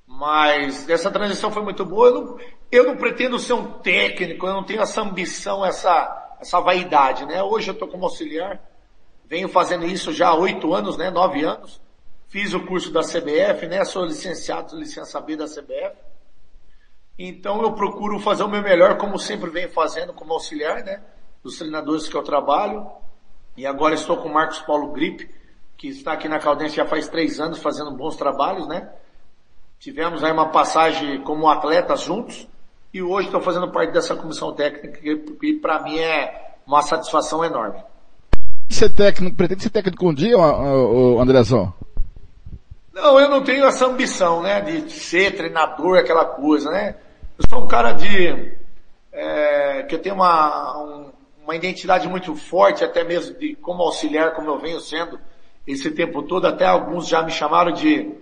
[0.06, 2.10] Mas essa transição foi muito boa.
[2.10, 2.38] Eu não,
[2.72, 7.42] eu não pretendo ser um técnico, eu não tenho essa ambição, essa, essa vaidade, né?
[7.42, 8.62] Hoje eu estou como auxiliar,
[9.28, 11.10] venho fazendo isso já há oito anos, né?
[11.10, 11.84] Nove anos.
[12.28, 13.84] Fiz o curso da CBF, né?
[13.86, 15.96] Sou licenciado, licença B da CBF.
[17.18, 21.02] Então eu procuro fazer o meu melhor, como sempre venho fazendo como auxiliar, né?
[21.42, 22.86] Dos treinadores que eu trabalho.
[23.56, 25.30] E agora estou com o Marcos Paulo Gripe,
[25.78, 28.90] que está aqui na Caldense já faz três anos fazendo bons trabalhos, né?
[29.80, 32.48] Tivemos aí uma passagem como atletas juntos.
[32.94, 37.82] E hoje estou fazendo parte dessa comissão técnica, que, para mim é uma satisfação enorme.
[38.70, 40.36] Ser técnico, pretende ser técnico um dia,
[41.22, 41.74] Andrezão?
[42.96, 46.96] Não, eu não tenho essa ambição, né, de ser treinador, aquela coisa, né?
[47.38, 48.54] Eu sou um cara de,
[49.12, 51.12] é, que eu tenho uma, um-
[51.44, 55.20] uma identidade muito forte, até mesmo de como auxiliar, como eu venho sendo
[55.68, 58.14] esse tempo todo, até alguns já me chamaram de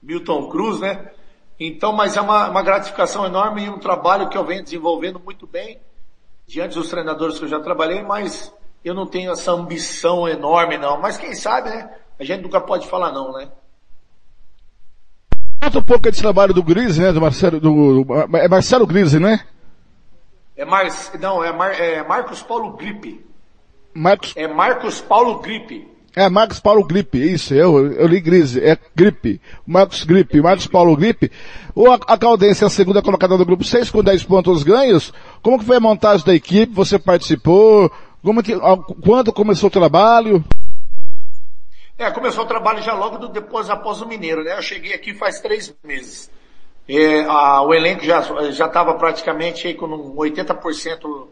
[0.00, 1.10] Milton Cruz, né?
[1.58, 5.48] Então, mas é uma, uma gratificação enorme e um trabalho que eu venho desenvolvendo muito
[5.48, 5.80] bem
[6.46, 8.54] diante dos treinadores que eu já trabalhei, mas
[8.84, 10.96] eu não tenho essa ambição enorme não.
[11.00, 11.92] Mas quem sabe, né?
[12.20, 13.48] A gente nunca pode falar não, né?
[15.60, 17.12] Conta um pouco desse trabalho do Grise, né?
[17.12, 19.40] Do Marcelo, do, do- é Marcelo Grise, né?
[20.56, 20.86] É Mar...
[21.20, 21.72] Não, é, Mar...
[21.72, 23.24] é Marcos Paulo Gripe.
[23.94, 25.88] Marcos, É Marcos Paulo Gripe.
[26.14, 29.40] é Marcos Paulo Gripe, isso, eu, eu li Grise, é Gripe.
[29.66, 31.30] Marcos Gripe, Marcos Paulo Gripe.
[31.74, 35.12] O, a Caldense é a segunda colocada do grupo 6 com 10 pontos ganhos.
[35.42, 36.74] Como que foi a montagem da equipe?
[36.74, 37.90] Você participou?
[38.22, 38.52] Como que,
[39.02, 40.44] quando começou o trabalho?
[41.98, 44.56] É, começou o trabalho já logo do, depois, após o Mineiro, né?
[44.58, 46.30] Eu cheguei aqui faz três meses.
[46.88, 48.20] É, a- o elenco já
[48.66, 51.28] estava praticamente com um 80% do,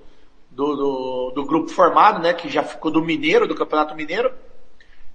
[0.77, 2.33] do, do grupo formado, né?
[2.33, 4.33] Que já ficou do Mineiro, do Campeonato Mineiro.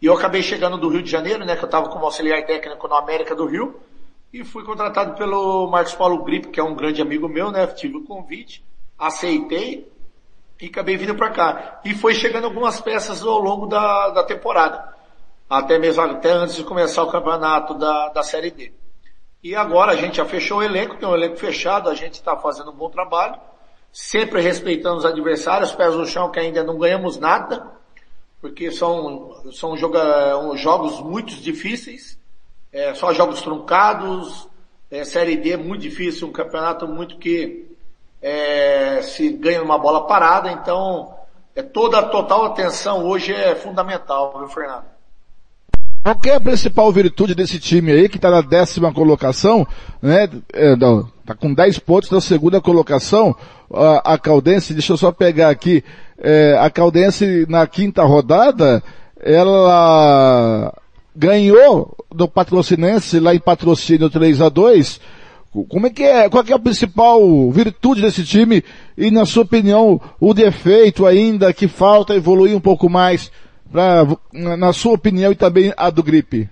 [0.01, 1.55] E eu acabei chegando do Rio de Janeiro, né?
[1.55, 3.75] Que eu estava como auxiliar técnico na América do Rio.
[4.31, 7.65] E fui contratado pelo Marcos Paulo Gripe, que é um grande amigo meu, né?
[7.65, 8.63] Tive o convite,
[8.97, 9.91] aceitei
[10.61, 11.81] e acabei vindo para cá.
[11.83, 14.98] E foi chegando algumas peças ao longo da, da temporada.
[15.49, 18.71] Até mesmo até antes de começar o campeonato da, da Série D.
[19.41, 22.35] E agora a gente já fechou o elenco, tem um elenco fechado, a gente está
[22.37, 23.35] fazendo um bom trabalho,
[23.91, 27.65] sempre respeitando os adversários, pés no chão que ainda não ganhamos nada,
[28.41, 32.19] porque são, são joga, jogos muito difíceis,
[32.71, 34.47] é, só jogos truncados,
[34.91, 37.75] é, Série D é muito difícil, um campeonato muito que
[38.21, 41.15] é, se ganha uma bola parada, então
[41.55, 44.98] é, toda a total atenção hoje é fundamental, viu Fernando?
[46.01, 49.67] Qual é a principal virtude desse time aí, que está na décima colocação,
[50.01, 50.29] né?
[50.53, 53.35] É, não, tá com 10 pontos na segunda colocação.
[53.71, 55.83] A, a Caldense, deixa eu só pegar aqui,
[56.17, 58.81] é, a Caldense na quinta rodada,
[59.19, 60.73] ela
[61.15, 64.99] ganhou do Patrocinense lá em patrocínio 3 a 2
[65.67, 68.63] Como é que é, qual é a principal virtude desse time
[68.97, 73.29] e na sua opinião o defeito ainda que falta evoluir um pouco mais
[73.71, 76.49] pra, na sua opinião e também a do Gripe?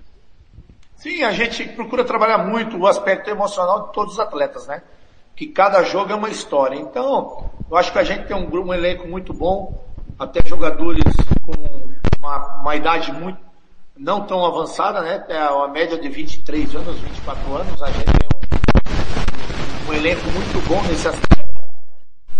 [0.95, 4.81] Sim, a gente procura trabalhar muito o aspecto emocional de todos os atletas, né?
[5.35, 6.75] Que cada jogo é uma história.
[6.75, 9.85] Então, eu acho que a gente tem um grupo, um elenco muito bom,
[10.17, 11.03] até jogadores
[11.43, 11.53] com
[12.17, 13.37] uma, uma idade muito,
[13.95, 15.23] não tão avançada, né?
[15.29, 18.29] É a média de 23 anos, 24 anos, a gente tem
[19.87, 21.46] um, um elenco muito bom nesse aspecto.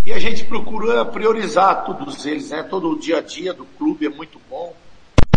[0.07, 2.63] E a gente procura priorizar todos eles, né?
[2.63, 4.73] Todo o dia a dia do clube é muito bom.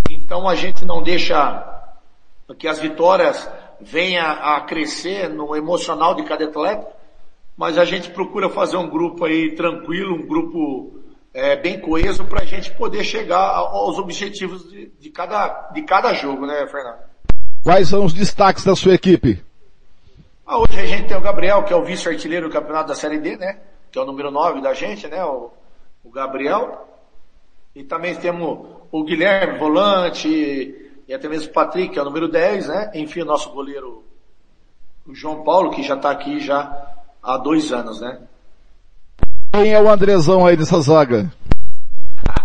[0.09, 1.83] Então a gente não deixa
[2.57, 6.87] que as vitórias venham a crescer no emocional de cada atleta,
[7.57, 11.01] mas a gente procura fazer um grupo aí tranquilo, um grupo
[11.35, 16.15] é, bem coeso para a gente poder chegar aos objetivos de, de, cada, de cada
[16.15, 17.01] jogo, né, Fernando?
[17.65, 19.43] Quais são os destaques da sua equipe?
[20.47, 23.19] Ah, hoje a gente tem o Gabriel, que é o vice-artilheiro do campeonato da Série
[23.19, 23.59] D, né?
[23.91, 25.25] Que é o número 9 da gente, né?
[25.25, 25.51] O,
[26.05, 26.89] o Gabriel.
[27.75, 32.29] E também temos o Guilherme, volante, e até mesmo o Patrick, que é o número
[32.29, 32.91] 10, né?
[32.95, 34.05] Enfim, o nosso goleiro,
[35.07, 36.89] o João Paulo, que já está aqui já
[37.23, 38.21] há dois anos, né?
[39.53, 41.33] Quem é o Andrezão aí dessa zaga?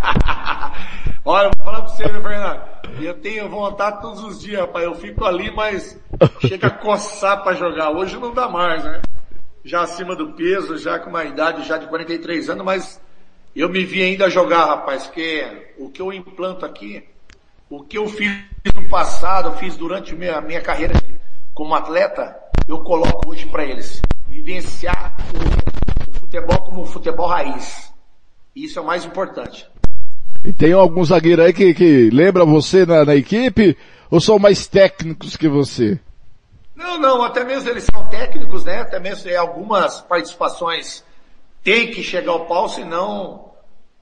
[1.24, 2.62] Olha, vou falar pra você, né, Fernando?
[3.00, 4.86] Eu tenho vontade todos os dias, rapaz.
[4.86, 6.00] Eu fico ali, mas
[6.48, 7.92] chega a coçar para jogar.
[7.92, 9.02] Hoje não dá mais, né?
[9.66, 13.02] Já acima do peso, já com uma idade já de 43 anos, mas
[13.54, 15.44] eu me vi ainda jogar, rapaz, que
[15.78, 17.04] o que eu implanto aqui
[17.70, 18.32] o que eu fiz
[18.76, 20.94] no passado, eu fiz durante a minha, minha carreira
[21.54, 22.36] como atleta,
[22.68, 24.02] eu coloco hoje para eles.
[24.30, 27.92] Vivenciar o, o, futebol como um futebol raiz.
[28.56, 29.68] Isso é o mais importante.
[30.44, 33.76] E tem algum zagueiro aí que, que lembra você na, na equipe?
[34.12, 36.00] Ou são mais técnicos que você?
[36.76, 38.82] Não, não, até mesmo eles são técnicos, né?
[38.82, 41.04] Até mesmo algumas participações
[41.64, 43.46] tem que chegar ao pau, senão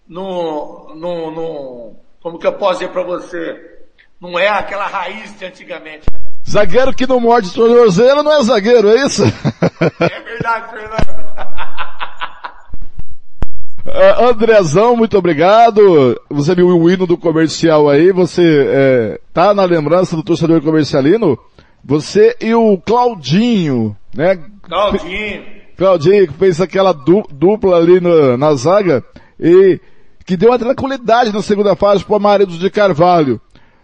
[0.08, 3.72] não, não, não, como que eu posso dizer para você?
[4.20, 6.06] Não é aquela raiz de antigamente.
[6.12, 6.20] Né?
[6.50, 9.24] Zagueiro que não morde tornozelo não é zagueiro, é isso?
[9.24, 11.24] É verdade, Fernando.
[13.86, 16.20] Uh, Andrezão, muito obrigado.
[16.30, 21.38] Você viu o hino do comercial aí, você é, tá na lembrança do torcedor comercialino?
[21.84, 24.40] Você e o Claudinho, né?
[24.62, 25.44] Claudinho.
[25.76, 29.04] Claudinho, que fez aquela du dupla ali no, na zaga.
[29.40, 29.80] E
[30.26, 33.42] que deu uma tranquilidade na segunda fase para o Marido de Carvalho,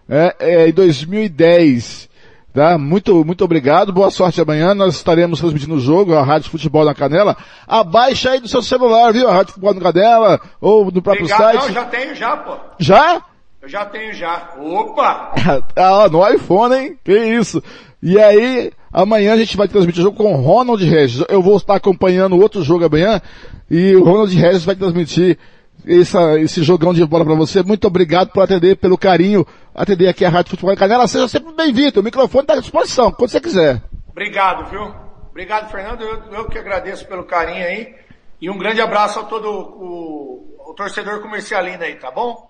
[0.08, 2.08] é, é, em 2010.
[2.54, 2.78] Tá?
[2.78, 6.96] Muito, muito obrigado, boa sorte amanhã, nós estaremos transmitindo o jogo, a Rádio Futebol na
[6.96, 7.38] Canela.
[7.68, 9.28] Abaixa aí do seu celular, viu?
[9.28, 11.66] A Rádio Futebol na Canela, ou do próprio obrigado, site.
[11.68, 12.58] Não, já tenho já, pô.
[12.80, 13.22] Já?
[13.62, 14.50] Eu já tenho já.
[14.58, 15.34] Opa!
[15.76, 16.98] ah, no iPhone, hein?
[17.04, 17.62] Que isso.
[18.02, 21.26] E aí, amanhã a gente vai transmitir o jogo com o Ronald Regis.
[21.30, 23.22] Eu vou estar acompanhando outro jogo amanhã,
[23.70, 25.38] e o Ronald Regis vai transmitir
[25.86, 27.62] essa, esse jogão de bola para você.
[27.64, 31.08] Muito obrigado por atender, pelo carinho, atender aqui a Rádio Futebol Canela.
[31.08, 32.00] Seja sempre bem-vindo.
[32.00, 33.82] O microfone está à disposição, quando você quiser.
[34.10, 34.94] Obrigado, viu?
[35.30, 36.02] Obrigado, Fernando.
[36.02, 37.96] Eu, eu que agradeço pelo carinho aí.
[38.42, 42.49] E um grande abraço a todo o, o torcedor comercialino aí, tá bom?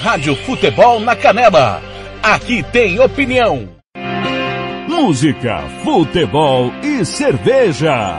[0.00, 1.82] Rádio Futebol na Canela.
[2.22, 3.78] Aqui tem opinião
[5.00, 8.18] música, futebol e cerveja.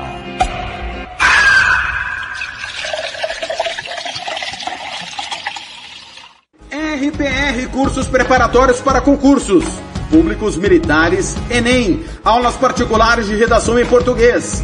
[6.72, 9.66] RPR Cursos Preparatórios para Concursos.
[10.10, 12.06] Públicos Militares, Enem.
[12.24, 14.64] Aulas particulares de redação em português.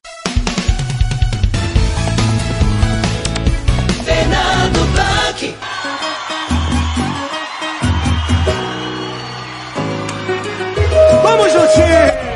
[11.23, 12.31] Vamos juntinho!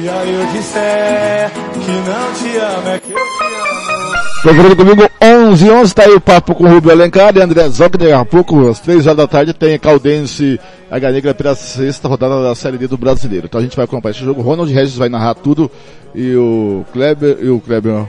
[0.00, 4.40] dia eu disser que não te amo, é que eu te amo.
[4.42, 7.98] Procurando comigo 11 11 tá aí o papo com o Rubio Alencar e André que
[7.98, 10.58] daqui a pouco, às 3 horas da tarde, tem Caldense
[10.90, 13.46] H Negra pela sexta rodada da Série D do Brasileiro.
[13.46, 14.40] Então a gente vai acompanhar esse jogo.
[14.40, 15.70] Ronald Regis vai narrar tudo
[16.14, 18.06] e o Kleber, e o Kleber,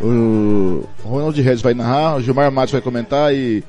[0.00, 3.64] o Ronald Regis vai narrar, o Gilmar Matos vai comentar e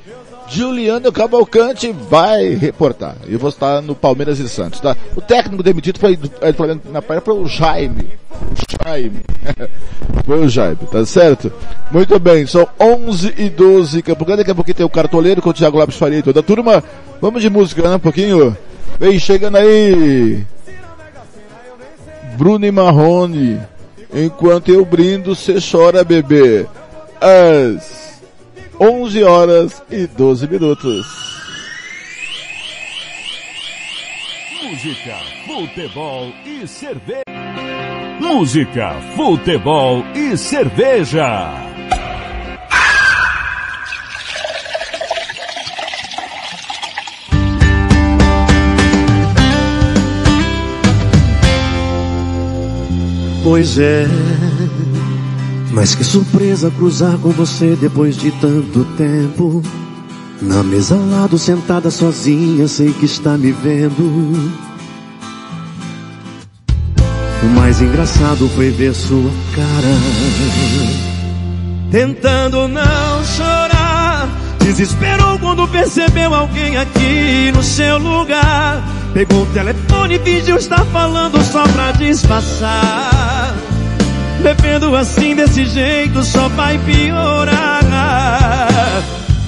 [0.49, 3.15] Juliano Cavalcante vai reportar.
[3.27, 4.97] Eu vou estar no Palmeiras e Santos, tá?
[5.15, 8.09] O técnico demitido foi é, na praia foi o Jaime.
[8.31, 9.21] O Jaime.
[10.25, 11.53] foi o Jaime, tá certo?
[11.91, 14.39] Muito bem, são 11 e 12 Campo Grande.
[14.39, 16.83] Daqui a pouquinho tem o cartoleiro com o Thiago Lopes Faria e toda a turma.
[17.21, 17.95] Vamos de música, né?
[17.95, 18.57] Um pouquinho.
[18.99, 20.43] Vem chegando aí.
[22.37, 23.59] Bruno e Marrone.
[24.13, 26.65] Enquanto eu brindo, você chora, bebê.
[27.21, 28.21] As
[28.79, 31.05] 11 horas e 12 minutos.
[34.63, 37.23] Música, futebol e cerveja.
[38.19, 41.68] Música, futebol e cerveja.
[53.43, 54.05] Pois é,
[55.71, 59.61] mas que surpresa cruzar com você depois de tanto tempo.
[60.41, 64.51] Na mesa ao lado, sentada sozinha, sei que está me vendo.
[67.43, 69.95] O mais engraçado foi ver sua cara.
[71.91, 74.29] Tentando não chorar,
[74.59, 78.83] desesperou quando percebeu alguém aqui no seu lugar.
[79.13, 83.18] Pegou o telefone e fingiu estar falando só pra disfarçar.
[84.41, 87.87] Bebendo assim desse jeito só vai piorar.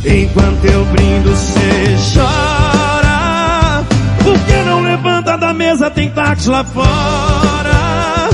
[0.05, 3.83] Enquanto eu brindo, cê chora.
[4.23, 5.89] Por que não levanta da mesa?
[5.89, 8.29] Tem táxi lá fora.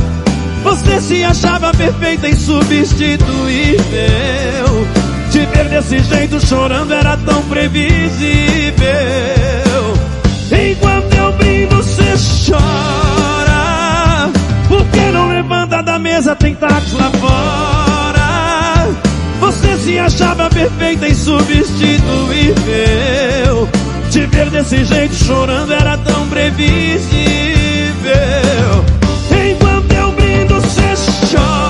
[0.63, 3.87] Você se achava perfeita e substituível.
[5.31, 8.77] Te ver desse jeito chorando era tão previsível.
[10.51, 14.31] Enquanto eu brindo, cê chora.
[14.67, 16.35] Por que não levanta da mesa?
[16.35, 18.87] Tem táxi lá fora.
[19.39, 21.67] Você se achava perfeita e substituível.
[24.11, 26.75] Te ver desse jeito chorando era tão previsível.
[29.51, 30.93] Enquanto eu brindo, cê
[31.35, 31.66] chora.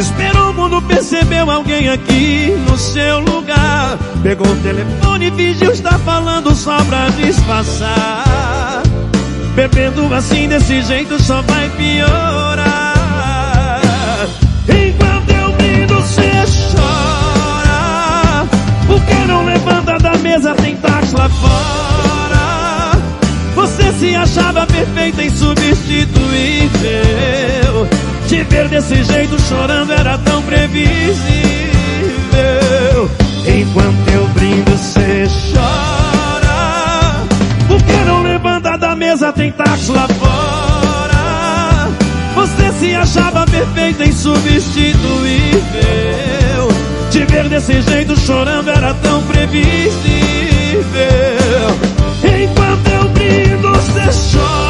[0.00, 3.98] Desesperou quando percebeu alguém aqui no seu lugar.
[4.22, 8.82] Pegou o telefone e fingiu estar falando só pra disfarçar.
[9.54, 12.70] Bebendo assim desse jeito só vai piorar.
[14.66, 16.30] Enquanto eu brindo, cê
[16.74, 18.46] chora.
[18.86, 20.54] Por que não levanta da mesa?
[20.54, 22.92] Tem táxi lá fora.
[23.54, 27.99] Você se achava perfeita e substituível.
[28.30, 31.20] Te ver desse jeito chorando era tão previsível.
[33.44, 37.26] Enquanto eu brindo, cê chora.
[37.66, 39.32] Por que não levanta da mesa?
[39.32, 41.88] Tem táxi lá fora.
[42.36, 46.68] Você se achava perfeita e substituível.
[47.10, 49.74] Te ver desse jeito chorando era tão previsível.
[52.22, 54.69] Enquanto eu brindo, cê chora.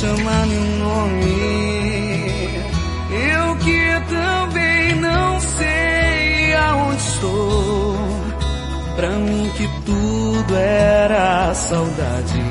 [0.00, 2.52] Chama meu nome,
[3.10, 7.96] eu que também não sei aonde estou.
[8.94, 12.42] Pra mim que tudo era saudade.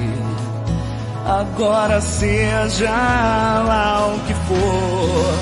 [1.25, 5.39] Agora seja lá o que for.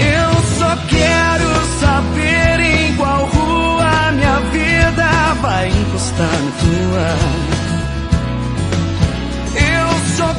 [0.00, 1.48] Eu só quero
[1.80, 7.43] saber em qual rua minha vida vai encostar na tua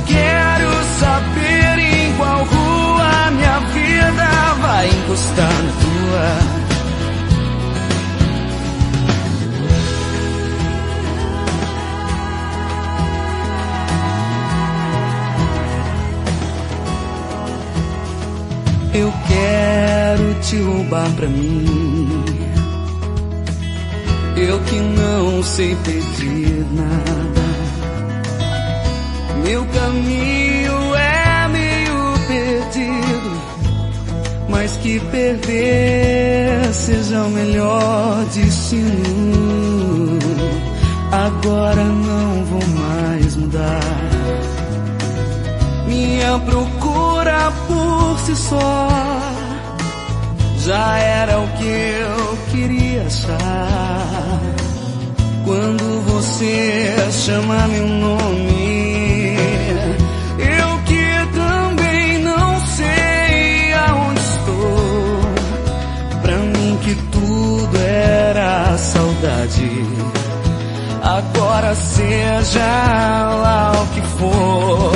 [0.06, 6.66] quero saber em qual rua minha vida vai encostar na tua.
[18.94, 22.08] Eu quero te roubar pra mim.
[24.38, 27.45] Eu que não sei pedir nada.
[29.46, 33.42] Meu caminho é meio perdido.
[34.50, 40.20] Mas que perder seja o melhor destino.
[41.12, 43.80] Agora não vou mais mudar.
[45.88, 48.90] Minha procura por si só
[50.66, 54.42] já era o que eu queria achar.
[55.46, 58.55] Quando você chama meu nome,
[71.16, 74.92] Agora seja lá o que for.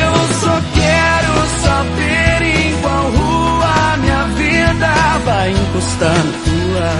[0.00, 4.92] Eu só quero saber em qual rua minha vida
[5.24, 6.90] vai encostar na tua.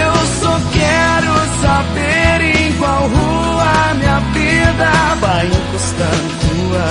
[0.00, 6.86] Eu só quero saber em qual rua minha vida vai encostar na tua.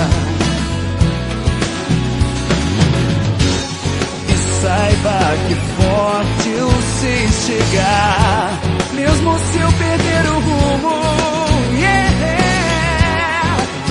[4.27, 5.66] E saiba que
[5.98, 6.69] forte eu
[7.00, 8.59] sei chegar,
[8.93, 11.01] mesmo se eu perder o rumo.
[11.74, 12.08] Yeah.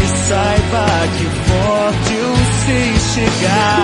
[0.02, 0.86] E saiba
[1.18, 3.75] que forte eu sei chegar.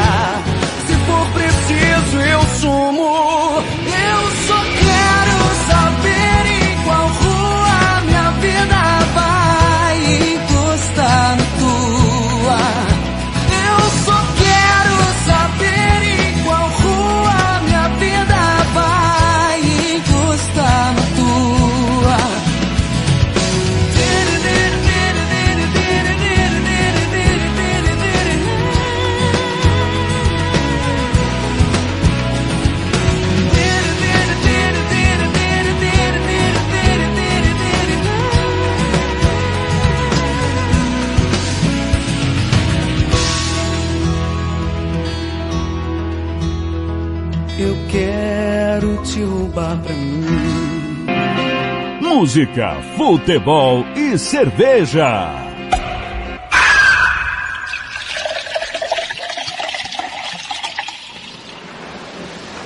[52.33, 55.29] Música, futebol e cerveja.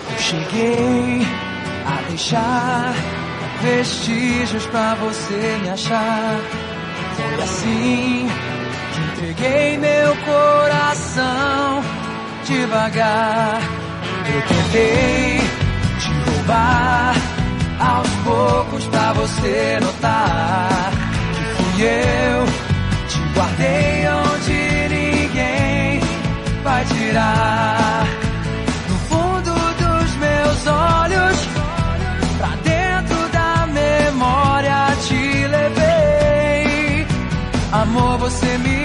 [0.08, 1.26] Eu cheguei
[1.84, 2.94] a deixar
[3.60, 6.38] vestígios pra você me achar.
[7.16, 8.28] Foi assim
[8.94, 11.82] que entreguei meu coração
[12.44, 13.60] devagar.
[14.32, 15.38] Eu tentei
[15.98, 17.35] te roubar
[17.78, 20.90] aos poucos pra você notar
[21.34, 22.46] que fui eu.
[23.08, 26.00] Te guardei onde ninguém
[26.62, 28.06] vai tirar.
[28.88, 31.48] No fundo dos meus olhos,
[32.38, 37.06] pra dentro da memória te levei.
[37.72, 38.75] Amor, você me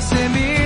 [0.00, 0.57] você me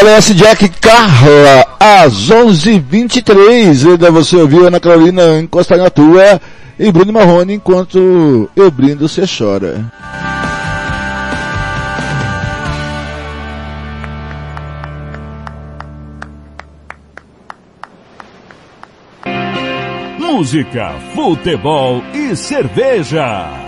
[0.00, 3.90] LS Jack Carla, às 11h23.
[3.90, 6.40] Ainda você ouviu Ana Carolina encostar na tua
[6.78, 9.84] e Bruno Marrone enquanto eu brindo, você chora.
[20.20, 23.67] Música, futebol e cerveja.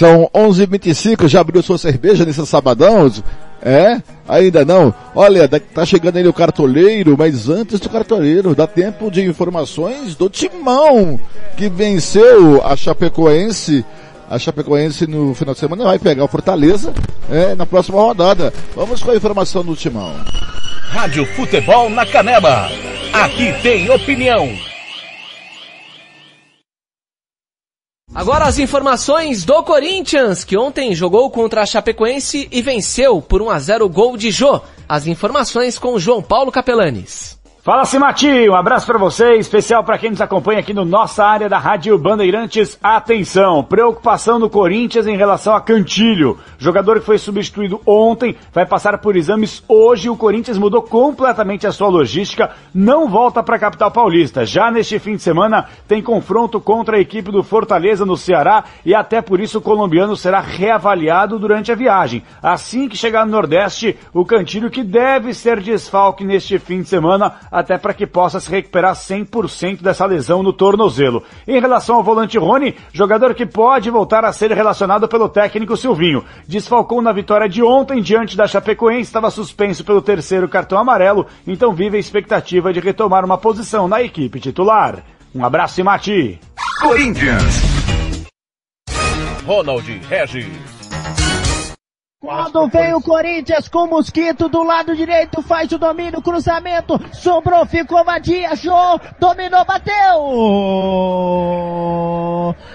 [0.00, 3.12] São 11h25, já abriu sua cerveja nesse sabadão?
[3.60, 4.00] É?
[4.26, 4.94] Ainda não?
[5.14, 10.30] Olha, tá chegando aí o cartoleiro, mas antes do cartoleiro, dá tempo de informações do
[10.30, 11.20] Timão,
[11.54, 13.84] que venceu a Chapecoense.
[14.30, 16.94] A Chapecoense no final de semana vai pegar o Fortaleza
[17.30, 18.54] é, na próxima rodada.
[18.74, 20.14] Vamos com a informação do Timão.
[20.88, 22.70] Rádio Futebol na Canela.
[23.12, 24.69] Aqui tem opinião.
[28.20, 33.48] Agora as informações do Corinthians, que ontem jogou contra a Chapecoense e venceu por 1
[33.48, 34.60] a 0 o gol de Jô.
[34.86, 37.39] As informações com João Paulo Capelanes.
[37.70, 41.48] Fala Cimati, um abraço para você, especial para quem nos acompanha aqui no nossa área
[41.48, 42.76] da Rádio Bandeirantes.
[42.82, 46.36] Atenção, preocupação do Corinthians em relação a Cantilho.
[46.58, 50.10] Jogador que foi substituído ontem, vai passar por exames hoje.
[50.10, 54.44] O Corinthians mudou completamente a sua logística, não volta para a capital paulista.
[54.44, 58.96] Já neste fim de semana tem confronto contra a equipe do Fortaleza no Ceará e
[58.96, 62.24] até por isso o colombiano será reavaliado durante a viagem.
[62.42, 67.34] Assim que chegar no Nordeste, o Cantilho que deve ser desfalque neste fim de semana,
[67.60, 71.22] até para que possa se recuperar 100% dessa lesão no tornozelo.
[71.46, 76.24] Em relação ao volante Rony, jogador que pode voltar a ser relacionado pelo técnico Silvinho.
[76.46, 81.72] Desfalcou na vitória de ontem diante da Chapecoense, estava suspenso pelo terceiro cartão amarelo, então
[81.72, 85.04] vive a expectativa de retomar uma posição na equipe titular.
[85.34, 86.40] Um abraço e mate!
[86.80, 87.60] Corinthians.
[89.46, 90.79] Ronald Regis.
[92.20, 97.64] Quando vem o Corinthians com o Mosquito do lado direito, faz o domínio, cruzamento, sobrou,
[97.64, 100.20] ficou vadia, Jô, dominou, bateu!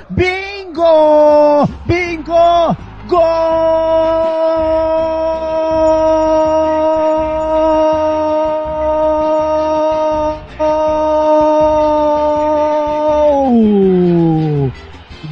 [0.10, 1.68] Bingo!
[1.86, 2.76] Bingo!
[3.08, 3.22] Gol!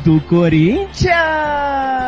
[0.06, 2.03] Do Corinthians!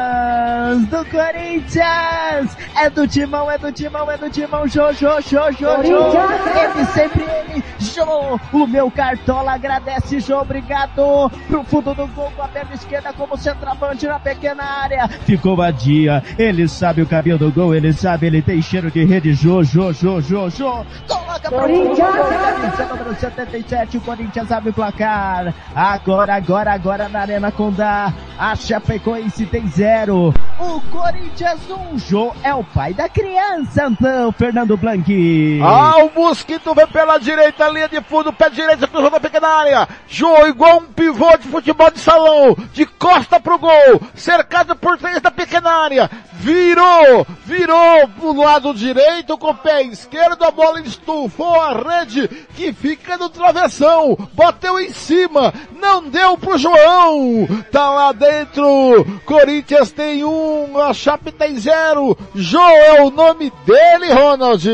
[0.83, 2.53] Do Corinthians!
[2.77, 6.11] É do timão, é do timão, é do timão, Jô, Jô, Jô, Jô, Jô!
[6.59, 8.37] Ele sempre ele, Jô!
[8.51, 11.31] O meu cartola agradece, Jô, obrigado!
[11.47, 15.07] Pro fundo do gol com a perna esquerda como centroavante na pequena área.
[15.07, 19.33] Ficou vadia, ele sabe o caminho do gol, ele sabe, ele tem cheiro de rede,
[19.33, 20.85] Jô, Jô, Jô, Jô, Jô!
[21.07, 22.85] Coloca pra Corinthians!
[22.89, 25.53] número 77, o Corinthians abre o placar.
[25.73, 28.13] Agora, agora, agora na Arena Condá.
[28.37, 30.33] A Chapecoense tem zero.
[30.59, 35.59] O Corinthians um Jô é o pai da criança, então, Fernando Blanqui.
[35.63, 39.87] Ah, o Mosquito vem pela direita, linha de fundo, pé direito, cruzou na pequena área.
[40.07, 45.21] Jô, igual um pivô de futebol de salão, de costa pro gol, cercado por três
[45.21, 46.09] da pequena área.
[46.33, 52.71] virou, virou pro lado direito com o pé esquerdo, a bola estufou a rede que
[52.71, 60.23] fica no travessão, bateu em cima, não deu pro João, tá lá dentro, Corinthians tem
[60.23, 62.17] um, a Chape tem zero,
[62.55, 64.65] João é o nome dele, Ronald.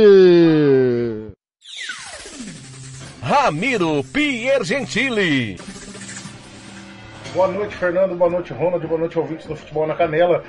[3.23, 5.57] Ramiro Piergentili.
[7.33, 8.13] Boa noite, Fernando.
[8.13, 8.85] Boa noite, Ronald.
[8.85, 10.43] Boa noite, ouvintes do Futebol na Canela.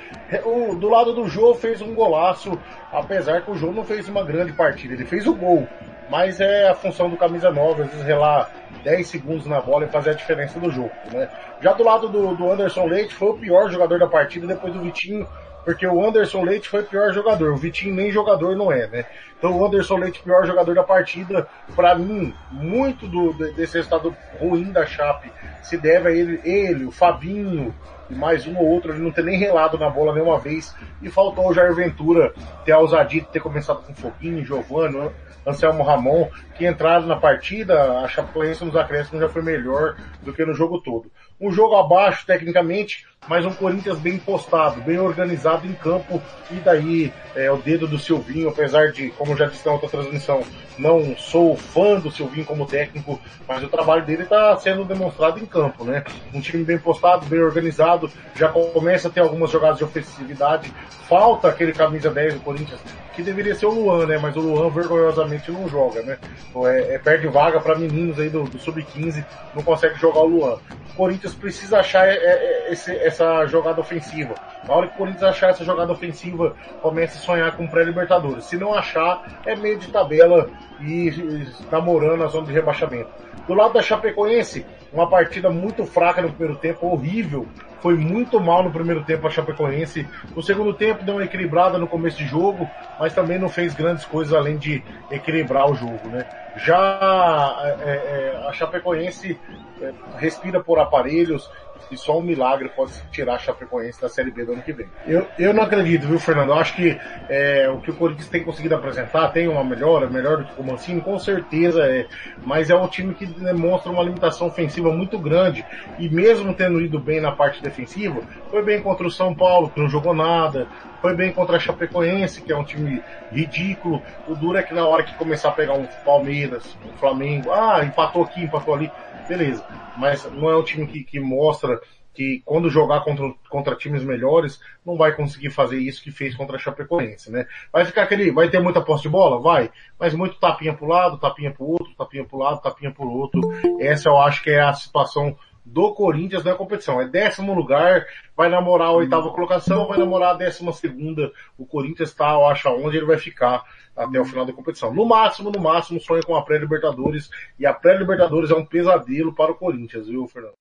[0.45, 2.51] O, do lado do Jô fez um golaço,
[2.91, 4.93] apesar que o Jô não fez uma grande partida.
[4.93, 5.67] Ele fez o gol,
[6.11, 8.51] mas é a função do camisa 9, às vezes relar
[8.83, 10.91] 10 segundos na bola e fazer a diferença do jogo.
[11.11, 11.27] Né?
[11.61, 14.81] Já do lado do, do Anderson Leite, foi o pior jogador da partida depois do
[14.81, 15.27] Vitinho
[15.63, 17.53] porque o Anderson Leite foi o pior jogador.
[17.53, 19.05] O Vitinho nem jogador não é, né?
[19.37, 24.71] Então o Anderson Leite, pior jogador da partida, para mim, muito do, desse resultado ruim
[24.71, 27.73] da Chape se deve a ele, ele, o Fabinho
[28.09, 30.75] e mais um ou outro, ele não ter nem relado na bola nenhuma vez.
[31.01, 32.33] E faltou o Jair Ventura
[32.65, 32.75] ter
[33.07, 35.09] de ter começado com Foguinho, Giovanni,
[35.45, 40.45] Anselmo Ramon, que entraram na partida, a Chapecoense nos acréscimos já foi melhor do que
[40.45, 41.11] no jogo todo.
[41.39, 46.21] Um jogo abaixo tecnicamente, mas um Corinthians bem postado, bem organizado em campo,
[46.51, 50.43] e daí é, o dedo do Silvinho, apesar de, como já disse na outra transmissão,
[50.77, 55.45] não sou fã do Silvinho como técnico, mas o trabalho dele está sendo demonstrado em
[55.45, 56.03] campo, né?
[56.33, 60.73] Um time bem postado, bem organizado, já começa a ter algumas jogadas de ofensividade,
[61.07, 62.79] falta aquele camisa 10 do Corinthians,
[63.15, 64.17] que deveria ser o Luan, né?
[64.17, 66.17] Mas o Luan vergonhosamente não joga, né?
[66.65, 69.23] É, é perde vaga para meninos aí do, do Sub-15,
[69.55, 70.57] não consegue jogar o Luan.
[70.93, 74.35] O Corinthians precisa achar é, é, esse, essa jogada ofensiva.
[74.67, 78.45] Na hora que o Corinthians achar essa jogada ofensiva, comece a sonhar com pré-libertadores.
[78.45, 80.49] Se não achar, é meio de tabela
[80.81, 83.09] e, e namorando a zona de rebaixamento.
[83.47, 87.45] Do lado da Chapecoense, uma partida muito fraca no primeiro tempo, horrível.
[87.81, 90.07] Foi muito mal no primeiro tempo a Chapecoense.
[90.33, 94.05] No segundo tempo deu uma equilibrada no começo de jogo, mas também não fez grandes
[94.05, 96.25] coisas além de equilibrar o jogo, né?
[96.55, 99.37] Já é, é, a Chapecoense
[99.81, 101.49] é, respira por aparelhos,
[101.93, 104.87] e só um milagre pode tirar a Chapecoense da Série B do ano que vem.
[105.05, 106.49] Eu, eu não acredito, viu, Fernando?
[106.49, 106.97] Eu acho que
[107.29, 110.63] é, o que o Corinthians tem conseguido apresentar tem uma melhora, melhor do que o
[110.63, 112.07] Mancini, com certeza é.
[112.43, 115.65] Mas é um time que demonstra uma limitação ofensiva muito grande.
[115.99, 119.79] E mesmo tendo ido bem na parte defensiva, foi bem contra o São Paulo, que
[119.79, 120.67] não jogou nada,
[121.01, 124.01] foi bem contra a Chapecoense, que é um time ridículo.
[124.27, 127.83] O duro é que na hora que começar a pegar um Palmeiras, um Flamengo, ah,
[127.83, 128.89] empatou aqui, empatou ali,
[129.27, 129.65] beleza.
[129.97, 131.79] Mas não é um time que, que mostra
[132.13, 136.55] que quando jogar contra, contra times melhores, não vai conseguir fazer isso que fez contra
[136.55, 137.47] a Chapecoense, né?
[137.71, 139.41] Vai ficar aquele, vai ter muita posse de bola?
[139.41, 143.41] Vai, mas muito tapinha pro lado, tapinha pro outro, tapinha pro lado, tapinha pro outro.
[143.79, 145.35] Essa eu acho que é a situação
[145.65, 147.01] do Corinthians na competição.
[147.01, 151.31] É décimo lugar, vai namorar a oitava colocação, vai namorar a décima segunda.
[151.57, 153.63] O Corinthians está, eu acho, onde ele vai ficar
[153.95, 154.93] até o final da competição.
[154.93, 157.29] No máximo, no máximo, sonha com a pré-Libertadores.
[157.59, 160.53] E a pré-Libertadores é um pesadelo para o Corinthians, viu, Fernando?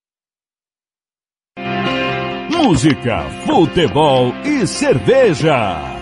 [2.50, 6.01] Música, futebol e cerveja.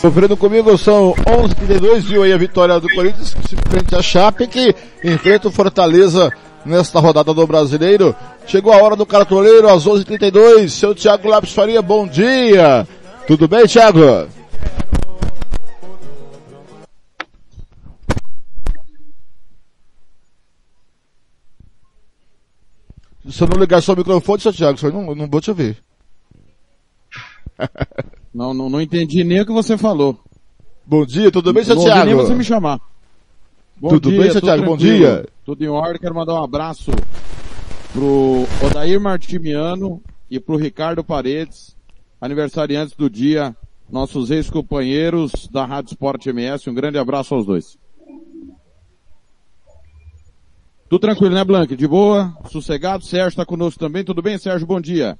[0.00, 3.34] Sofrendo comigo são 11:32 viu aí a vitória do Corinthians
[3.68, 6.32] frente a Chape que enfrenta o Fortaleza
[6.64, 8.14] nesta rodada do Brasileiro.
[8.46, 10.70] Chegou a hora do cartoleiro às 11:32.
[10.70, 12.86] Seu Thiago Lopes Faria, bom dia.
[13.26, 14.28] Tudo bem, Thiago?
[23.28, 25.76] Se eu não ligar o microfone, seu Thiago, não, não vou te ouvir.
[28.32, 30.18] Não, não, não entendi nem o que você falou.
[30.86, 32.06] Bom dia, tudo bem, seu não Thiago?
[32.06, 32.80] nem você me chamar.
[33.76, 34.64] Bom Tudo dia, bem, Thiago?
[34.64, 35.26] Bom dia.
[35.44, 36.90] Tudo em ordem, quero mandar um abraço
[37.92, 41.76] pro Odair Martimiano, e pro Ricardo Paredes,
[42.20, 43.56] aniversariantes do dia,
[43.90, 46.68] nossos ex-companheiros da Rádio Sport MS.
[46.68, 47.78] Um grande abraço aos dois.
[50.88, 51.76] Tudo tranquilo, né, Blanque?
[51.76, 52.34] De boa?
[52.50, 53.04] Sossegado?
[53.04, 54.04] Sérgio está conosco também.
[54.04, 54.66] Tudo bem, Sérgio?
[54.66, 55.18] Bom dia.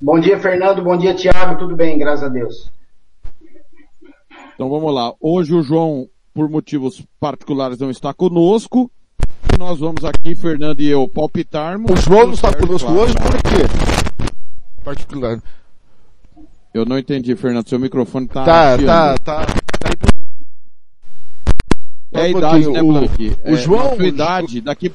[0.00, 0.82] Bom dia, Fernando.
[0.82, 1.58] Bom dia, Thiago.
[1.58, 2.70] Tudo bem, graças a Deus.
[4.54, 5.12] Então vamos lá.
[5.20, 8.90] Hoje o João, por motivos particulares, não está conosco.
[9.54, 11.90] E nós vamos aqui, Fernando e eu, palpitarmos.
[11.90, 13.02] O João não está conosco claro.
[13.02, 14.32] hoje por quê?
[14.84, 15.40] Particular.
[16.72, 17.68] Eu não entendi, Fernando.
[17.68, 18.44] Seu microfone tá.
[18.44, 18.86] Tá, chiando.
[18.86, 19.46] tá, tá.
[22.12, 23.36] É a idade, né, O- Blanque?
[23.44, 24.92] o É, João- idade, daqui.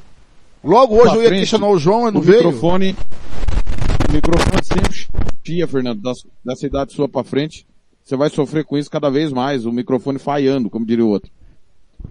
[0.64, 2.44] Logo hoje eu ia frente, questionar o João, mas não o veio.
[2.44, 2.96] Microfone,
[4.10, 5.06] o microfone sempre
[5.44, 7.66] chia, Fernando, das- dessa idade sua pra frente.
[8.02, 11.30] Você vai sofrer com isso cada vez mais, o microfone falhando, como diria o outro.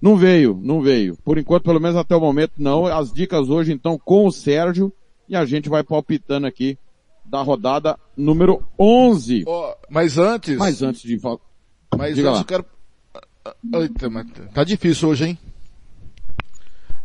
[0.02, 1.18] Não veio, não veio.
[1.26, 2.86] Por enquanto, pelo menos até o momento, não.
[2.86, 4.94] As dicas hoje, então, com o Sérgio,
[5.28, 6.78] e a gente vai palpitando aqui
[7.26, 9.44] da rodada número 11.
[9.48, 10.58] Ó, mas antes.
[10.58, 11.20] Mas antes de.
[11.98, 12.40] Mas Diga antes lá.
[12.42, 12.66] eu quero.
[13.82, 15.38] Eita, mas tá difícil hoje, hein?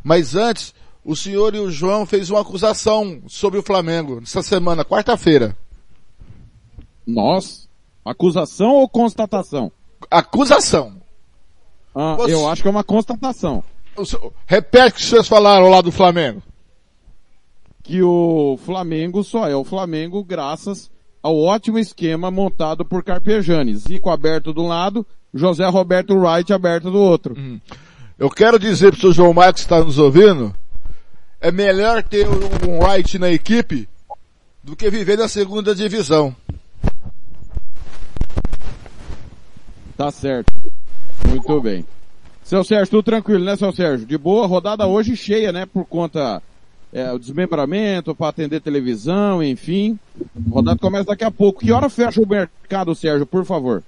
[0.03, 0.75] Mas antes,
[1.05, 5.57] o senhor e o João fez uma acusação sobre o Flamengo essa semana, quarta-feira.
[7.07, 7.69] Nós?
[8.05, 9.71] Acusação ou constatação?
[10.11, 11.01] Acusação.
[11.95, 13.63] Ah, Você- eu acho que é uma constatação.
[13.97, 16.43] O senhor- Repete o que vocês falaram lá do Flamengo.
[17.87, 20.91] que o Flamengo só é o Flamengo graças
[21.23, 23.77] ao ótimo esquema montado por Carpegiani.
[23.77, 27.37] Zico aberto de um lado, José Roberto Wright aberto do outro.
[28.19, 30.55] Eu quero dizer pro senhor João Marcos que está nos ouvindo,
[31.45, 33.87] é melhor ter um Wright na equipe
[34.63, 36.35] do que viver na segunda divisão.
[39.95, 40.51] Tá certo.
[41.29, 41.85] Muito bem.
[42.43, 44.07] Seu Sérgio, tudo tranquilo, né, seu Sérgio?
[44.07, 46.43] De boa, rodada hoje cheia, né, por conta
[46.91, 49.99] é, o desmembramento, para atender televisão, enfim.
[50.19, 51.61] A rodada começa daqui a pouco.
[51.61, 53.83] Que hora fecha o mercado, Sérgio, por favor?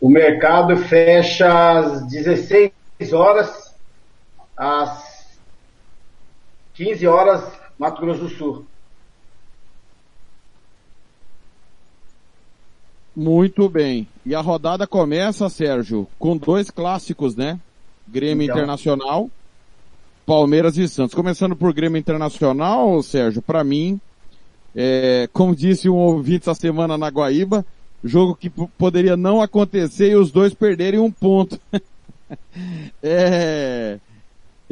[0.00, 2.72] O mercado fecha às 16
[3.12, 3.72] horas,
[4.56, 5.11] às
[6.82, 7.44] 15 horas,
[7.78, 8.66] Mato Grosso do Sul.
[13.14, 14.08] Muito bem.
[14.26, 17.60] E a rodada começa, Sérgio, com dois clássicos, né?
[18.08, 18.56] Grêmio Então.
[18.56, 19.30] Internacional,
[20.26, 21.14] Palmeiras e Santos.
[21.14, 24.00] Começando por Grêmio Internacional, Sérgio, para mim,
[24.74, 27.64] é, como disse um ouvinte essa semana na Guaíba,
[28.02, 31.60] jogo que poderia não acontecer e os dois perderem um ponto.
[33.00, 34.00] é,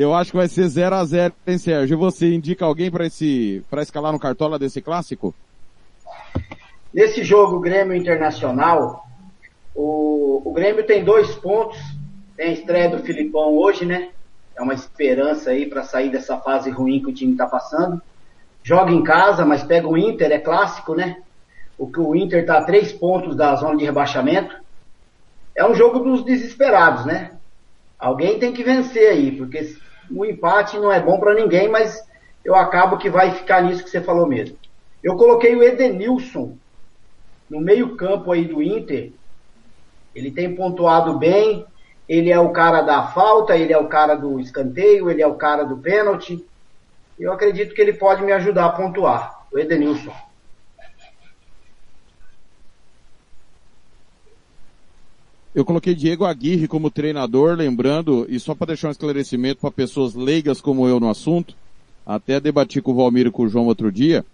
[0.02, 1.98] eu acho que vai ser 0 a 0 hein, Sérgio?
[1.98, 5.34] Você indica alguém para esse, para escalar no cartola desse clássico?
[6.92, 9.06] Nesse jogo Grêmio Internacional,
[9.74, 11.78] o, o Grêmio tem dois pontos.
[12.36, 14.08] Tem a estreia do Filipão hoje, né?
[14.56, 18.00] É uma esperança aí para sair dessa fase ruim que o time está passando.
[18.62, 21.22] Joga em casa, mas pega o Inter, é clássico, né?
[21.78, 24.54] O que o Inter está a três pontos da zona de rebaixamento.
[25.54, 27.32] É um jogo dos desesperados, né?
[27.98, 29.76] Alguém tem que vencer aí, porque
[30.10, 32.02] o empate não é bom para ninguém, mas
[32.44, 34.56] eu acabo que vai ficar nisso que você falou mesmo.
[35.02, 36.56] Eu coloquei o Edenilson
[37.48, 39.12] no meio-campo aí do Inter.
[40.14, 41.64] Ele tem pontuado bem,
[42.08, 45.34] ele é o cara da falta, ele é o cara do escanteio, ele é o
[45.34, 46.44] cara do pênalti.
[47.18, 50.12] Eu acredito que ele pode me ajudar a pontuar, o Edenilson.
[55.54, 60.14] Eu coloquei Diego Aguirre como treinador, lembrando, e só para deixar um esclarecimento para pessoas
[60.14, 61.56] leigas como eu no assunto,
[62.06, 64.24] até debati com o Valmir e com o João outro dia,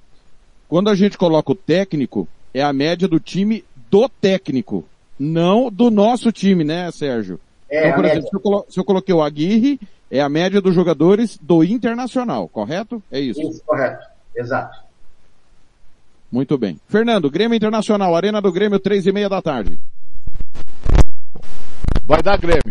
[0.68, 4.84] quando a gente coloca o técnico, é a média do time do técnico,
[5.18, 7.40] não do nosso time, né, Sérgio?
[7.68, 9.80] É, então, por exemplo, se eu, se eu coloquei o Aguirre,
[10.10, 13.02] é a média dos jogadores do Internacional, correto?
[13.10, 13.40] É isso.
[13.40, 14.06] Isso, correto.
[14.34, 14.84] Exato.
[16.30, 16.78] Muito bem.
[16.88, 19.78] Fernando, Grêmio Internacional, Arena do Grêmio, três e meia da tarde.
[22.06, 22.62] Vai dar Grêmio.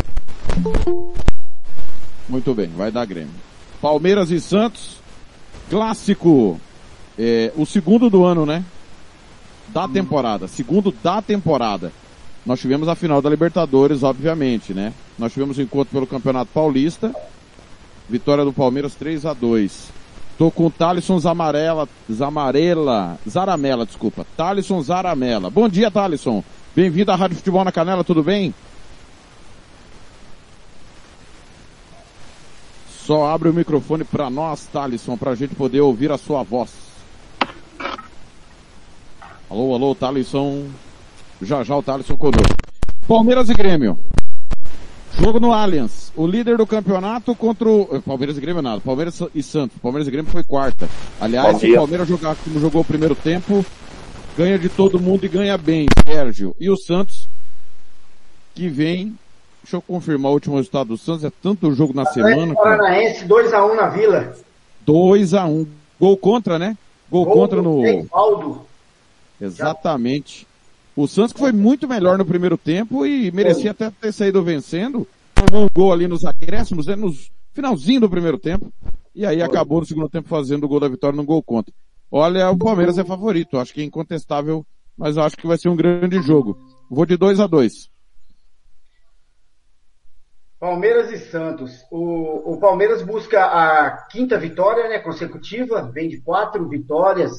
[2.30, 3.34] Muito bem, vai dar Grêmio.
[3.82, 5.02] Palmeiras e Santos,
[5.70, 6.60] clássico,
[7.20, 8.64] é, o segundo do ano, né?
[9.68, 11.92] Da temporada, segundo da temporada.
[12.46, 14.94] Nós tivemos a final da Libertadores, obviamente, né?
[15.20, 17.14] Nós tivemos o encontro pelo Campeonato Paulista,
[18.08, 20.06] vitória do Palmeiras 3 a 2
[20.38, 24.26] Tô com o Thalisson Zamarela, Zamarela, Zaramela, desculpa.
[24.36, 25.50] Thalisson Zaramela.
[25.50, 26.44] Bom dia, Thalisson.
[26.76, 28.54] Bem-vindo à Rádio Futebol na Canela, tudo bem?
[33.06, 36.72] Só abre o microfone para nós, Thalisson, para a gente poder ouvir a sua voz.
[39.48, 40.66] Alô, alô, Thalisson.
[41.40, 42.56] Já já o Thalisson conosco.
[43.08, 44.00] Palmeiras e Grêmio.
[45.20, 46.12] Jogo no Allianz.
[46.16, 48.82] O líder do campeonato contra o eh, Palmeiras e Grêmio nada.
[48.82, 49.78] Palmeiras e Santos.
[49.78, 50.90] Palmeiras e Grêmio foi quarta.
[51.22, 53.64] Aliás, se o Palmeiras jogar como jogou o primeiro tempo,
[54.36, 56.56] ganha de todo mundo e ganha bem, Sérgio.
[56.60, 57.30] E o Santos,
[58.56, 59.16] que vem,
[59.66, 62.54] deixa eu confirmar o último resultado do Santos, é tanto jogo na semana.
[62.54, 64.38] Atlético Paranaense 2x1 na Vila.
[64.86, 65.68] 2 a 1
[66.00, 66.78] Gol contra, né?
[67.10, 67.82] Gol, contra no...
[67.82, 68.62] Reinaldo.
[69.42, 70.48] Exatamente.
[70.96, 75.08] O Santos que foi muito melhor no primeiro tempo e merecia até ter saído vencendo.
[75.34, 78.72] Tomou um gol ali nos acréscimos, né, nos finalzinho do primeiro tempo.
[79.16, 81.74] E aí acabou no segundo tempo fazendo o gol da vitória no gol contra.
[82.12, 83.58] Olha, o Palmeiras é favorito.
[83.58, 86.58] Acho que é incontestável, mas acho que vai ser um grande jogo.
[86.90, 87.95] Vou de 2 a 2
[90.66, 91.86] Palmeiras e Santos.
[91.92, 97.32] O, o Palmeiras busca a quinta vitória né, consecutiva, vem de quatro vitórias.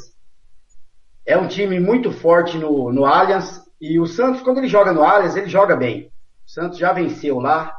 [1.27, 3.61] É um time muito forte no, no Allianz.
[3.81, 6.07] E o Santos, quando ele joga no Allianz, ele joga bem.
[6.47, 7.77] O Santos já venceu lá.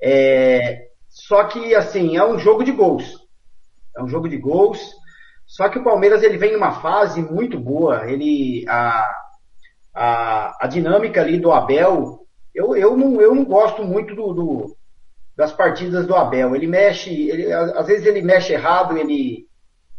[0.00, 3.18] É, só que, assim, é um jogo de gols.
[3.96, 4.78] É um jogo de gols.
[5.44, 8.08] Só que o Palmeiras ele vem numa fase muito boa.
[8.08, 9.12] Ele a,
[9.92, 12.20] a, a dinâmica ali do Abel.
[12.54, 14.76] Eu, eu, não, eu não gosto muito do, do
[15.36, 16.54] das partidas do Abel.
[16.54, 19.46] Ele mexe, ele, às vezes ele mexe errado, ele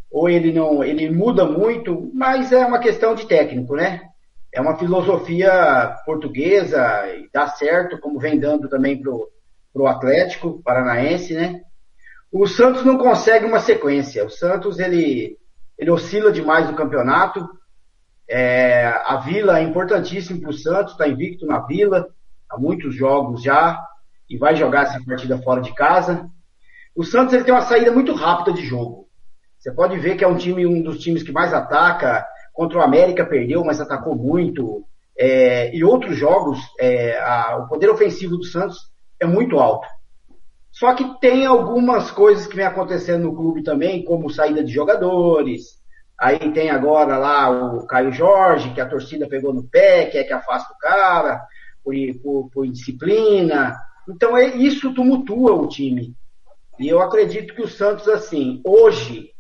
[0.10, 4.02] ou ele não, ele muda muito, mas é uma questão de técnico, né?
[4.54, 6.80] É uma filosofia portuguesa
[7.18, 9.30] e dá certo, como vem dando também pro,
[9.74, 11.62] pro Atlético Paranaense, né?
[12.32, 14.26] O Santos não consegue uma sequência.
[14.26, 15.38] O Santos ele
[15.78, 17.46] ele oscila demais no campeonato.
[18.30, 22.08] É, a Vila é importantíssimo para o Santos, está invicto na Vila
[22.50, 23.86] há muitos jogos já
[24.30, 26.30] e vai jogar essa partida fora de casa.
[26.96, 29.08] O Santos ele tem uma saída muito rápida de jogo.
[29.60, 32.26] Você pode ver que é um time, um dos times que mais ataca.
[32.54, 34.86] Contra o América perdeu, mas atacou muito.
[35.18, 38.78] É, e outros jogos, é, a, o poder ofensivo do Santos
[39.20, 39.88] é muito alto.
[40.72, 45.82] Só que tem algumas coisas que vem acontecendo no clube também, como saída de jogadores.
[46.20, 50.34] Aí tem agora lá o Caio Jorge, que a torcida pegou no pé, quer que
[50.34, 51.42] afasta o cara,
[51.84, 53.76] por, por, por indisciplina.
[54.08, 56.16] Então é, isso tumultua o time.
[56.80, 59.32] E eu acredito que o Santos, assim, hoje,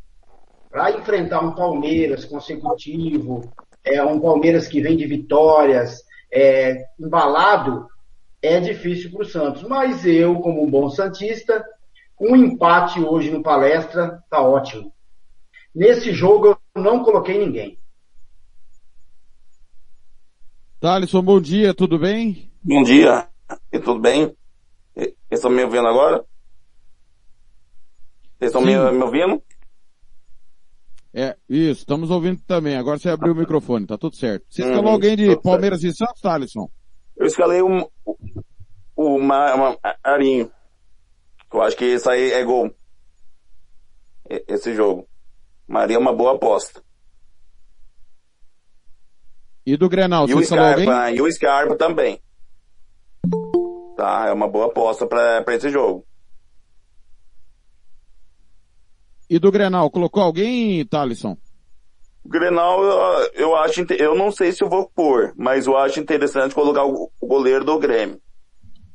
[0.69, 3.52] para enfrentar um Palmeiras consecutivo,
[3.84, 7.88] é, um Palmeiras que vem de vitórias, é, embalado,
[8.42, 9.64] é difícil para o Santos.
[9.64, 11.64] Mas eu, como um bom Santista,
[12.19, 14.94] um empate hoje no palestra tá ótimo.
[15.74, 17.77] Nesse jogo eu não coloquei ninguém.
[20.80, 22.52] Thalisson, bom dia, tudo bem?
[22.64, 23.27] Bom dia,
[23.72, 24.35] e tudo bem?
[25.35, 26.25] Vocês estão me ouvindo agora?
[28.39, 29.43] Vocês estão me, me ouvindo?
[31.14, 32.77] É, isso, estamos ouvindo também.
[32.77, 34.45] Agora você abriu o microfone, tá tudo certo.
[34.49, 36.69] Você escalou Uhum, alguém de Palmeiras e Santos, Thalisson?
[37.17, 37.85] Eu escalei um,
[38.95, 40.49] o Ma- Ma- Marinho.
[41.53, 42.73] Eu acho que isso aí é gol.
[44.47, 45.05] Esse jogo.
[45.67, 46.81] Marinho é uma boa aposta.
[49.65, 50.85] E do Grenal, E você o escalou alguém?
[50.85, 52.22] Scarpa, e o Scarpa também.
[53.95, 56.06] Tá, é uma boa aposta pra, pra esse jogo.
[59.30, 61.38] E do Grenal, colocou alguém, Thalisson?
[62.24, 65.99] O Grenal, eu, eu acho, eu não sei se eu vou pôr, mas eu acho
[65.99, 68.19] interessante colocar o, o goleiro do Grêmio.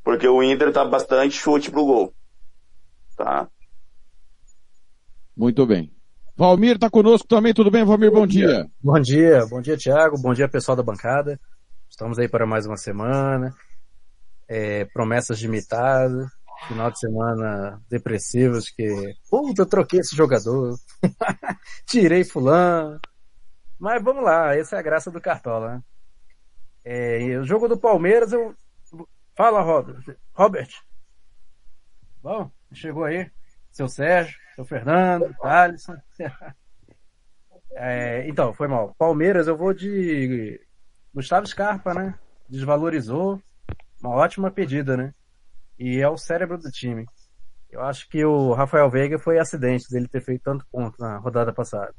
[0.04, 2.14] Porque o Inter tá bastante chute pro gol.
[3.16, 3.48] Tá?
[5.36, 5.92] Muito bem.
[6.36, 8.10] Valmir tá conosco também, tudo bem, Valmir?
[8.10, 8.66] Bom, dia.
[8.80, 10.20] Bom dia, bom dia, Thiago.
[10.20, 11.38] Bom dia, pessoal da bancada.
[11.88, 13.54] Estamos aí para mais uma semana.
[14.50, 16.28] É, promessas limitadas.
[16.66, 20.76] Final de semana depressivos que, puta, eu troquei esse jogador.
[21.86, 23.00] Tirei fulano.
[23.78, 25.82] Mas vamos lá, essa é a graça do Cartola, né?
[26.84, 28.54] É, o jogo do Palmeiras, eu...
[29.34, 30.18] Fala, Robert.
[30.34, 30.70] Robert.
[32.22, 33.30] Bom, chegou aí.
[33.70, 35.96] Seu Sérgio, seu Fernando, Alisson.
[37.72, 38.94] É, então, foi mal.
[38.98, 40.60] Palmeiras, eu vou de
[41.14, 42.18] Gustavo Scarpa, né?
[42.48, 43.40] Desvalorizou.
[44.02, 45.14] Uma ótima pedida, né?
[45.78, 47.06] E é o cérebro do time.
[47.70, 51.52] Eu acho que o Rafael Veiga foi acidente dele ter feito tanto ponto na rodada
[51.52, 51.94] passada.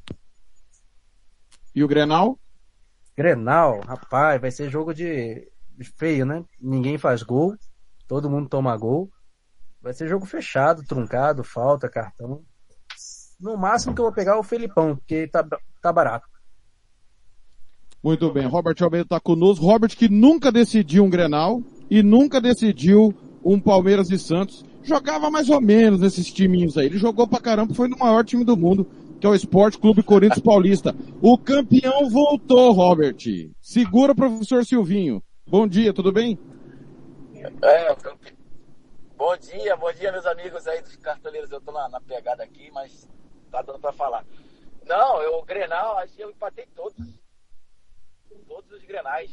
[1.73, 2.37] E o Grenal?
[3.15, 5.47] Grenal, rapaz, vai ser jogo de
[5.97, 6.43] feio, né?
[6.59, 7.55] Ninguém faz gol,
[8.07, 9.09] todo mundo toma gol.
[9.81, 12.43] Vai ser jogo fechado, truncado, falta, cartão.
[13.39, 15.43] No máximo que eu vou pegar é o Felipão, porque tá,
[15.81, 16.27] tá barato.
[18.03, 19.65] Muito bem, Robert Almeida tá conosco.
[19.65, 23.13] Robert que nunca decidiu um Grenal e nunca decidiu
[23.43, 24.63] um Palmeiras e Santos.
[24.81, 26.85] Jogava mais ou menos nesses timinhos aí.
[26.85, 28.87] Ele jogou pra caramba, foi no maior time do mundo,
[29.19, 30.95] que é o Esporte Clube Corinthians Paulista.
[31.21, 33.17] O campeão voltou, Robert.
[33.59, 35.21] Segura, professor Silvinho.
[35.45, 36.39] Bom dia, tudo bem?
[37.61, 38.33] É, campe-
[39.17, 41.51] Bom dia, bom dia, meus amigos aí dos cartoleiros.
[41.51, 43.07] Eu tô na, na pegada aqui, mas
[43.51, 44.25] tá dando pra falar.
[44.87, 46.95] Não, eu, o Grenal, acho que eu empatei todos.
[48.47, 49.29] Todos os Grenais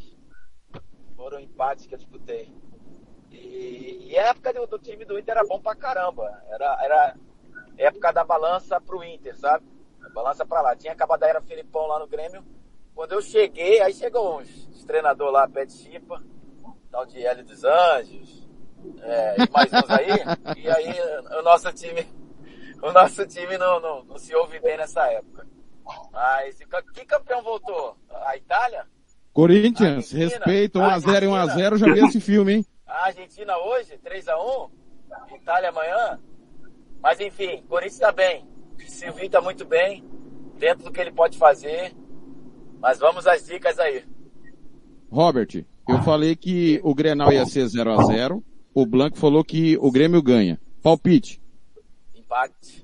[1.18, 2.48] foram empates que eu disputei.
[3.32, 6.42] E, e a época do, do, time do Inter era bom pra caramba.
[6.48, 7.16] Era, era
[7.76, 9.66] época da balança pro Inter, sabe?
[10.00, 10.76] A balança pra lá.
[10.76, 12.46] Tinha acabado a era Filipão lá no Grêmio.
[12.94, 16.22] Quando eu cheguei, aí chegou uns, uns treinador lá, Pé de Chipa,
[16.90, 18.48] tal de Hélio dos Anjos,
[19.02, 20.08] é, e mais uns aí.
[20.56, 20.94] e aí
[21.36, 22.06] o nosso time,
[22.80, 25.46] o nosso time não, não, não se ouve bem nessa época.
[26.12, 26.58] Mas
[26.94, 27.96] que campeão voltou?
[28.10, 28.86] A Itália?
[29.38, 32.66] Corinthians, respeito, 1x0 e 1x0, já vi esse filme, hein?
[32.84, 34.68] A Argentina hoje, 3x1,
[35.36, 36.18] Itália amanhã.
[37.00, 38.44] Mas enfim, Corinthians tá bem.
[38.88, 40.04] Silvinho tá muito bem,
[40.58, 41.94] dentro do que ele pode fazer.
[42.80, 44.04] Mas vamos às dicas aí.
[45.08, 48.42] Robert, eu falei que o Grenal ia ser 0x0.
[48.74, 50.60] O Blanco falou que o Grêmio ganha.
[50.82, 51.40] Palpite.
[52.12, 52.77] Empate.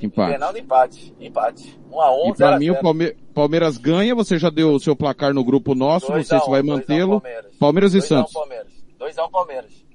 [0.00, 0.30] Empate.
[0.30, 1.14] Grenal empate.
[1.20, 1.80] Empate.
[1.90, 5.44] 1x1, E pra mim o Palme Palmeiras ganha, você já deu o seu placar no
[5.44, 7.20] grupo nosso, não sei se vai mantê-lo.
[7.20, 7.56] Palmeiras.
[7.58, 8.32] Palmeiras e Santos.
[8.98, 9.90] 2x1 Palmeiras.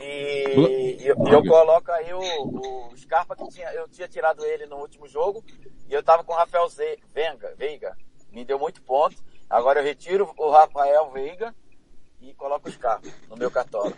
[0.00, 4.66] E, e eu, eu, coloco aí o, o Scarpa que tinha, eu tinha tirado ele
[4.66, 5.42] no último jogo
[5.88, 7.96] e eu tava com o Rafael Z, Venga, Veiga.
[8.32, 9.16] Me deu muito ponto.
[9.48, 11.54] Agora eu retiro o Rafael Veiga
[12.20, 13.92] e coloco o Scarpa no meu cartola.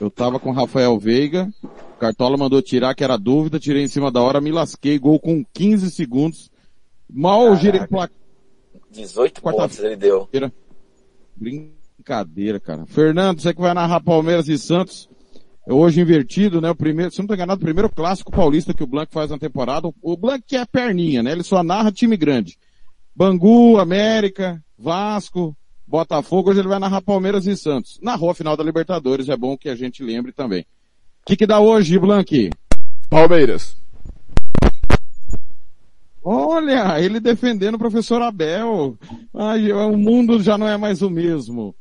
[0.00, 1.48] Eu tava com o Rafael Veiga,
[1.98, 5.44] Cartola mandou tirar, que era dúvida, tirei em cima da hora, me lasquei, gol com
[5.52, 6.50] 15 segundos.
[7.10, 7.60] Mal Caraca.
[7.60, 8.16] girei o placar.
[8.90, 10.28] 18 pontos ele deu.
[11.36, 12.86] Brincadeira, cara.
[12.86, 15.08] Fernando, você que vai narrar Palmeiras e Santos,
[15.66, 16.70] é hoje invertido, né?
[16.70, 19.38] O primeiro, se não tô enganado, o primeiro clássico paulista que o Blanco faz na
[19.38, 19.90] temporada.
[20.02, 21.32] O Blanco que é perninha, né?
[21.32, 22.56] Ele só narra time grande.
[23.16, 25.56] Bangu, América, Vasco,
[25.86, 27.98] Botafogo, hoje ele vai narrar Palmeiras e Santos.
[28.02, 30.66] Narrou a final da Libertadores, é bom que a gente lembre também.
[31.24, 32.50] O que, que dá hoje, Blanqui?
[33.08, 33.78] Palmeiras.
[36.22, 38.98] Olha, ele defendendo o professor Abel.
[39.32, 41.74] Ai, o mundo já não é mais o mesmo.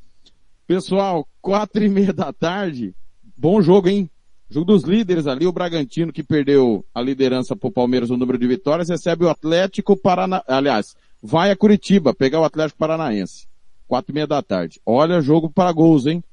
[0.66, 2.96] Pessoal, quatro e meia da tarde.
[3.36, 4.10] Bom jogo, hein?
[4.50, 8.48] Jogo dos líderes ali, o Bragantino que perdeu a liderança pro Palmeiras no número de
[8.48, 10.42] vitórias, recebe o Atlético Parana...
[10.48, 13.46] aliás, vai a Curitiba pegar o Atlético Paranaense.
[13.90, 14.80] Quatro e meia da tarde.
[14.86, 16.24] Olha, jogo para gols, hein?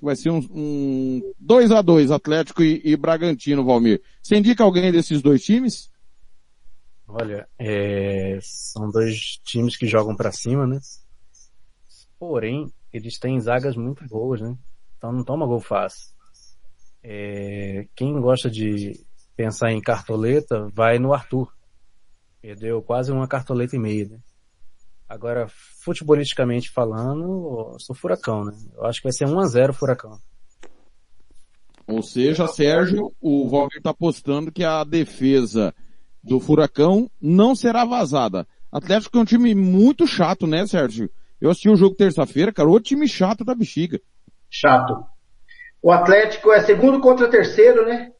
[0.00, 4.02] Vai ser um, um 2 a 2 Atlético e, e, Bragantino, Valmir.
[4.22, 5.90] Você indica alguém desses dois times?
[7.06, 10.78] Olha, é, são dois times que jogam para cima, né?
[12.18, 14.56] Porém, eles têm zagas muito boas, né?
[14.96, 16.08] Então não toma gol fácil.
[17.02, 18.92] É, quem gosta de
[19.36, 21.52] pensar em cartoleta, vai no Arthur.
[22.42, 24.18] Perdeu quase uma cartoleta e meia, né?
[25.08, 25.48] Agora,
[25.82, 28.52] futebolisticamente falando, sou furacão, né?
[28.76, 30.18] Eu acho que vai ser 1x0 furacão.
[31.86, 35.74] Ou seja, Sérgio, o Valmir tá apostando que a defesa
[36.22, 38.46] do Furacão não será vazada.
[38.70, 41.10] Atlético é um time muito chato, né, Sérgio?
[41.40, 43.98] Eu assisti o jogo terça-feira, cara, outro time chato da bexiga.
[44.50, 45.06] Chato.
[45.80, 48.12] O Atlético é segundo contra terceiro, né?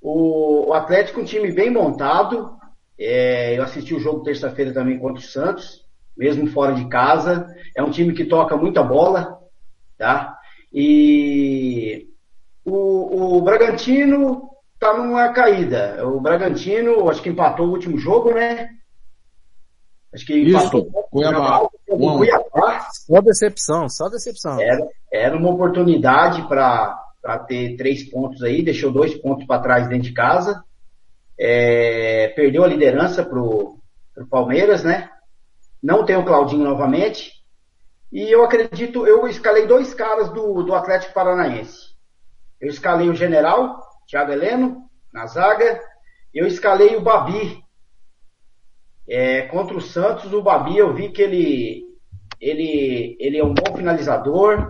[0.00, 2.56] O, o Atlético é um time bem montado.
[2.98, 5.85] É, eu assisti o jogo terça-feira também contra o Santos
[6.16, 7.46] mesmo fora de casa.
[7.76, 9.38] É um time que toca muita bola,
[9.98, 10.36] tá?
[10.72, 12.08] E
[12.64, 16.06] o, o Bragantino tá numa caída.
[16.06, 18.70] O Bragantino, acho que empatou o último jogo, né?
[20.12, 21.68] Acho que empatou Cuiabá.
[21.88, 22.88] o Cuiabá.
[22.92, 24.60] Só decepção, só decepção.
[24.60, 30.08] Era, era uma oportunidade para ter três pontos aí, deixou dois pontos para trás dentro
[30.08, 30.62] de casa.
[31.38, 33.78] É, perdeu a liderança pro,
[34.14, 35.10] pro Palmeiras, né?
[35.86, 37.30] Não tem o Claudinho novamente.
[38.12, 41.94] E eu acredito, eu escalei dois caras do, do Atlético Paranaense.
[42.60, 44.78] Eu escalei o General, Thiago Heleno,
[45.14, 45.80] na zaga.
[46.34, 47.62] Eu escalei o Babi.
[49.08, 51.84] É, contra o Santos, o Babi, eu vi que ele,
[52.40, 54.66] ele, ele é um bom finalizador.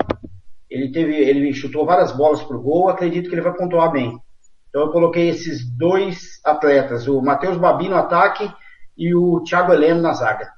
[0.68, 2.90] Ele teve, ele chutou várias bolas pro gol.
[2.90, 4.20] Acredito que ele vai pontuar bem.
[4.68, 8.52] Então eu coloquei esses dois atletas, o Matheus Babi no ataque
[8.94, 10.54] e o Thiago Heleno na zaga.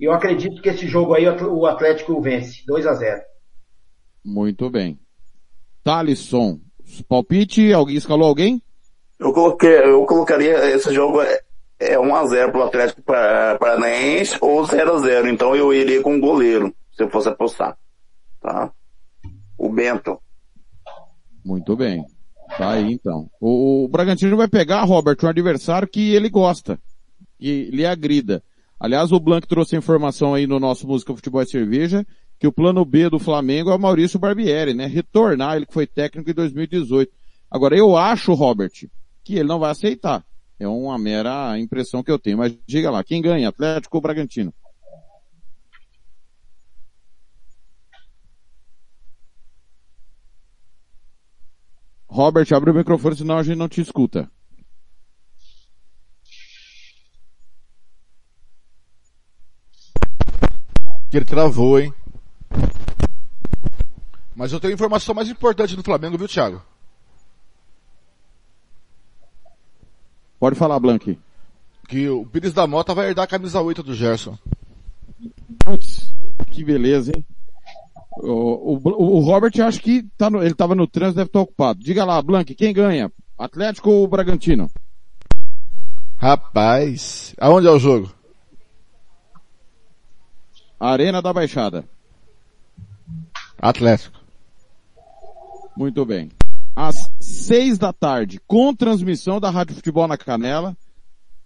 [0.00, 3.20] E eu acredito que esse jogo aí o Atlético vence, 2 a 0
[4.24, 4.98] Muito bem.
[5.84, 6.58] Thalisson,
[7.06, 8.62] palpite, alguém escalou alguém?
[9.18, 11.40] Eu coloquei, eu colocaria esse jogo é,
[11.78, 15.28] é 1 a 0 pro Atlético Paranaense ou 0 a 0.
[15.28, 17.76] Então eu iria com o goleiro, se eu fosse apostar.
[18.40, 18.72] Tá?
[19.58, 20.18] O Bento.
[21.44, 22.02] Muito bem.
[22.56, 23.28] Tá aí então.
[23.38, 26.78] O, o Bragantino vai pegar, Robert, um adversário que ele gosta.
[27.38, 28.42] Que lhe agrida.
[28.80, 32.06] Aliás, o Blanc trouxe a informação aí no nosso Música Futebol e Cerveja
[32.38, 34.86] que o plano B do Flamengo é o Maurício Barbieri, né?
[34.86, 37.12] Retornar, ele que foi técnico em 2018.
[37.50, 38.70] Agora, eu acho, Robert,
[39.22, 40.24] que ele não vai aceitar.
[40.58, 42.38] É uma mera impressão que eu tenho.
[42.38, 43.50] Mas diga lá, quem ganha?
[43.50, 44.54] Atlético ou Bragantino?
[52.08, 54.30] Robert, abre o microfone, senão a gente não te escuta.
[61.10, 61.92] Que ele travou, hein?
[64.34, 66.62] Mas eu tenho informação mais importante do Flamengo, viu, Thiago?
[70.38, 71.18] Pode falar, Blank.
[71.88, 74.38] Que o Pires da Mota vai herdar a camisa 8 do Gerson.
[75.58, 76.14] Putz,
[76.50, 77.26] que beleza, hein?
[78.18, 81.80] O, o, o Robert acho que tá no, ele estava no trânsito, deve estar ocupado.
[81.80, 83.12] Diga lá, Blank, quem ganha?
[83.36, 84.70] Atlético ou Bragantino?
[86.16, 88.12] Rapaz, aonde é o jogo?
[90.80, 91.84] Arena da Baixada.
[93.60, 94.18] Atlético.
[95.76, 96.30] Muito bem.
[96.74, 100.74] Às seis da tarde, com transmissão da Rádio Futebol na Canela,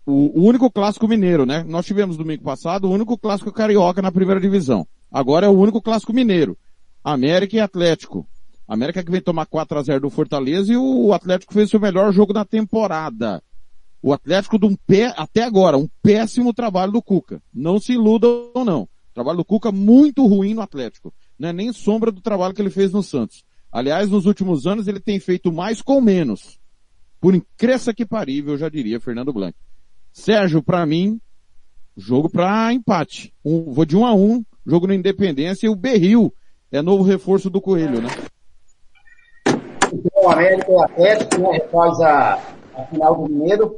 [0.07, 1.65] o, o único clássico mineiro, né?
[1.67, 4.87] Nós tivemos domingo passado o único clássico carioca na primeira divisão.
[5.11, 6.57] Agora é o único clássico mineiro.
[7.03, 8.25] América e Atlético.
[8.69, 11.81] América que vem tomar 4 a 0 do Fortaleza e o Atlético fez o seu
[11.81, 13.43] melhor jogo da temporada.
[14.01, 17.43] O Atlético de um pé, até agora, um péssimo trabalho do Cuca.
[17.53, 18.89] Não se iludam não.
[19.15, 21.15] Trabalho do Cuca muito ruim no Atlético.
[21.39, 23.44] Não é nem sombra do trabalho que ele fez no Santos.
[23.70, 26.59] Aliás, nos últimos anos ele tem feito mais com menos.
[27.20, 29.57] Por incresça que parível, eu já diria, Fernando Blanc.
[30.12, 31.20] Sérgio, para mim,
[31.97, 33.33] jogo para empate.
[33.44, 36.34] Um, vou de um a um, jogo na Independência e o Berril
[36.70, 38.09] é novo reforço do Coelho, né?
[40.17, 41.59] O América e o Atlético, né,
[42.05, 42.34] a,
[42.76, 43.76] a final do Mineiro.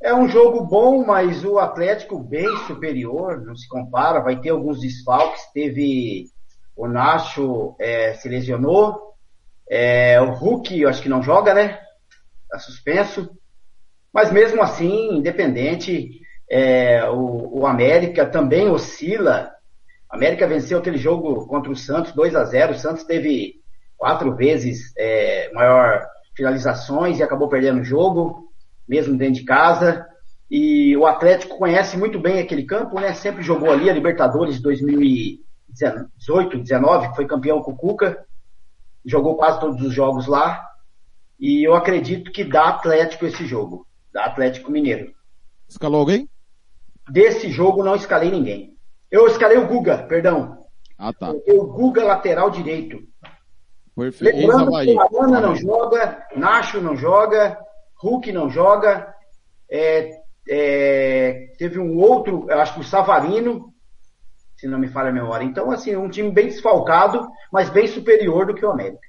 [0.00, 4.80] É um jogo bom, mas o Atlético bem superior, não se compara, vai ter alguns
[4.80, 6.26] desfalques, teve
[6.76, 9.14] o Nacho é, se lesionou,
[9.68, 11.80] é, o Hulk eu acho que não joga, né?
[12.48, 13.28] Tá suspenso.
[14.12, 19.52] Mas mesmo assim, independente, é, o, o, América também oscila.
[20.08, 23.56] A América venceu aquele jogo contra o Santos 2 a 0 O Santos teve
[23.96, 28.47] quatro vezes é, maior finalizações e acabou perdendo o jogo,
[28.88, 30.06] mesmo dentro de casa.
[30.50, 33.12] E o Atlético conhece muito bem aquele campo, né?
[33.12, 38.24] Sempre jogou ali a Libertadores 2018, 19, foi campeão com o Cuca,
[39.04, 40.64] jogou quase todos os jogos lá.
[41.38, 45.12] E eu acredito que dá Atlético esse jogo, dá Atlético Mineiro.
[45.68, 46.28] Escalou alguém?
[47.10, 48.74] Desse jogo não escalei ninguém.
[49.10, 50.66] Eu escalei o Guga, perdão.
[50.98, 51.30] Ah, tá.
[51.30, 53.02] o Guga lateral direito.
[53.94, 54.36] Perfeito.
[54.36, 57.58] Lembrando que Arana não joga, Nacho não joga,
[58.00, 59.12] Hulk não joga,
[59.70, 63.72] é, é, teve um outro, acho que o Savarino,
[64.56, 65.44] se não me falha a memória.
[65.44, 69.06] Então, assim, um time bem desfalcado, mas bem superior do que o América.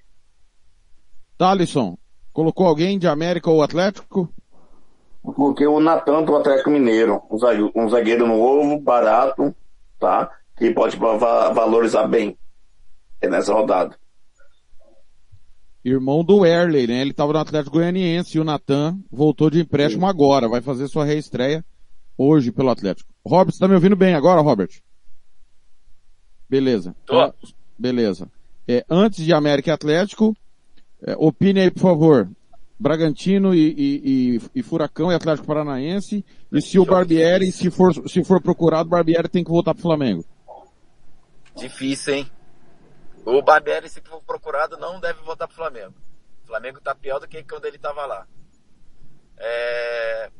[1.37, 1.97] Thalisson,
[2.33, 4.29] colocou alguém de América ou Atlético?
[5.21, 7.21] Coloquei o Natan do Atlético Mineiro,
[7.75, 9.55] um zagueiro novo, barato,
[9.99, 10.31] tá?
[10.57, 12.37] Que pode valorizar bem
[13.21, 13.97] nessa rodada.
[15.83, 17.01] Irmão do Erley, né?
[17.01, 20.09] Ele estava no Atlético Goianiense e o Natan voltou de empréstimo Sim.
[20.09, 21.63] agora, vai fazer sua reestreia
[22.17, 23.09] hoje pelo Atlético.
[23.25, 24.69] Robert, você tá me ouvindo bem agora, Robert?
[26.49, 26.95] Beleza.
[27.05, 27.33] Tô.
[27.77, 28.29] Beleza.
[28.67, 30.35] É, antes de América e Atlético,
[31.01, 32.29] é, opine aí, por favor.
[32.77, 34.01] Bragantino e, e,
[34.35, 36.23] e, e, Furacão e Atlético Paranaense.
[36.51, 39.83] E se o Barbieri, se for, se for procurado, o Barbieri tem que voltar pro
[39.83, 40.23] Flamengo.
[41.55, 42.31] Difícil, hein?
[43.25, 45.95] O Barbieri, se for procurado, não deve voltar pro Flamengo.
[46.43, 48.27] O Flamengo tá pior do que quando ele tava lá.
[49.37, 50.31] É...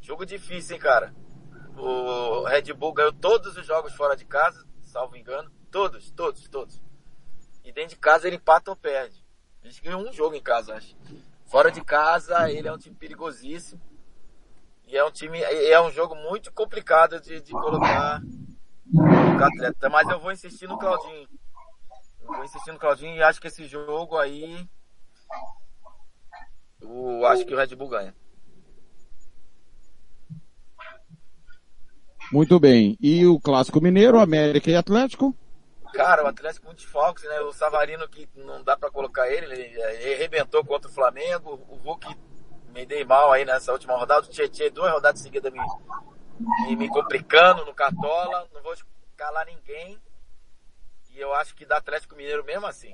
[0.00, 1.14] Jogo difícil, hein, cara?
[1.76, 5.50] O Red Bull ganhou todos os jogos fora de casa, salvo engano.
[5.70, 6.82] Todos, todos, todos.
[7.64, 9.24] E dentro de casa ele empata ou perde.
[9.62, 10.96] Ele ganhou um jogo em casa, acho.
[11.46, 13.80] Fora de casa, ele é um time perigosíssimo.
[14.86, 18.20] E é um time, é um jogo muito complicado de, de colocar
[18.94, 19.88] o atleta.
[19.88, 21.28] Mas eu vou insistir no Claudinho.
[22.24, 24.68] Vou insistir no Claudinho e acho que esse jogo aí,
[26.80, 28.14] eu acho que o Red Bull ganha.
[32.32, 32.96] Muito bem.
[32.98, 35.36] E o Clássico Mineiro, América e Atlético?
[35.92, 37.40] Cara, o Atlético muito desfalques, né?
[37.40, 41.62] O Savarino que não dá para colocar ele, ele, arrebentou contra o Flamengo.
[41.68, 42.16] O Hulk
[42.72, 44.26] me dei mal aí nessa última rodada.
[44.26, 45.60] O Tietchan duas rodadas seguidas me,
[46.66, 48.48] me, me complicando no Cartola.
[48.54, 48.74] Não vou
[49.14, 50.00] calar ninguém.
[51.14, 52.92] E eu acho que dá Atlético Mineiro mesmo assim.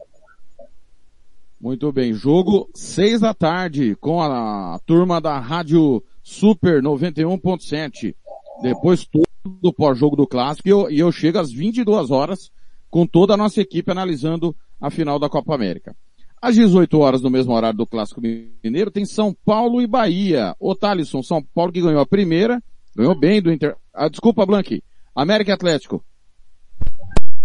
[1.60, 2.12] Muito bem.
[2.12, 8.14] Jogo seis da tarde com a, turma da Rádio Super 91.7.
[8.62, 9.28] Depois todo
[9.60, 12.50] do pós-jogo do clássico e eu, e eu chego às 22 horas
[12.90, 15.96] com toda a nossa equipe analisando a final da Copa América.
[16.40, 20.54] Às 18 horas, no mesmo horário do Clássico Mineiro, tem São Paulo e Bahia.
[20.60, 22.62] O Thalisson, São Paulo que ganhou a primeira,
[22.94, 23.76] ganhou bem do Inter.
[23.92, 24.82] Ah, desculpa, Blanqui.
[25.14, 26.04] América Atlético.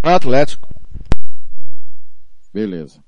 [0.04, 0.68] Atlético.
[2.54, 3.02] Beleza.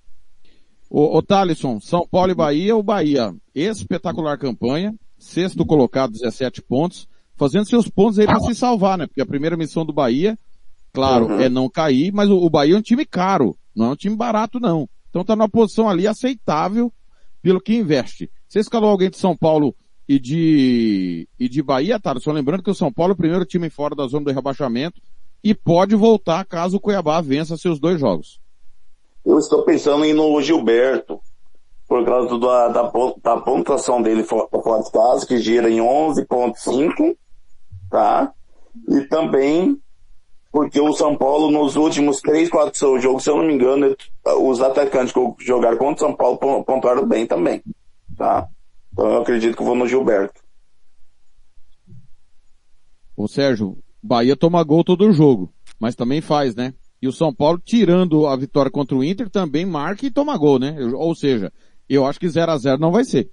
[0.89, 7.07] O, o Thalisson, São Paulo e Bahia, o Bahia, espetacular campanha, sexto colocado, 17 pontos,
[7.35, 9.05] fazendo seus pontos aí para se salvar, né?
[9.07, 10.37] Porque a primeira missão do Bahia,
[10.93, 11.39] claro, Uhum.
[11.41, 14.15] é não cair, mas o, o Bahia é um time caro, não é um time
[14.15, 14.87] barato não.
[15.09, 16.91] Então tá numa posição ali aceitável
[17.41, 18.29] pelo que investe.
[18.47, 19.75] Você escalou alguém de São Paulo
[20.07, 22.17] e de, e de Bahia, tá?
[22.19, 25.01] Só lembrando que o São Paulo é o primeiro time fora da zona do rebaixamento
[25.45, 28.41] e pode voltar caso o Cuiabá vença seus dois jogos.
[29.23, 31.21] Eu estou pensando em ir no Gilberto,
[31.87, 32.91] por causa do- da, da,
[33.23, 37.15] da pontuação dele fo- fora de casa, que gira em 11.5,
[37.91, 38.33] tá?
[38.89, 39.79] E também
[40.51, 43.95] porque o São Paulo, nos últimos 3, 4 seus jogos, se eu não me engano,
[44.41, 47.61] os atacantes que jogaram contra o São Paulo pon- pontuaram bem também,
[48.17, 48.47] tá?
[48.93, 50.41] Então eu acredito que vou no Gilberto.
[53.15, 56.75] Ô Sérgio, Bahia toma gol todo jogo, mas também faz, né?
[57.01, 60.59] E o São Paulo, tirando a vitória contra o Inter, também marca e toma gol,
[60.59, 60.77] né?
[60.93, 61.51] Ou seja,
[61.89, 63.31] eu acho que 0 a 0 não vai ser.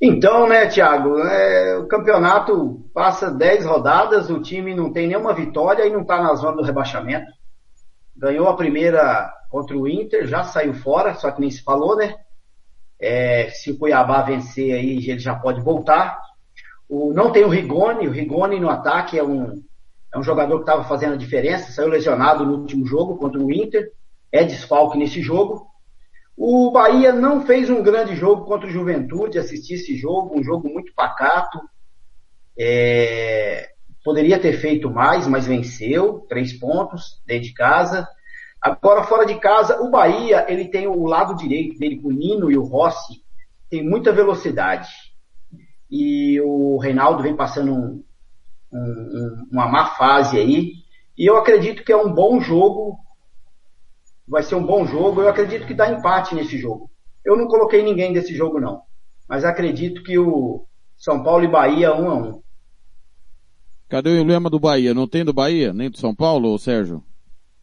[0.00, 5.86] Então, né, Thiago, é, o campeonato passa 10 rodadas, o time não tem nenhuma vitória
[5.86, 7.30] e não está na zona do rebaixamento.
[8.16, 12.16] Ganhou a primeira contra o Inter, já saiu fora, só que nem se falou, né?
[13.00, 16.18] É, se o Cuiabá vencer aí, ele já pode voltar.
[16.88, 19.62] O, não tem o Rigoni, o Rigoni no ataque é um,
[20.14, 23.52] é um jogador que estava fazendo a diferença, saiu lesionado no último jogo contra o
[23.52, 23.90] Inter,
[24.30, 25.66] é desfalque nesse jogo.
[26.36, 30.68] O Bahia não fez um grande jogo contra o Juventude, assisti esse jogo, um jogo
[30.68, 31.58] muito pacato.
[32.58, 33.70] É,
[34.04, 38.06] poderia ter feito mais, mas venceu, três pontos dentro de casa.
[38.60, 42.56] Agora, fora de casa, o Bahia, ele tem o lado direito dele, o Nino e
[42.56, 43.22] o Rossi,
[43.70, 44.88] tem muita velocidade.
[45.90, 48.02] E o Reinaldo vem passando um-
[48.72, 50.72] um- um- uma má fase aí.
[51.16, 52.98] E eu acredito que é um bom jogo
[54.28, 55.22] vai ser um bom jogo.
[55.22, 56.90] Eu acredito que dá empate nesse jogo.
[57.24, 58.82] Eu não coloquei ninguém desse jogo, não.
[59.28, 60.66] Mas acredito que o
[60.96, 62.42] São Paulo e Bahia, um a um.
[63.88, 64.92] Cadê o emblema do Bahia?
[64.92, 65.72] Não tem do Bahia?
[65.72, 67.02] Nem do São Paulo, Sérgio?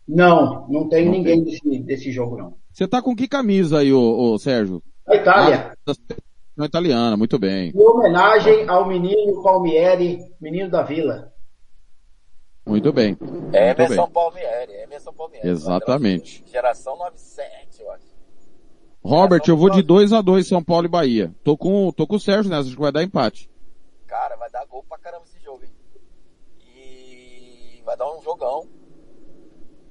[0.07, 2.57] Não, não tem ninguém desse, desse jogo, não.
[2.71, 4.81] Você tá com que camisa aí, ô, ô Sérgio?
[5.07, 5.73] A Itália.
[5.87, 5.93] Ah,
[6.55, 7.71] da italiana, muito bem.
[7.75, 11.31] Em homenagem ao menino Palmieri, menino da Vila.
[12.65, 13.17] Muito bem.
[13.19, 14.13] É Muito Emerson bem.
[14.13, 15.47] Palmieri, é Emerson Palmieri.
[15.49, 16.43] Exatamente.
[16.47, 18.13] Geração 97, eu acho.
[19.03, 21.35] Robert, eu vou de 2 a 2 São Paulo e Bahia.
[21.43, 23.49] Tô com, tô com o Sérgio nessa, acho que vai dar empate.
[24.07, 25.71] Cara, vai dar gol pra caramba esse jogo, hein?
[26.77, 28.65] E vai dar um jogão.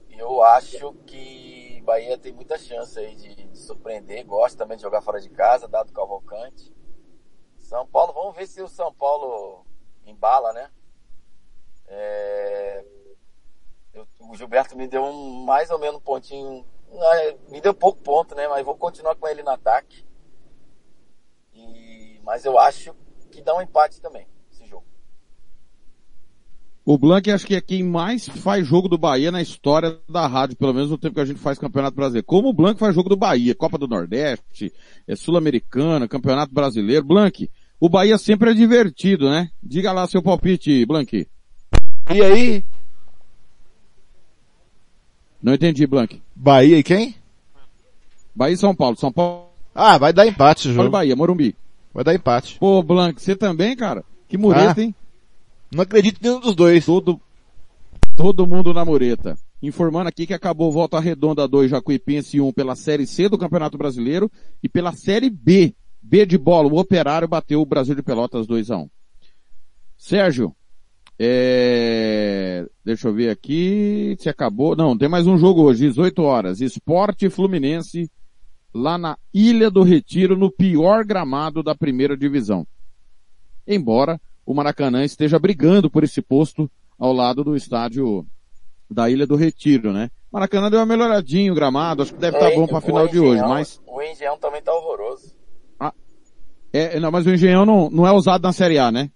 [0.08, 4.24] E eu acho que Bahia tem muita chance aí de surpreender.
[4.26, 6.74] Gosta também de jogar fora de casa, dado Cavalcante.
[7.58, 9.64] São Paulo, vamos ver se o São Paulo
[10.04, 10.70] embala, né?
[11.86, 12.84] É,
[13.92, 16.66] eu- o Gilberto me deu um mais ou menos um pontinho.
[16.92, 18.46] ah, Me deu pouco ponto, né?
[18.48, 20.06] Mas vou continuar com ele no ataque.
[21.54, 22.94] E, mas eu acho
[23.30, 24.26] que dá um empate também.
[26.84, 30.56] O Blanc acho que é quem mais faz jogo do Bahia na história da rádio,
[30.56, 32.26] pelo menos no tempo que a gente faz Campeonato Brasileiro.
[32.26, 34.72] Como o Blanc faz jogo do Bahia, Copa do Nordeste,
[35.06, 37.04] é Sul-Americana, Campeonato Brasileiro.
[37.04, 39.48] Blanc, o Bahia sempre é divertido, né?
[39.62, 41.24] Diga lá seu palpite, Blanc.
[42.12, 42.64] E aí?
[45.40, 46.20] Não entendi, Blanc.
[46.34, 47.14] Bahia e quem?
[48.34, 48.96] Bahia e São Paulo.
[48.96, 49.50] São Paulo.
[49.72, 50.90] Ah, vai dar empate o jogo.
[50.90, 51.54] Bahia, Morumbi.
[51.94, 52.58] Vai dar empate.
[52.58, 54.04] Pô, Blanc, você também, cara?
[54.28, 54.82] Que mureta, Ah.
[54.82, 54.94] hein?
[55.74, 56.84] Não acredito em nenhum dos dois.
[56.84, 57.20] Todo,
[58.16, 59.36] todo mundo na mureta.
[59.62, 64.30] Informando aqui que acabou Volta Redonda 2, Jacuipense 1 pela Série C do Campeonato Brasileiro
[64.62, 65.74] e pela Série B.
[66.02, 68.90] B de bola, o Operário bateu o Brasil de Pelotas 2 a 1
[69.96, 70.52] Sérgio,
[71.16, 72.66] é...
[72.84, 74.74] deixa eu ver aqui se acabou.
[74.74, 76.60] Não, tem mais um jogo hoje, 18 horas.
[76.60, 78.10] Esporte Fluminense
[78.74, 82.66] lá na Ilha do Retiro, no pior gramado da primeira divisão.
[83.64, 88.26] Embora o Maracanã esteja brigando por esse posto ao lado do estádio
[88.90, 90.10] da Ilha do Retiro, né?
[90.30, 92.82] Maracanã deu uma melhoradinha o gramado, acho que deve estar O bom En- para a
[92.82, 95.34] final de hoje, mas O Engenhão também tá horroroso.
[96.72, 99.10] é, não, mas o Engenhão não, não é usado na Série A, né?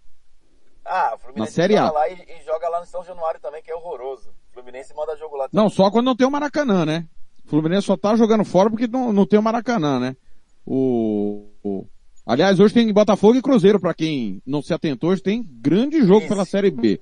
[0.84, 1.90] Ah, o Fluminense Na Série A.
[1.90, 4.28] lá e, e joga lá no São Januário também, que é horroroso.
[4.50, 7.06] O Fluminense manda jogo lá Não, só quando não tem o Maracanã, né?
[7.44, 10.16] O Fluminense só tá jogando fora porque não, não tem o Maracanã, né?
[10.64, 11.86] O, o-
[12.26, 16.26] aliás, hoje tem Botafogo e Cruzeiro, para quem não se atentou, hoje tem grande jogo
[16.28, 17.00] pela Série B.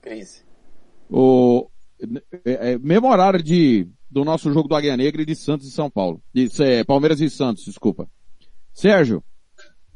[0.00, 0.42] Crise.
[1.10, 1.68] O,
[2.44, 5.70] é, é, mesmo horário de, do nosso jogo do Águia Negra e de Santos e
[5.70, 6.22] São Paulo.
[6.32, 8.08] De, é, Palmeiras e Santos, desculpa.
[8.72, 9.22] Sérgio,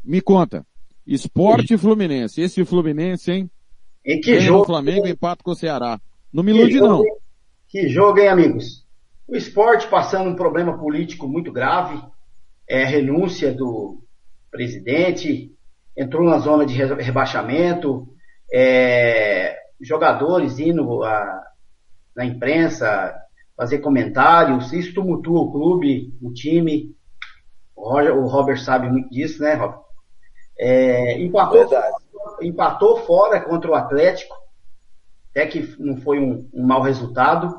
[0.05, 0.67] me conta.
[1.07, 2.41] Esporte e Fluminense.
[2.41, 3.51] Esse Fluminense, hein?
[4.05, 4.59] E que Ganha jogo.
[4.61, 6.01] no Flamengo empata com o Ceará.
[6.33, 7.05] Não me Que ilude jogo, não.
[7.05, 7.13] hein?
[7.69, 8.85] Que jogo, hein, amigos?
[9.27, 12.03] O esporte passando um problema político muito grave,
[12.69, 14.04] é, renúncia do
[14.55, 15.51] presidente,
[15.97, 18.07] entrou na zona de re- rebaixamento,
[18.53, 21.43] é, jogadores indo a-
[22.15, 23.13] na imprensa
[23.57, 26.95] fazer comentários, isso tumultua o clube, o time.
[27.75, 29.81] O, Roger- o Robert sabe muito disso, né, Robert?
[30.57, 31.69] É, empatou,
[32.41, 34.35] empatou fora contra o Atlético,
[35.31, 37.53] até que não foi um, um mau resultado.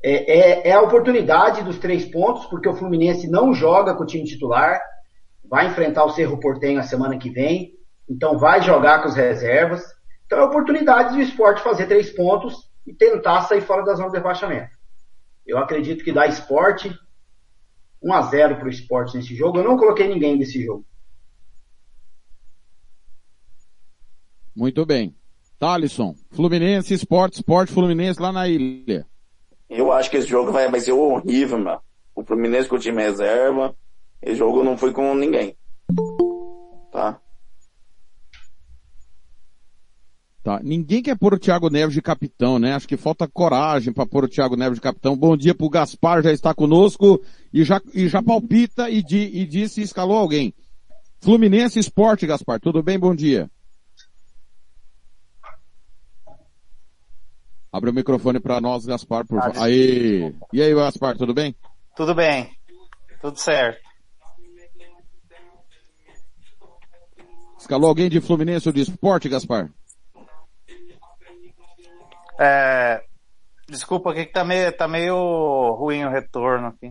[0.00, 4.06] É, é- é a oportunidade dos três pontos, porque o Fluminense não joga com o
[4.06, 4.80] time titular,
[5.48, 7.74] vai enfrentar o Cerro Portenho a semana que vem,
[8.08, 9.82] então vai jogar com as reservas.
[10.26, 14.10] Então é a oportunidade do esporte fazer três pontos e tentar sair fora da zona
[14.10, 14.70] de rebaixamento.
[15.46, 16.94] Eu acredito que dá esporte
[18.02, 19.58] 1 a 0 para o esporte nesse jogo.
[19.58, 20.84] Eu não coloquei ninguém nesse jogo.
[24.54, 25.14] Muito bem.
[25.58, 29.06] Thalisson, Fluminense, Esporte, Esporte Fluminense lá na ilha.
[29.68, 31.80] Eu acho que esse jogo vai, vai ser horrível, mano.
[32.14, 33.74] O Fluminense com o time reserva.
[34.22, 35.56] Esse jogo não foi com ninguém.
[36.92, 37.20] Tá?
[40.42, 40.60] Tá.
[40.62, 42.74] Ninguém quer pôr o Thiago Neves de capitão, né?
[42.74, 45.16] Acho que falta coragem para pôr o Thiago Neves de capitão.
[45.16, 47.22] Bom dia pro Gaspar, já está conosco
[47.52, 50.54] e já, e já palpita e, di, e disse se escalou alguém.
[51.20, 52.98] Fluminense Esporte, Gaspar, tudo bem?
[52.98, 53.50] Bom dia.
[57.70, 59.62] Abre o microfone para nós, Gaspar, por favor.
[59.62, 60.34] Aí.
[60.52, 61.54] E aí, Gaspar, tudo bem?
[61.94, 62.50] Tudo bem.
[63.20, 63.87] Tudo certo.
[67.58, 69.70] Escalou alguém de Fluminense ou de Esporte, Gaspar?
[72.40, 73.02] É,
[73.68, 76.90] desculpa aqui que tá meio, tá meio ruim o retorno aqui.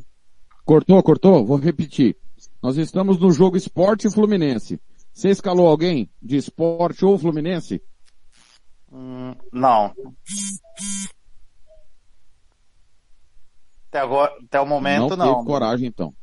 [0.65, 1.45] Cortou, cortou?
[1.45, 2.17] Vou repetir.
[2.61, 4.79] Nós estamos no jogo Esporte e Fluminense.
[5.13, 7.81] Você escalou alguém de Esporte ou Fluminense?
[8.91, 9.93] Hum, não.
[13.87, 15.25] Até agora, até o momento não.
[15.25, 15.33] não.
[15.35, 16.13] teve coragem então.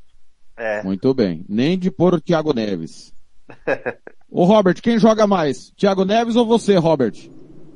[0.57, 0.83] É.
[0.83, 1.45] Muito bem.
[1.49, 3.13] Nem de pôr o Thiago Neves.
[4.31, 5.71] Ô Robert, quem joga mais?
[5.73, 7.15] Thiago Neves ou você, Robert?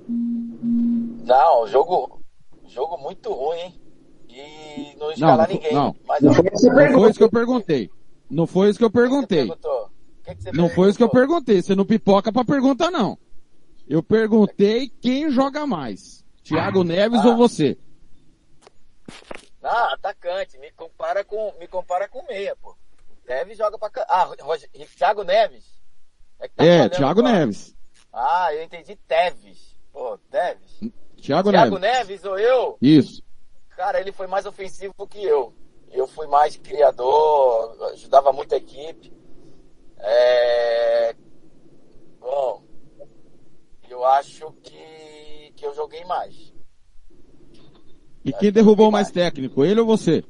[0.09, 2.21] Não, jogo,
[2.67, 3.81] jogo muito ruim, hein?
[4.29, 5.73] E não Não, escalar não, ninguém.
[5.73, 5.95] não.
[6.07, 6.35] Mas Não eu-
[6.93, 7.91] foi isso que eu perguntei.
[8.31, 9.49] Não foi isso que eu perguntei.
[10.25, 11.63] que, que você Não foi isso que eu perguntei.
[11.63, 13.19] Você não pipoca pra perguntar, não.
[13.89, 16.25] Eu perguntei quem joga mais.
[16.45, 17.29] Thiago Neves Ah.
[17.29, 17.79] ou você?
[19.63, 22.75] Ah, atacante, me compara com, me compara com meia, pô.
[23.27, 23.91] Neves joga pra.
[24.09, 25.78] Ah, Roger, Thiago Neves.
[26.47, 27.39] Que tá É, Thiago agora.
[27.39, 27.75] Neves.
[28.13, 29.79] Ah, eu entendi Teves.
[29.93, 30.93] Pô, Teves.
[31.21, 31.81] Thiago, Thiago Neves.
[31.81, 32.79] Neves ou eu?
[32.81, 33.23] Isso.
[33.71, 35.55] Cara, ele foi mais ofensivo que eu.
[35.91, 39.13] Eu fui mais criador, ajudava muito a equipe.
[39.99, 41.15] É...
[42.21, 42.63] Bom,
[43.89, 46.53] eu acho que, que eu joguei mais.
[48.25, 50.23] E quem derrubou mais técnico, ele ou você?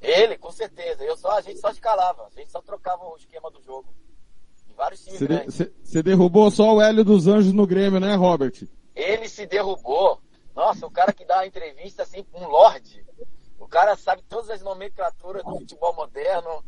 [0.00, 1.04] Ele, com certeza.
[1.04, 3.94] Eu só, a gente só escalava, a gente só trocava o esquema do jogo.
[4.80, 8.66] Vários times Você, de- derrubou só o Hélio dos Anjos no Grêmio, né, Robert?
[8.96, 10.18] Ele se derrubou.
[10.56, 13.04] Nossa, o cara que dá uma entrevista assim, um lorde.
[13.58, 16.64] O cara sabe todas as nomenclaturas do futebol moderno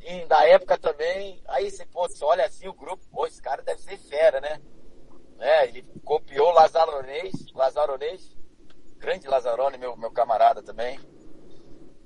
[0.00, 1.42] e da época também.
[1.48, 4.58] Aí você, pô, você olha assim o grupo, pô, esse cara deve ser fera, né?
[5.38, 8.34] É, ele copiou o Lazaronês, Lazaronês,
[8.96, 10.98] grande Lazarone, meu, meu camarada também.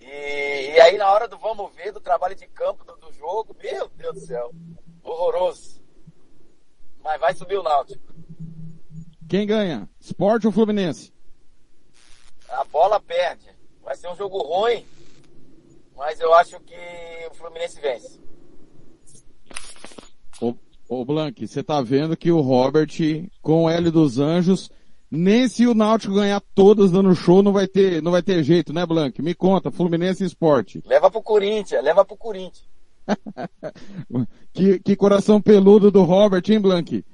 [0.00, 3.55] E, e aí na hora do vamos ver, do trabalho de campo do, do jogo,
[3.62, 4.50] meu Deus do céu,
[5.13, 5.81] horroroso.
[7.03, 8.15] Mas vai subir o Náutico.
[9.29, 9.89] Quem ganha?
[10.01, 11.13] Sport ou Fluminense?
[12.49, 13.49] A bola perde.
[13.83, 14.85] Vai ser um jogo ruim,
[15.97, 16.77] mas eu acho que
[17.31, 18.21] o Fluminense vence.
[20.41, 20.55] Ô,
[20.89, 22.89] ô Blank, você tá vendo que o Robert,
[23.41, 24.71] com o Hélio dos Anjos,
[25.11, 28.73] nem se o Náutico ganhar todas dando show, não vai ter, não vai ter jeito,
[28.73, 29.21] né, Blank?
[29.21, 30.77] Me conta, Fluminense e Sport.
[30.85, 32.69] Leva pro Corinthians, leva pro Corinthians.
[34.53, 37.05] Que, que coração peludo do Robert, hein, Blank?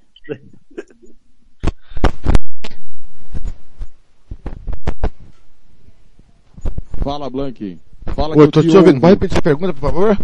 [7.02, 7.78] Fala, Blank.
[8.15, 8.94] Fala que eu tô te ouvindo.
[8.94, 9.00] ouvo.
[9.00, 10.18] Pode repetir a pergunta, por favor?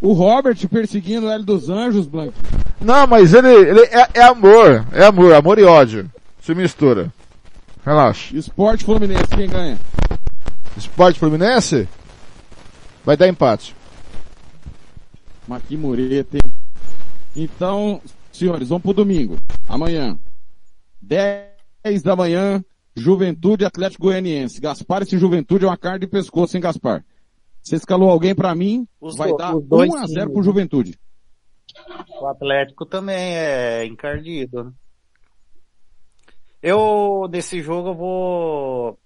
[0.00, 2.32] O Robert perseguindo o Hélio dos Anjos, Blank.
[2.80, 4.84] Não, mas ele, ele é, é amor.
[4.92, 6.10] É amor, amor e ódio.
[6.40, 7.12] Se mistura.
[7.84, 8.36] Relaxa.
[8.36, 9.78] Esporte Fluminense, quem ganha?
[10.76, 11.88] Esporte Fluminense?
[13.04, 13.74] Vai dar empate.
[15.46, 16.38] Mas que mureta?
[17.34, 18.00] Então,
[18.32, 19.36] senhores, vamos pro domingo.
[19.68, 20.18] Amanhã.
[21.00, 22.64] 10 da manhã,
[22.94, 24.60] Juventude Atlético Goianiense.
[24.60, 27.04] Gaspar, esse Juventude é uma carne de pescoço, hein, Gaspar?
[27.62, 30.26] Você escalou alguém pra mim, Os vai do- dar os dois 1 a sim, 0
[30.28, 30.32] né?
[30.32, 30.98] pro Juventude.
[32.20, 34.72] O Atlético também é encardido, né?
[36.62, 38.98] Eu, desse jogo, eu vou,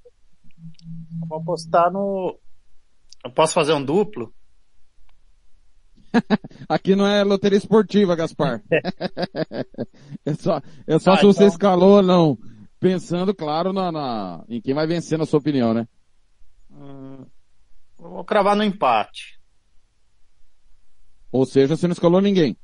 [1.22, 2.38] eu vou apostar no,
[3.24, 4.32] eu posso fazer um duplo?
[6.68, 8.62] Aqui não é loteria esportiva, Gaspar.
[10.24, 12.38] é só, é só Ah, se você então- escalou ou não.
[12.78, 15.88] Pensando, claro, na, na- em quem vai vencer, na sua opinião, né?
[16.70, 17.24] Hum,
[17.98, 19.40] vou cravar no empate.
[21.32, 22.56] Ou seja, você não escalou ninguém.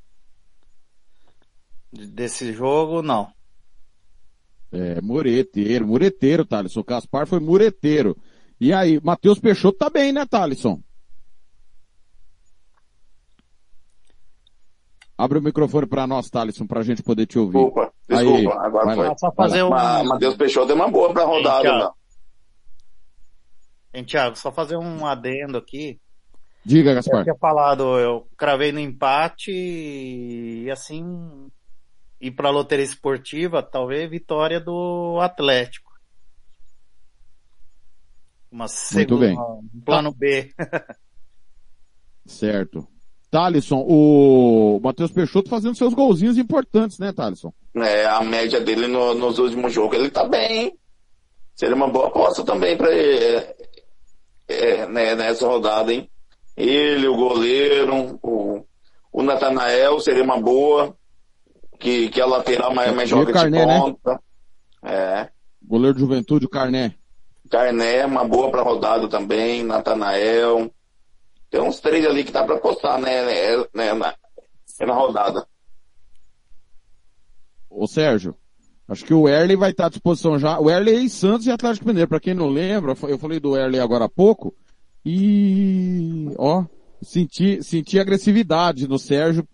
[1.93, 3.31] Desse jogo, não.
[4.71, 6.81] É, mureteiro, mureteiro, Thaleson.
[6.81, 8.17] O Gaspar foi mureteiro.
[8.61, 10.81] E aí, Matheus Peixoto tá bem, né, Thaleson?
[15.23, 17.53] Abre o microfone pra nós, Thaleson, pra gente poder te ouvir.
[17.59, 19.19] Desculpa, desculpa, Aí, agora vai foi.
[19.19, 21.95] Só fazer um- Ma- Matheus Peixoto é uma boa pra rodada, Thiago.
[23.95, 26.01] Hein, Thiago, só fazer um adendo aqui.
[26.65, 27.23] Diga, Eu Gaspar.
[27.23, 31.49] tinha falado, eu cravei no empate e assim,
[32.21, 35.93] ir pra loteria esportiva, talvez vitória do Atlético.
[38.51, 38.73] Uma Muito
[39.17, 39.39] segunda, bem.
[39.39, 40.53] um plano B.
[42.27, 42.87] Certo.
[43.33, 47.51] Thaleson, o Matheus Peixoto fazendo seus golzinhos importantes, né, Thaleson?
[47.75, 50.79] É, a média dele no- nos últimos jogos, ele tá bem, hein?
[51.57, 53.47] Seria uma boa aposta também pra ele,
[54.49, 56.11] é, né, nessa rodada, hein?
[56.55, 58.67] Ele, o goleiro, o,
[59.11, 60.95] o Natanael seria uma boa,
[61.81, 63.81] que, que é lateral, mas, mas o joga Carné, de né?
[63.81, 64.21] ponta.
[64.85, 65.29] É.
[65.67, 66.95] Goleiro de juventude, Carné.
[67.49, 70.71] Carné, uma boa pra rodada também, Natanael.
[71.53, 74.15] Tem uns três ali que dá pra apostar, né, né, né, na,
[74.87, 75.47] na rodada.
[77.69, 78.35] Ô Sérgio,
[78.89, 80.59] acho que o Erley vai estar à disposição já.
[80.59, 82.09] O Erley é Santos e Atlético Mineiro.
[82.09, 84.55] Pra quem não lembra, eu falei do Erley agora há pouco.
[85.05, 86.65] E, ó,
[87.03, 89.47] senti, senti agressividade no Sérgio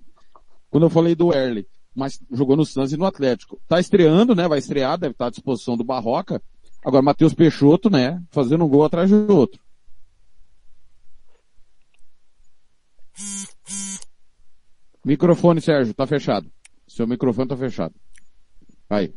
[0.71, 1.67] quando eu falei do Erley.
[1.97, 3.61] Mas jogou no Santos e no Atlético.
[3.67, 4.47] Tá estreando, né?
[4.47, 6.41] Vai estrear, deve estar à disposição do Barroca.
[6.85, 8.23] Agora, Matheus Peixoto, né?
[8.31, 9.61] Fazendo um gol atrás do outro.
[15.05, 16.47] Microfone, Sérgio, tá fechado.
[16.87, 17.95] Seu microfone tá fechado.
[18.91, 19.13] Aí.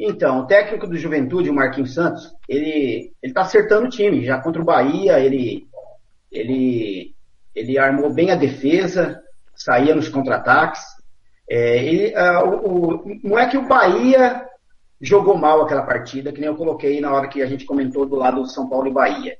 [0.00, 4.24] Então, o técnico do Juventude, o Marquinhos Santos, ele, ele tá acertando o time.
[4.24, 5.66] Já contra o Bahia, ele,
[6.30, 7.14] ele,
[7.54, 9.20] ele armou bem a defesa,
[9.54, 10.80] saía nos contra-ataques.
[11.50, 14.46] É, ele, ah, o, o- não é que o Bahia
[15.00, 18.16] jogou mal aquela partida, que nem eu coloquei na hora que a gente comentou do
[18.16, 19.36] lado do São Paulo e Bahia.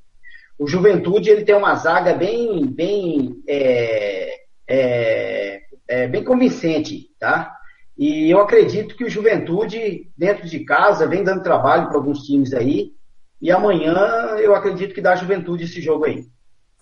[0.57, 4.38] O Juventude, ele tem uma zaga bem, bem, é,
[4.69, 7.57] é, é, bem convincente, tá?
[7.97, 12.53] E eu acredito que o Juventude, dentro de casa, vem dando trabalho para alguns times
[12.53, 12.93] aí.
[13.41, 13.93] E amanhã
[14.37, 16.25] eu acredito que dá Juventude esse jogo aí.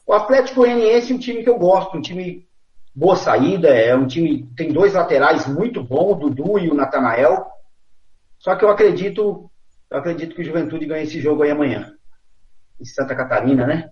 [0.06, 2.46] O Atlético Goianiense é um time que eu gosto, um time
[2.94, 7.46] boa saída, é um time tem dois laterais muito bons, o Dudu e o Natanael.
[8.38, 9.50] Só que eu acredito,
[9.90, 11.94] eu acredito que o Juventude ganha esse jogo aí amanhã.
[12.80, 13.90] Em Santa Catarina, né?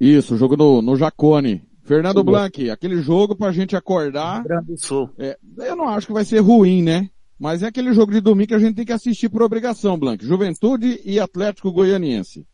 [0.00, 1.69] Isso, jogo no, no Jacone.
[1.90, 4.44] Fernando Blanc, aquele jogo pra gente acordar.
[4.44, 5.10] Grande Sul.
[5.18, 7.10] É, eu não acho que vai ser ruim, né?
[7.36, 10.24] Mas é aquele jogo de domingo que a gente tem que assistir por obrigação, Blanc.
[10.24, 12.46] Juventude e Atlético Goianiense.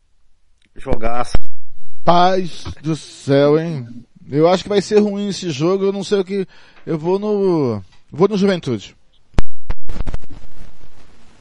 [0.75, 1.37] Jogaço.
[2.03, 3.87] Paz do céu, hein?
[4.27, 6.47] Eu acho que vai ser ruim esse jogo, eu não sei o que.
[6.83, 7.79] Eu vou no.
[8.11, 8.95] Vou no Juventude.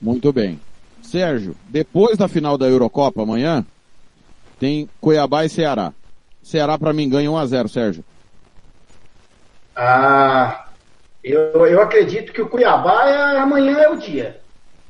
[0.02, 0.60] Muito bem.
[1.00, 3.65] Sérgio, depois da final da Eurocopa amanhã,
[4.60, 5.94] tem Cuiabá e Ceará.
[6.47, 8.05] Ceará pra mim ganha 1 a 0 Sérgio.
[9.75, 10.68] Ah,
[11.23, 14.41] eu, eu acredito que o Cuiabá é, amanhã é o dia.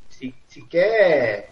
[0.07, 1.49] Se, se quer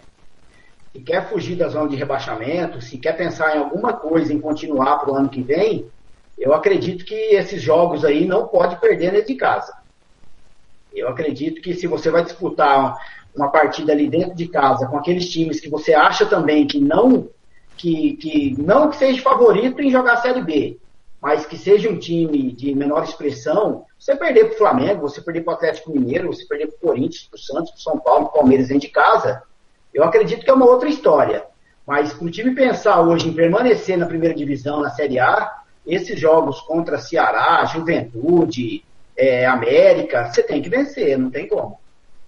[0.92, 4.98] se quer fugir da zona de rebaixamento, se quer pensar em alguma coisa em continuar
[4.98, 5.90] para o ano que vem,
[6.38, 9.74] eu acredito que esses jogos aí não pode perder dentro de casa.
[10.94, 12.96] Eu acredito que se você vai disputar
[13.34, 17.28] uma partida ali dentro de casa com aqueles times que você acha também que não
[17.76, 20.78] que, que não que seja favorito em jogar a Série B,
[21.20, 25.42] mas que seja um time de menor expressão, você perder para o Flamengo, você perder
[25.42, 27.98] para o Atlético Mineiro, você perder para o Corinthians, para o Santos, para o São
[27.98, 29.42] Paulo, para o Palmeiras dentro de casa,
[29.92, 31.44] eu acredito que é uma outra história.
[31.86, 36.18] Mas para o time pensar hoje em permanecer na primeira divisão, na Série A, esses
[36.18, 38.84] jogos contra Ceará, Juventude,
[39.16, 41.78] é, América, você tem que vencer, não tem como.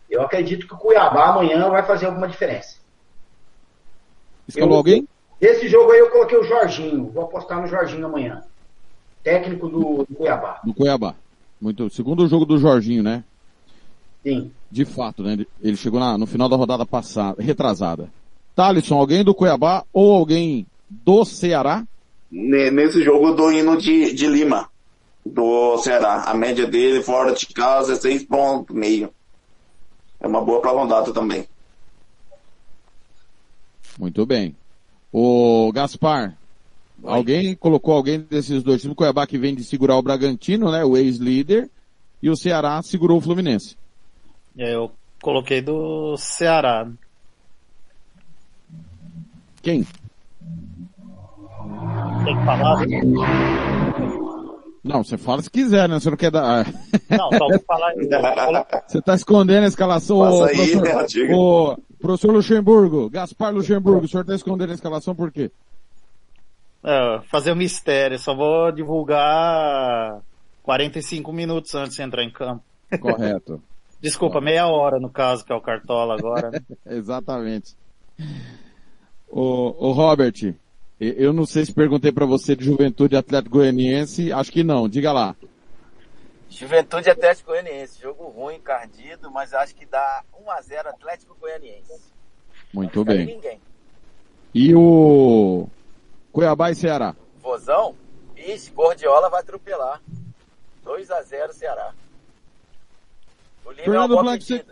[0.09, 2.77] Eu acredito que o Cuiabá amanhã vai fazer alguma diferença.
[4.47, 5.09] Escalou Eu- alguém?
[5.41, 7.07] Esse jogo aí eu coloquei o Jorginho.
[7.13, 8.43] Vou apostar no Jorginho amanhã.
[9.23, 10.61] Técnico do, do Cuiabá.
[10.65, 11.15] No Cuiabá.
[11.61, 11.89] Muito.
[11.91, 13.23] Segundo jogo do Jorginho, né?
[14.23, 14.51] Sim.
[14.71, 15.39] De fato, né?
[15.63, 18.11] Ele- chegou na- no final da rodada passada, retrasada.
[18.55, 21.87] Thalisson, alguém do Cuiabá ou alguém do Ceará?
[22.31, 24.69] Ne- Nesse jogo eu dou hino de, de Lima,
[25.25, 26.25] do Ceará.
[26.27, 29.11] A média dele fora de casa é 6.5.
[30.21, 31.47] É uma boa pra rodada também.
[33.99, 34.55] Muito bem.
[35.21, 36.39] O Gaspar,
[37.03, 40.85] alguém colocou alguém desses dois times, o Cuiabá que vem de segurar o Bragantino, né?
[40.85, 41.69] O ex-líder,
[42.23, 43.77] e o Ceará segurou o Fluminense.
[44.57, 46.89] É, Eu coloquei do Ceará.
[49.61, 49.85] Quem?
[52.25, 52.87] Tem que falar?
[54.85, 55.99] Não, você fala se quiser, né?
[55.99, 56.65] Você não quer dar.
[57.11, 57.93] Não, só vou falar.
[58.87, 61.83] Você tá escondendo a escalação, Passa aí, professor, né?
[62.01, 65.51] Professor Luxemburgo, Gaspar Luxemburgo, o senhor tá escondendo a escalação por quê?
[66.85, 70.21] É, fazer um mistério, só vou divulgar
[70.63, 72.63] 45 minutos antes de entrar em campo.
[73.01, 73.63] Correto.
[74.01, 76.51] Desculpa, meia hora no caso, que é o Cartola agora.
[76.51, 76.61] né?
[76.87, 77.75] Exatamente.
[79.29, 80.55] Ô, ô Robert,
[81.01, 85.13] eu não sei se perguntei pra você de Juventude Atlético Goianiense, acho que não, diga
[85.13, 85.35] lá.
[86.49, 88.01] Juventude Atlético Goianiense.
[88.01, 92.13] Jogo ruim, encardido, mas acho que dá 1x0 Atlético Goianiense.
[92.73, 93.27] Muito bem.
[93.27, 93.61] ninguém.
[94.55, 95.69] E o
[96.33, 97.15] Cuiabá e Ceará?
[97.41, 97.95] Vozão?
[98.37, 100.01] Ixi, Gordiola vai atropelar.
[100.85, 101.93] 2x0 Ceará.
[103.65, 104.65] O Lima é uma Fernando boa Blanc, você,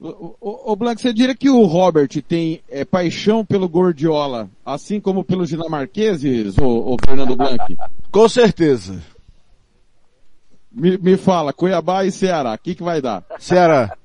[0.00, 4.98] o, o, o Blanc, você diria que o Robert tem é, paixão pelo Gordiola, assim
[4.98, 7.76] como pelos dinamarqueses, o, Fernando Blanc?
[8.10, 9.02] Com certeza.
[10.72, 13.24] Me, me fala, Cuiabá e Ceará, o que, que vai dar?
[13.38, 13.96] Ceará.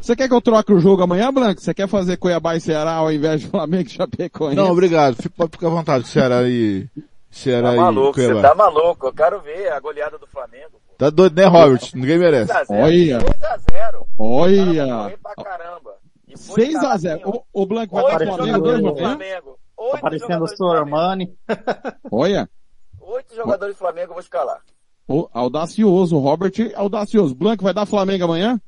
[0.00, 1.60] Você quer que eu troque o jogo amanhã, Blanc?
[1.62, 4.56] Você quer fazer Cuiabá e Ceará ao invés de Flamengo e Chapecoense?
[4.56, 5.14] Não, obrigado.
[5.16, 6.08] Fica- ficar à vontade.
[6.08, 6.88] Ceará e,
[7.30, 8.48] Ceará Tá e maluco, você Cuiabá.
[8.48, 9.06] tá maluco.
[9.06, 10.80] Eu quero ver a goleada do Flamengo.
[10.98, 11.80] Tá doido, né, Robert?
[11.94, 12.52] Ninguém merece.
[12.52, 12.66] 2x0.
[12.82, 13.18] Olha.
[13.18, 14.06] 2x0.
[14.18, 15.18] Olha!
[15.22, 15.92] Pra caramba.
[16.36, 17.20] 6x0.
[17.24, 19.58] O, o Blanc vai Oito dar Flamengo jogadores dois do no Flamengo?
[19.76, 20.56] Tá Oito parecendo o jogadores.
[20.58, 21.34] Sormani.
[22.10, 22.48] Olha,
[23.00, 24.58] Oito jogadores do Flamengo eu vou escalar.
[25.08, 27.34] O, audacioso, o Robert audacioso.
[27.34, 28.60] Blanc vai dar Flamengo amanhã?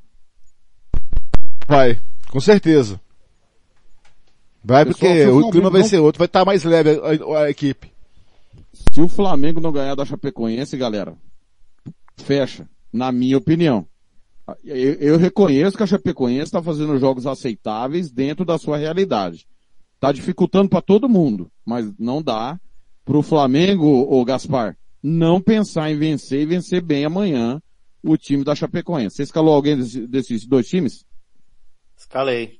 [1.66, 1.98] Vai,
[2.30, 3.00] com certeza.
[4.62, 7.38] Vai Pessoal, porque o o clima vai não- ser outro, vai estar mais leve a,
[7.38, 7.92] a- a equipe.
[8.92, 11.14] Se o Flamengo não ganhar da Chapecoense, galera,
[12.16, 13.86] fecha, na minha opinião.
[14.62, 19.46] Eu, eu reconheço que a Chapecoense está fazendo jogos aceitáveis dentro da sua realidade.
[19.98, 22.58] Tá dificultando para todo mundo, mas não dá
[23.04, 27.60] pro Flamengo, o Gaspar, não pensar em vencer e vencer bem amanhã
[28.02, 29.16] o time da Chapecoense.
[29.16, 31.04] Você escalou alguém desse- desses dois times?
[31.94, 32.58] Escalei.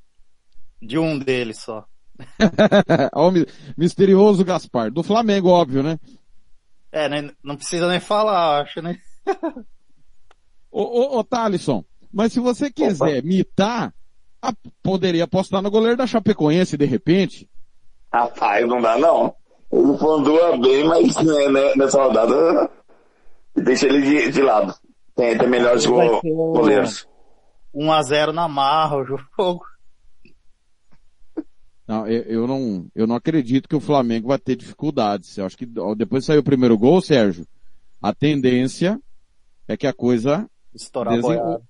[0.82, 1.86] De um deles só.
[3.14, 3.46] Ó, o mi-
[3.78, 4.90] misterioso Gaspar.
[4.90, 5.98] Do Flamengo, óbvio, né?
[6.92, 8.98] É, né, não precisa nem falar, acho, né?
[10.70, 13.94] Ô, ô, ô Thalisson, mas se você quiser mitar,
[14.42, 17.48] a- poderia apostar no goleiro da Chapecoense de repente?
[18.12, 19.34] Rapaz, não dá não.
[19.76, 22.70] Ele pontua bem, mas né, né, nessa rodada
[23.56, 24.74] deixa ele de, de lado.
[25.16, 26.20] Tem, tem melhores go-
[26.52, 27.08] goleiros.
[27.74, 29.64] 1x0 na marra o jogo.
[31.86, 35.36] Não, eu, eu não, eu não acredito que o Flamengo vai ter dificuldades.
[35.36, 37.46] Eu acho que depois que saiu o primeiro gol, Sérgio,
[38.00, 38.98] a tendência
[39.68, 41.14] é que a coisa Estourar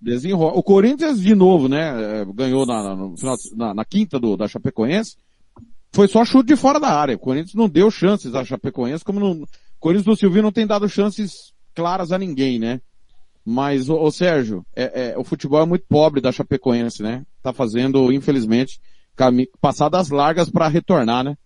[0.01, 0.53] desenrola.
[0.55, 4.37] O Corinthians, de novo, né, eh, ganhou na, na- no final- na- na quinta do,
[4.37, 5.17] da Chapecoense,
[5.95, 7.15] foi só chute de fora da área.
[7.15, 9.47] O Corinthians não deu chances à Chapecoense, como não, o
[9.79, 12.81] Corinthians do Silvio não tem dado chances claras a ninguém, né?
[13.45, 17.25] Mas, ô, ô, Sérgio, é, é, o futebol é muito pobre da Chapecoense, né?
[17.43, 18.81] Tá fazendo, infelizmente,
[19.15, 21.37] cami- passadas largas para retornar, né?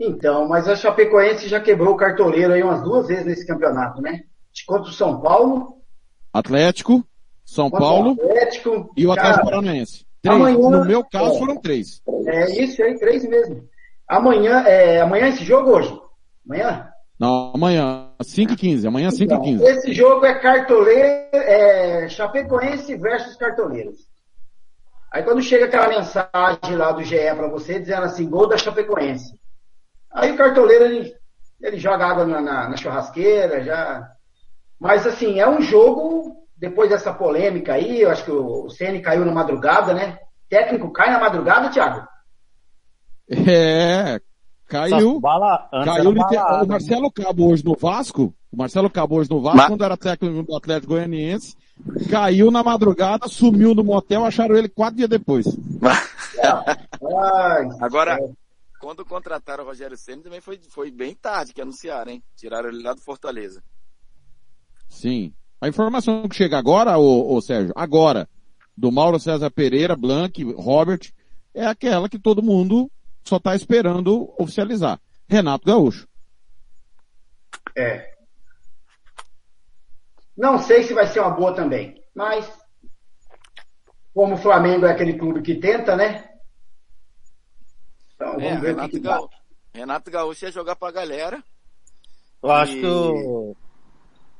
[0.00, 4.22] Então, mas a Chapecoense já quebrou o cartoleiro aí umas duas vezes nesse campeonato, né?
[4.66, 5.78] Contra o São Paulo,
[6.32, 7.06] Atlético,
[7.44, 8.92] São Paulo o Atlético.
[8.96, 10.03] e o Atlético Paranaense.
[10.30, 10.40] Três.
[10.40, 11.38] amanhã- no meu caso é.
[11.38, 12.02] foram três.
[12.26, 13.68] É isso aí, três mesmo.
[14.08, 15.98] Amanhã, é, amanhã esse jogo hoje?
[16.46, 16.88] Amanhã?
[17.18, 22.96] Não, amanhã, 5 e 15 amanhã 5 e 15 Esse jogo é cartoleiro, é Chapecoense
[22.96, 23.98] versus cartoleiros.
[25.12, 29.38] Aí quando chega aquela mensagem lá do GE pra você dizendo assim, gol da Chapecoense.
[30.12, 31.14] Aí o cartoleiro ele,
[31.62, 34.10] ele joga água na, na- na churrasqueira, já.
[34.78, 39.24] Mas assim, é um jogo, depois dessa polêmica aí, eu acho que o CN caiu
[39.24, 40.18] na madrugada, né?
[40.48, 42.06] Técnico cai na madrugada, Thiago?
[43.28, 44.20] É,
[44.66, 45.18] caiu.
[45.20, 49.56] Bala- caiu balada, o Marcelo Cabo hoje no Vasco, o Marcelo Cabo hoje no Vasco,
[49.56, 51.56] Mas- quando era técnico do Atlético Goianiense,
[52.10, 55.46] caiu na madrugada, sumiu no motel, acharam ele quatro dias depois.
[57.80, 58.18] Agora,
[58.80, 62.22] quando contrataram o Rogério Senna também foi, foi bem tarde que anunciaram, hein?
[62.36, 63.62] Tiraram ele lá do Fortaleza.
[64.88, 65.32] Sim.
[65.64, 68.28] A informação que chega agora, ô, ô Sérgio, agora,
[68.76, 71.10] do Mauro César Pereira, Blank, Robert,
[71.54, 72.90] é aquela que todo mundo
[73.24, 75.00] só está esperando oficializar.
[75.26, 76.06] Renato Gaúcho.
[77.74, 78.12] É.
[80.36, 82.46] Não sei se vai ser uma boa também, mas
[84.12, 86.28] como o Flamengo é aquele clube que tenta, né?
[88.16, 89.10] Então vamos É, ver o que, Renato, que dá.
[89.16, 89.28] Gaúcho,
[89.72, 91.42] Renato Gaúcho ia jogar pra galera.
[92.42, 93.56] Eu acho E- que o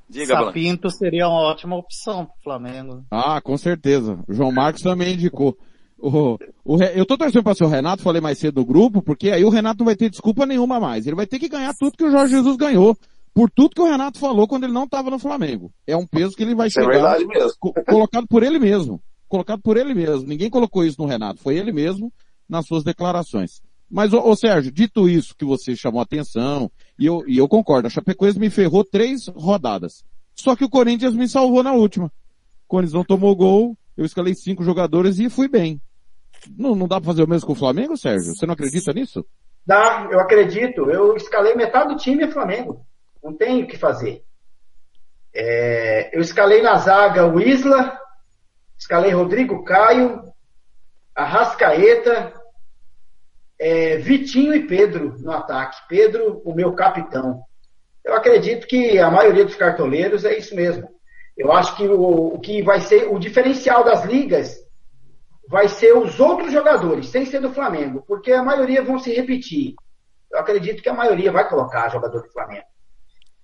[0.09, 0.47] Diga, Blanc.
[0.49, 3.05] Sapinto seria uma ótima opção pro Flamengo.
[3.11, 4.19] Ah, com certeza.
[4.29, 5.57] O João Marcos também indicou.
[5.99, 9.31] O, o eu tô torcendo para ser o Renato, falei mais cedo do grupo, porque
[9.31, 11.07] aí o Renato não vai ter desculpa nenhuma mais.
[11.07, 12.97] Ele vai ter que ganhar tudo que o Jorge Jesus ganhou.
[13.33, 15.73] Por tudo que o Renato falou quando ele não estava no Flamengo.
[15.87, 16.89] É um peso que ele vai é chegar.
[16.89, 17.53] verdade mesmo.
[17.59, 19.01] co- colocado por ele mesmo.
[19.27, 20.29] Colocado por ele mesmo.
[20.29, 21.41] Ninguém colocou isso no Renato.
[21.43, 22.13] Foi ele mesmo
[22.49, 23.61] nas suas declarações.
[23.91, 27.49] Mas, ô, ô Sérgio, dito isso que você chamou a atenção, e eu, e eu
[27.49, 30.05] concordo, a Chapecoense me ferrou três rodadas.
[30.35, 32.07] Só que o Corinthians me salvou na última.
[32.07, 35.81] O Corinthians não tomou gol, eu escalei cinco jogadores e fui bem.
[36.57, 38.35] Não, não dá pra fazer o mesmo com o Flamengo, Sérgio?
[38.35, 39.25] Você não acredita nisso?
[39.67, 40.91] Dá, eu acredito.
[40.91, 42.85] Eu escalei metade do time é Flamengo.
[43.23, 44.23] Não tem o que fazer.
[45.35, 47.99] É, eu escalei na zaga o Isla,
[48.79, 50.23] escalei Rodrigo Caio,
[51.15, 52.33] Arrascaeta,
[53.59, 55.77] é, Vitinho e Pedro no ataque.
[55.89, 57.43] Pedro, o meu capitão.
[58.05, 60.89] Eu acredito que a maioria dos cartoleiros é isso mesmo.
[61.37, 64.57] Eu acho que o, o que vai ser o diferencial das ligas
[65.49, 69.75] vai ser os outros jogadores, sem ser do Flamengo, porque a maioria vão se repetir.
[70.33, 72.65] Eu acredito que a maioria vai colocar jogador do Flamengo.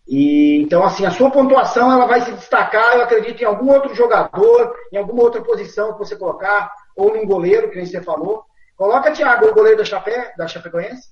[0.09, 3.95] E então assim, a sua pontuação ela vai se destacar, eu acredito em algum outro
[3.95, 8.45] jogador, em alguma outra posição que você colocar, ou num goleiro, que nem você falou.
[8.81, 11.11] Coloca Thiago, o goleiro da Chapé, da Chapecoense.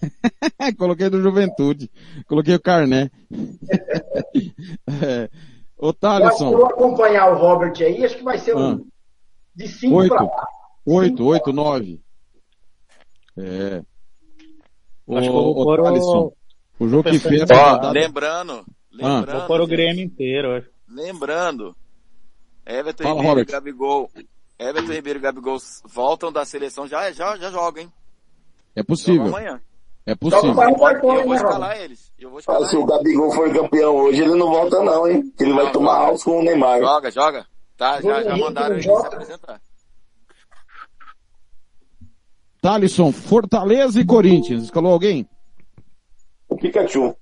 [0.78, 1.90] Coloquei do Juventude.
[2.26, 3.10] Coloquei o Carné.
[5.04, 5.28] é.
[5.76, 6.50] Ô, Thalisson.
[6.52, 8.78] eu vou acompanhar o Robert aí, acho que vai ser um Ah.
[9.54, 10.34] de 5 para Oito.
[10.34, 10.46] lá.
[10.86, 12.00] Oito, oito, nove.
[13.36, 13.82] É.
[15.06, 16.32] Ô, Acho que eu vou o- Thalisson,
[16.78, 20.56] o jogo que fez Ó, lembrando, lembrando, Vou pôr o Grêmio inteiro.
[20.56, 20.70] acho.
[20.88, 21.76] lembrando,
[22.64, 23.46] Everton Fala, Robert.
[23.46, 24.10] e Gabigol,
[24.60, 25.56] Everton Ribeiro e Gabigol
[25.86, 27.92] voltam da seleção, já, já, já jogam, hein?
[28.76, 29.26] É possível.
[29.26, 29.60] Amanhã.
[30.04, 30.54] É possível.
[30.54, 32.12] E eu vou escalar eles.
[32.18, 32.90] Eu vou Ah, escalar se o eles.
[32.90, 35.32] Gabigol for campeão hoje, ele não volta não, hein?
[35.40, 36.06] Ele vai Não, tomar joga.
[36.06, 36.78] altos com o Neymar.
[36.80, 37.46] Joga, joga.
[37.76, 39.08] Tá, já, já mandaram ele se joga?
[39.08, 39.60] apresentar.
[42.60, 44.64] Thalisson, Fortaleza e Corinthians.
[44.64, 45.26] Escalou alguém?
[46.48, 47.16] O Pikachu.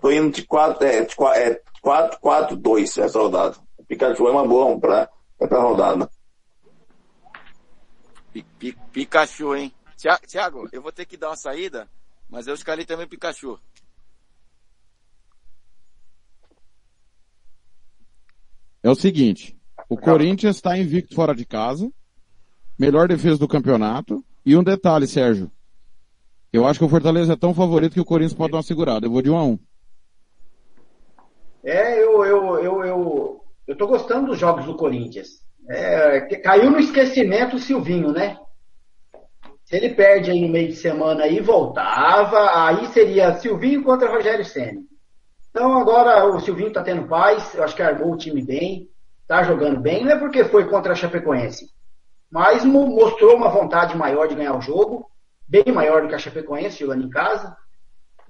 [0.00, 3.56] Tô indo de 4, é, de 4, é, 4, 4, 2 essa rodada.
[3.76, 5.08] O Pikachu é uma boa pra,
[5.40, 6.10] é pra rodada.
[8.32, 9.72] Pi- pi- Pikachu, hein?
[9.96, 11.88] Tia- Thiago, eu vou ter que dar uma saída,
[12.28, 13.58] mas eu escalei também o Pikachu.
[18.82, 19.58] É o seguinte.
[19.88, 21.90] O Corinthians está invicto fora de casa.
[22.78, 24.24] Melhor defesa do campeonato.
[24.44, 25.50] E um detalhe, Sérgio.
[26.52, 29.06] Eu acho que o Fortaleza é tão favorito que o Corinthians pode dar uma segurada.
[29.06, 29.58] Eu vou de 1 a 1.
[31.64, 35.44] É, eu, eu, eu, eu, eu tô gostando dos jogos do Corinthians.
[35.70, 38.38] É, caiu no esquecimento o Silvinho, né?
[39.64, 44.44] Se ele perde aí no meio de semana aí, voltava, aí seria Silvinho contra Rogério
[44.44, 44.80] Senna.
[45.50, 48.88] Então agora o Silvinho tá tendo paz, eu acho que armou o time bem,
[49.26, 51.70] tá jogando bem, não é porque foi contra a Chapecoense,
[52.30, 55.10] mas mo- mostrou uma vontade maior de ganhar o jogo,
[55.48, 57.56] bem maior do que a Chapecoense jogando em casa,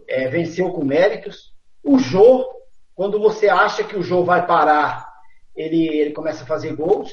[0.09, 1.53] é, venceu com méritos.
[1.85, 2.47] O Jô,
[2.95, 5.09] quando você acha que o Jô vai parar,
[5.55, 7.13] ele, ele começa a fazer gols,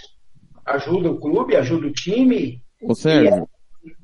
[0.65, 3.47] ajuda o clube, ajuda o time, Ô Sérgio,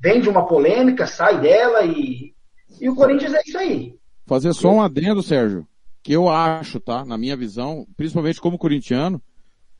[0.00, 2.32] vem de uma polêmica, sai dela e,
[2.80, 3.94] e o Corinthians é isso aí.
[4.26, 5.66] fazer só um adendo, Sérgio.
[6.02, 7.04] Que eu acho, tá?
[7.04, 9.22] Na minha visão, principalmente como corintiano,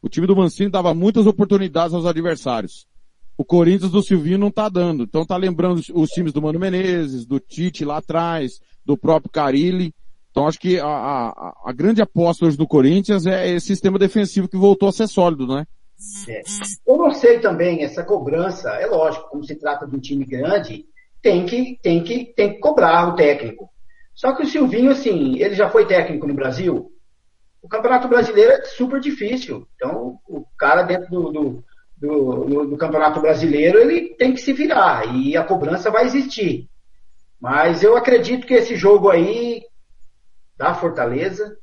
[0.00, 2.86] o time do Mancini dava muitas oportunidades aos adversários.
[3.36, 5.02] O Corinthians do Silvinho não tá dando.
[5.04, 9.92] Então tá lembrando os- times do Mano Menezes, do Tite lá atrás, do próprio Carilli.
[10.30, 14.48] Então acho que a, a, a grande aposta hoje do Corinthians é esse sistema defensivo
[14.48, 15.66] que voltou a ser sólido, né?
[16.28, 16.42] É.
[16.86, 20.84] Eu não sei também, essa cobrança, é lógico, como se trata de um time grande,
[21.20, 23.70] tem que, tem que, tem que cobrar o técnico.
[24.14, 26.90] Só que o Silvinho, assim, ele já foi técnico no Brasil.
[27.62, 29.66] O Campeonato Brasileiro é super difícil.
[29.76, 31.64] Então, o cara dentro do, do,
[31.96, 35.06] do, do- Campeonato Brasileiro, ele tem que se virar.
[35.14, 36.68] E a cobrança vai existir.
[37.40, 39.62] Mas eu acredito que esse jogo aí,
[40.56, 41.56] da Fortaleza,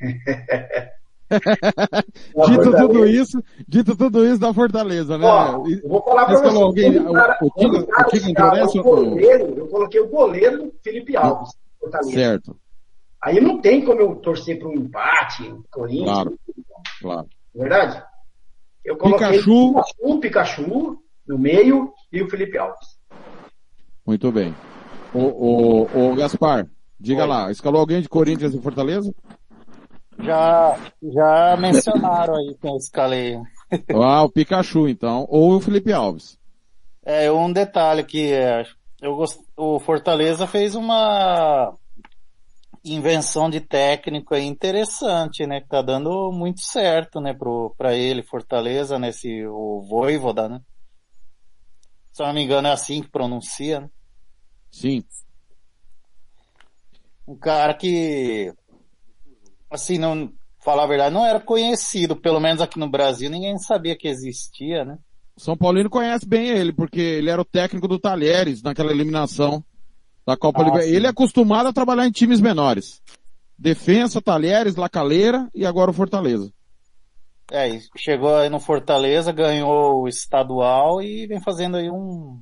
[2.48, 5.26] Dito tudo isso, dito tudo isso da Fortaleza, né?
[5.26, 8.78] Ó, eu vou falar pra Você alguém, um cara- o, o um cara o interessa
[8.78, 11.50] o goleiro, eu coloquei o goleiro Felipe Alves.
[11.78, 12.12] Fortaleza.
[12.12, 12.56] Certo,
[13.22, 16.38] Aí não tem como eu torcer para um empate, Corinthians, claro,
[17.02, 17.28] claro.
[17.54, 18.02] é verdade?
[18.82, 19.74] Eu coloquei Pikachu.
[20.00, 22.98] o Pikachu no meio e o Felipe Alves.
[24.06, 24.54] Muito bem.
[25.12, 26.66] O, o, o Gaspar,
[26.98, 29.14] diga lá, escalou alguém de Corinthians e Fortaleza?
[30.22, 33.36] Já, já mencionaram aí que eu escalei.
[33.94, 36.36] Ah, o Pikachu então, ou o Felipe Alves.
[37.04, 38.64] É, um detalhe que é,
[39.00, 39.38] eu gost...
[39.56, 41.72] o Fortaleza fez uma
[42.84, 45.60] invenção de técnico aí interessante, né?
[45.60, 50.60] Que tá dando muito certo, né, pro, pra ele, Fortaleza, nesse, o Voivoda, né?
[52.12, 53.90] Se eu não me engano é assim que pronuncia, né?
[54.70, 55.04] Sim.
[57.26, 58.52] Um cara que,
[59.70, 63.96] assim, não, falar a verdade, não era conhecido, pelo menos aqui no Brasil, ninguém sabia
[63.96, 64.98] que existia, né?
[65.36, 69.64] São Paulino conhece bem ele, porque ele era o técnico do Talheres naquela eliminação
[70.26, 70.96] da Copa Ah, Libertadores.
[70.96, 73.00] Ele é acostumado a trabalhar em times menores.
[73.58, 76.52] Defensa, Talheres, Lacaleira e agora o Fortaleza.
[77.50, 82.38] É, chegou aí no Fortaleza, ganhou o estadual e vem fazendo aí um,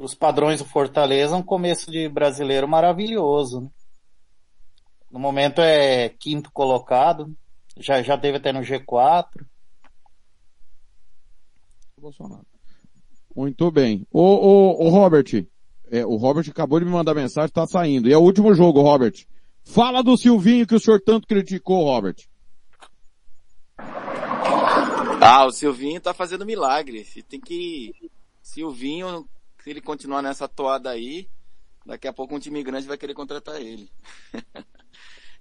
[0.00, 3.62] os padrões do Fortaleza, um começo de brasileiro maravilhoso.
[3.62, 3.68] né?
[5.10, 7.34] No momento é quinto colocado,
[7.78, 9.26] já, já teve até no G4.
[11.98, 12.46] Bolsonaro.
[13.34, 14.06] Muito bem.
[14.10, 15.46] O, o, o Robert,
[15.90, 18.08] é, o Robert acabou de me mandar mensagem, tá saindo.
[18.08, 19.14] E é o último jogo, Robert.
[19.64, 22.16] Fala do Silvinho que o senhor tanto criticou, Robert.
[25.20, 27.06] Ah, o Silvinho tá fazendo milagre.
[27.16, 27.92] E Tem que.
[28.42, 29.28] Silvinho,
[29.62, 31.28] se ele continuar nessa toada aí,
[31.84, 33.90] daqui a pouco um time grande vai querer contratar ele.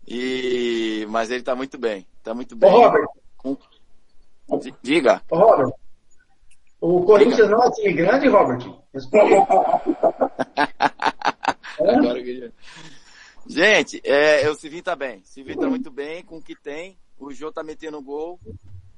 [0.07, 2.07] e mas ele tá muito bem.
[2.23, 2.69] Tá muito bem.
[2.71, 3.07] Robert.
[3.37, 3.57] Com-
[4.81, 5.21] Diga.
[5.29, 5.71] Ô, Robert,
[6.79, 8.59] o Corinthians não é time grande, Robert?
[8.93, 9.33] Responde.
[11.79, 12.49] Agora já-
[13.49, 15.19] Gente, é, o Silvinho tá bem.
[15.19, 16.97] O Silvinho tá muito bem com o que tem.
[17.17, 18.39] O Jô tá metendo gol.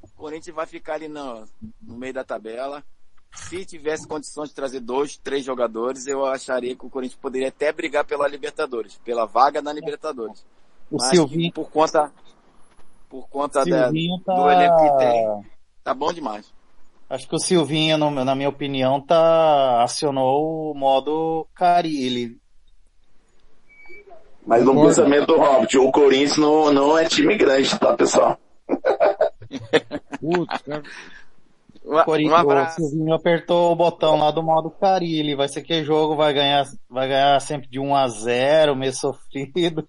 [0.01, 1.45] O Corinthians vai ficar ali no,
[1.81, 2.83] no meio da tabela.
[3.31, 7.71] Se tivesse condições de trazer dois, três jogadores, eu acharia que o Corinthians poderia até
[7.71, 10.43] brigar pela Libertadores, pela vaga na Libertadores.
[10.91, 12.11] O Mas Silvinho- por conta,
[13.09, 15.41] por conta da- Silvinho tá- do elenco que tem,
[15.83, 16.51] tá bom demais.
[17.09, 22.37] Acho que o Silvinho, no- na minha opinião, tá, acionou o modo Carilli.
[24.45, 28.37] Mas no pensamento do Robert, o Corinthians não, não é time grande, tá, pessoal?
[30.19, 30.83] Putz, cara.
[31.85, 32.81] Um, Corinthians, um abraço.
[32.81, 35.35] O Silvinho apertou o botão lá do modo Carilli.
[35.35, 39.87] Vai ser que jogo vai ganhar, vai ganhar sempre de 1 a 0 meio sofrido.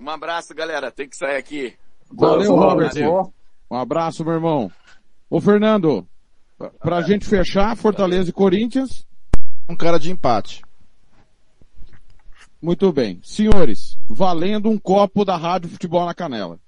[0.00, 0.90] Um abraço, galera.
[0.90, 1.76] Tem que sair aqui.
[2.10, 2.92] Valeu, Robert.
[3.70, 4.72] Um abraço, meu irmão.
[5.28, 6.06] Ô, Fernando,
[6.58, 9.06] pra- pra gente fechar, Fortaleza e Corinthians.
[9.68, 10.62] Um cara de empate.
[12.60, 13.20] Muito bem.
[13.22, 16.58] Senhores, valendo um copo da Rádio Futebol na Canela.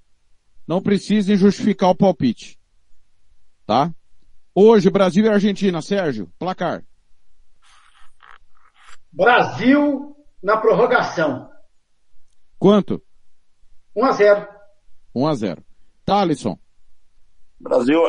[0.67, 2.59] Não precisem justificar o palpite.
[3.67, 3.91] Tá?
[4.55, 6.85] Hoje, Brasil e Argentina, Sérgio, placar.
[9.12, 11.51] Brasil na prorrogação.
[12.59, 13.02] Quanto?
[13.94, 14.48] 1 a 0.
[15.14, 15.64] 1 a 0.
[16.04, 16.58] Thalisson,
[17.60, 18.00] Brasil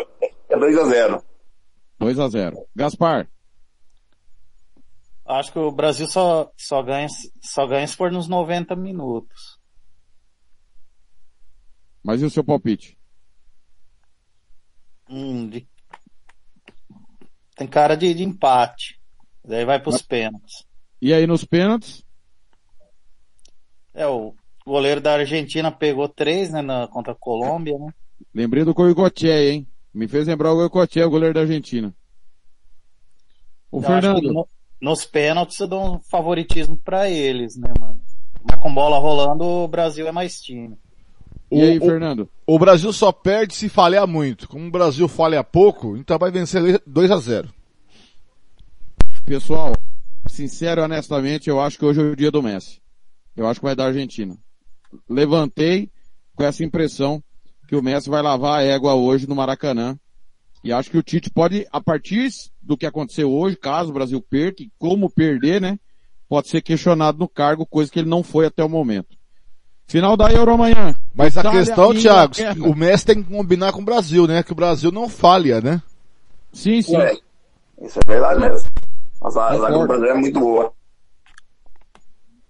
[0.49, 1.23] é 2 a 0
[1.99, 2.67] 2 a 0.
[2.75, 3.29] Gaspar,
[5.25, 7.07] Acho que o Brasil só, só ganha,
[7.41, 9.57] só ganha se for nos 90 minutos.
[12.03, 12.97] mas e o seu palpite?
[15.09, 15.67] Hum, de-
[17.55, 18.99] Tem cara de, de empate.
[19.45, 20.65] Daí vai pros pênaltis.
[21.01, 22.03] E aí nos pênaltis?
[23.93, 24.35] É, o
[24.65, 27.93] goleiro da Argentina pegou três, né, na, contra a Colômbia, né?
[28.33, 29.67] Lembrei do Goicoechea, hein?
[29.93, 31.93] Me fez lembrar o Goicoechea, o goleiro da Argentina.
[33.71, 34.47] O Eu Fernando, no-
[34.81, 37.99] nos pênaltis eu dou um favoritismo pra eles, né, mano?
[38.43, 40.77] Mas com bola rolando, o Brasil é mais time.
[41.51, 42.29] e aí, o- Fernando?
[42.47, 44.47] O Brasil só perde se falhar muito.
[44.49, 47.49] Como o Brasil falha pouco, então vai vencer 2 a 0.
[49.25, 49.73] Pessoal,
[50.27, 52.81] sincero e honestamente, eu acho que hoje é o dia do Messi.
[53.35, 54.35] Eu acho que vai dar Argentina.
[55.09, 55.89] Levantei
[56.35, 57.23] com essa impressão
[57.67, 59.97] que o Messi vai lavar a égua hoje no Maracanã.
[60.63, 62.29] E acho que o Tite pode, a partir
[62.61, 65.77] do que aconteceu hoje, caso o Brasil perca, e como perder, né?
[66.29, 69.17] Pode ser questionado no cargo, coisa que ele não foi até o momento.
[69.85, 70.95] Final da Euro amanhã.
[71.13, 72.33] Mas a Itália questão, e Thiago,
[72.69, 74.41] o Messi tem que combinar com o Brasil, né?
[74.41, 75.81] Que o Brasil não falha, né?
[76.51, 76.95] Sim, sim.
[76.95, 77.17] É,
[77.81, 78.69] isso é verdade mesmo.
[79.21, 79.87] A zaga a zaga do.
[79.87, 80.73] Brasil é muito boa.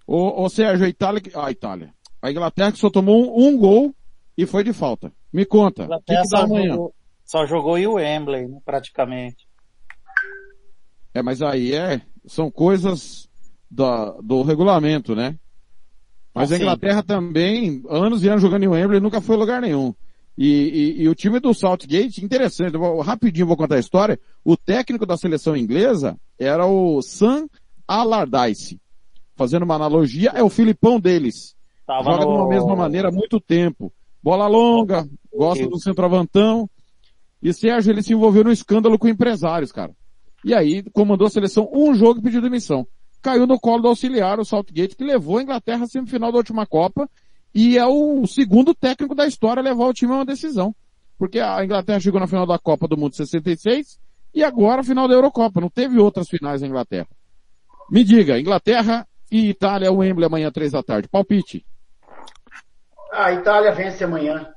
[0.06, 1.93] Ô, ô Sérgio, a Itália, a Itália.
[2.24, 3.94] A Inglaterra que só tomou um, gol
[4.36, 5.12] e foi de falta.
[5.30, 5.82] Me conta.
[5.82, 9.46] O que, Inglaterra que dá só jogou, só jogou em Wembley, né, praticamente.
[11.12, 13.28] É, mas aí é, são coisas
[13.70, 15.36] da, do regulamento, né?
[16.34, 16.62] Mas a sim.
[16.62, 19.94] Inglaterra também, anos e anos jogando em Wembley, nunca foi a lugar nenhum.
[20.36, 20.48] E,
[20.98, 24.18] e- e o time do Southgate, interessante, vou- rapidinho vou contar a história.
[24.42, 27.46] O técnico da seleção inglesa era o Sam
[27.86, 28.80] Allardyce.
[29.36, 31.53] Fazendo uma analogia, é o Filipão deles.
[31.86, 33.92] Tava Joga de uma no- mesma maneira há muito tempo.
[34.22, 36.68] Bola longa, gosta do centroavantão.
[37.42, 39.92] E Sérgio, ele se envolveu num escândalo com empresários, cara.
[40.44, 42.86] E aí, comandou a seleção um jogo e pediu demissão.
[43.20, 46.66] Caiu no colo do auxiliar, o Southgate, que levou a Inglaterra à semifinal da última
[46.66, 47.08] Copa.
[47.54, 50.74] E é o segundo técnico da história a levar o time a uma decisão.
[51.18, 53.98] Porque a Inglaterra chegou na final da Copa do Mundo de 66
[54.34, 55.60] e agora a final da Eurocopa.
[55.60, 57.06] Não teve outras finais na Inglaterra.
[57.90, 61.08] Me diga, Inglaterra e Itália, o Wembley amanhã, três da tarde.
[61.08, 61.64] Palpite.
[63.14, 64.52] A Itália vence amanhã.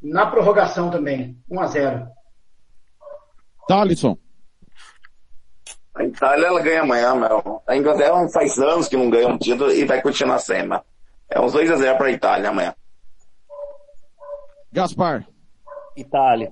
[0.00, 1.38] Na prorrogação também.
[1.50, 2.08] 1 a 0
[3.68, 4.16] Thalisson.
[5.94, 7.62] A Itália, ela ganha amanhã, meu.
[7.66, 10.80] A Inglaterra faz anos que não ganha um título e vai continuar sem, meu.
[11.28, 12.74] É uns 2 a 0 pra Itália amanhã.
[14.72, 15.26] Gaspar.
[15.94, 16.50] Itália.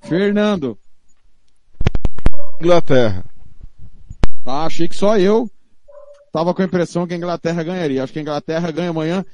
[0.00, 0.78] Fernando.
[2.58, 3.24] Inglaterra.
[4.46, 5.50] Ah, achei que só eu
[6.32, 8.02] tava com a impressão que a Inglaterra ganharia.
[8.02, 9.24] Acho que a Inglaterra ganha amanhã,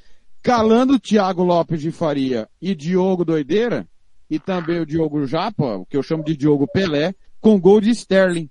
[0.43, 3.87] calando Thiago Lopes de Faria e Diogo Doideira,
[4.29, 7.91] e também o Diogo Japa, o que eu chamo de Diogo Pelé, com gol de
[7.91, 8.49] Sterling,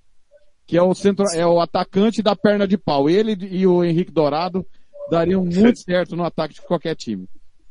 [0.65, 3.09] que é o centro, é o atacante da perna de pau.
[3.09, 4.65] Ele e o Henrique Dourado
[5.09, 7.27] dariam muito certo no ataque de qualquer time.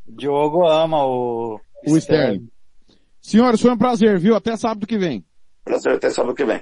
[0.06, 2.48] Diogo ama o, O Sterling.
[3.20, 4.34] Senhores, foi um prazer, viu?
[4.34, 5.24] Até sábado que vem.
[5.64, 6.60] Prazer até sábado que vem.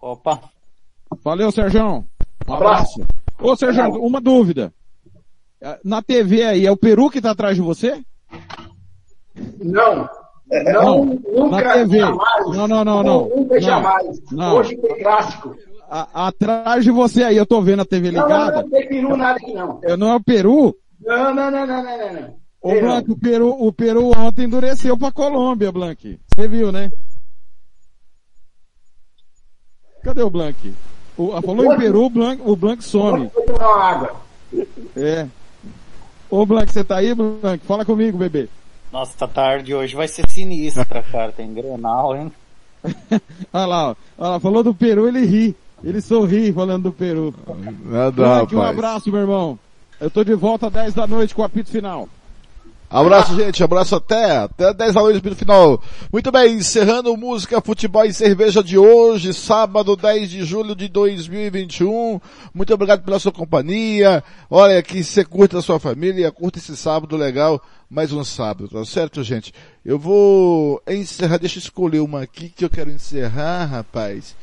[0.00, 0.42] Opa.
[1.22, 2.04] Valeu, Sérgio.
[2.46, 3.06] Um abraço.
[3.42, 4.72] Ô, Sérgio, uma dúvida.
[5.60, 8.00] Eh, Na TV aí, é o Peru que tá atrás de você?
[9.60, 10.08] Não.
[10.50, 11.98] Não, nunca, na TV.
[12.00, 12.56] jamais.
[12.56, 13.28] Não, não, não, não.
[13.28, 14.20] Nunca, Não, jamais.
[14.30, 14.56] não.
[14.56, 15.56] Hoje tem clássico.
[15.88, 18.62] A- atrás de você aí, eu tô vendo a TV Não, não, ligada.
[18.62, 19.80] não tem peru nada aqui não.
[19.82, 20.76] Eu não é o Peru?
[21.00, 22.12] Não, não, não, não, não, não.
[22.20, 22.42] não.
[22.60, 22.70] Ô,
[23.12, 26.18] o Peru, o Peru ontem endureceu pra Colômbia, Blanc.
[26.34, 26.88] Você viu, né?
[30.02, 30.74] Cadê o Blanc?
[31.16, 33.30] O, ah, falou em Peru, o Blanc, o Blanc some.
[33.60, 34.16] Água.
[34.96, 35.26] É.
[36.30, 37.64] Ô, Blanc, você tá aí, Blanc?
[37.66, 38.48] Fala comigo, bebê.
[38.90, 41.32] Nossa, essa tarde hoje vai ser sinistra, cara.
[41.32, 42.32] Tem Grenal, hein?
[43.52, 43.94] Olha lá, ó.
[44.18, 45.56] Olha lá, falou do Peru, ele ri.
[45.84, 47.34] Ele sorri falando do Peru.
[47.84, 48.78] Nada, Blanc, um rapaz.
[48.78, 49.58] abraço, meu irmão.
[50.00, 52.08] Eu tô de volta às 10 da noite com o apito final.
[52.92, 53.64] Abraço, gente.
[53.64, 55.82] Abraço até, até 10 da noite no final.
[56.12, 62.20] Muito bem, encerrando música, futebol e cerveja de hoje, sábado 10 de julho de 2021.
[62.52, 64.22] Muito obrigado pela sua companhia.
[64.50, 68.84] Olha, que você curta a sua família, curta esse sábado legal, mais um sábado, tá
[68.84, 69.54] certo, gente?
[69.82, 74.36] Eu vou encerrar, deixa eu escolher uma aqui que eu quero encerrar, rapaz.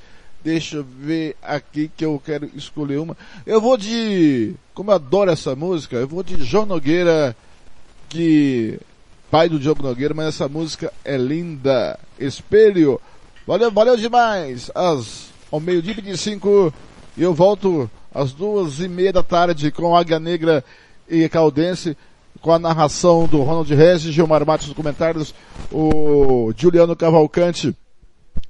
[0.43, 3.15] Deixa eu ver aqui que eu quero escolher uma.
[3.45, 7.35] Eu vou de, como eu adoro essa música, eu vou de João Nogueira,
[8.09, 8.79] que
[9.29, 11.97] pai do Diogo Nogueira, mas essa música é linda.
[12.19, 12.99] Espelho.
[13.45, 14.71] Valeu, valeu demais.
[14.73, 16.73] Às, ao meio-dia e 25
[17.15, 20.63] e eu volto às duas e meia da tarde com Águia Negra
[21.07, 21.97] e Caldense,
[22.41, 25.33] com a narração do Ronald Regis, Gilmar Matos nos comentários,
[25.71, 27.75] o Juliano Cavalcante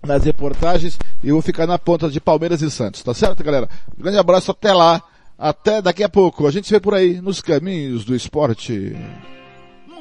[0.06, 3.68] nas reportagens e eu vou ficar na ponta de Palmeiras e Santos, tá certo, galera?
[3.98, 5.02] Um grande abraço, até lá,
[5.38, 6.46] até daqui a pouco.
[6.46, 8.96] A gente se vê por aí nos caminhos do esporte.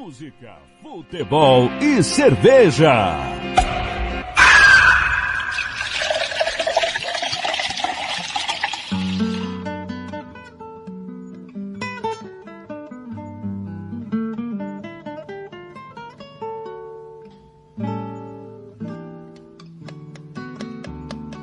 [0.09, 3.15] Música, futebol e cerveja.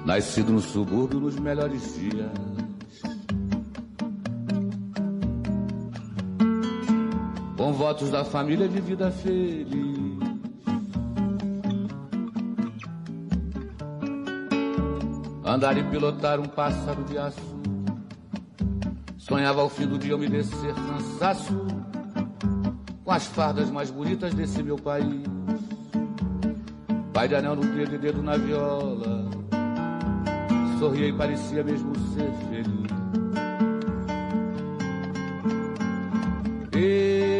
[0.03, 2.54] Nascido no subúrbio nos melhores dias.
[7.65, 10.19] Com votos da família de vida feliz.
[15.43, 17.59] Andar e pilotar um pássaro de aço.
[19.17, 21.65] Sonhava ao fim do dia eu me descer cansaço.
[23.03, 25.23] Com as fardas mais bonitas desse meu país.
[27.11, 29.27] Pai de anel no dedo e dedo na viola.
[30.77, 32.85] Sorria e parecia mesmo ser feliz.
[36.77, 37.34] E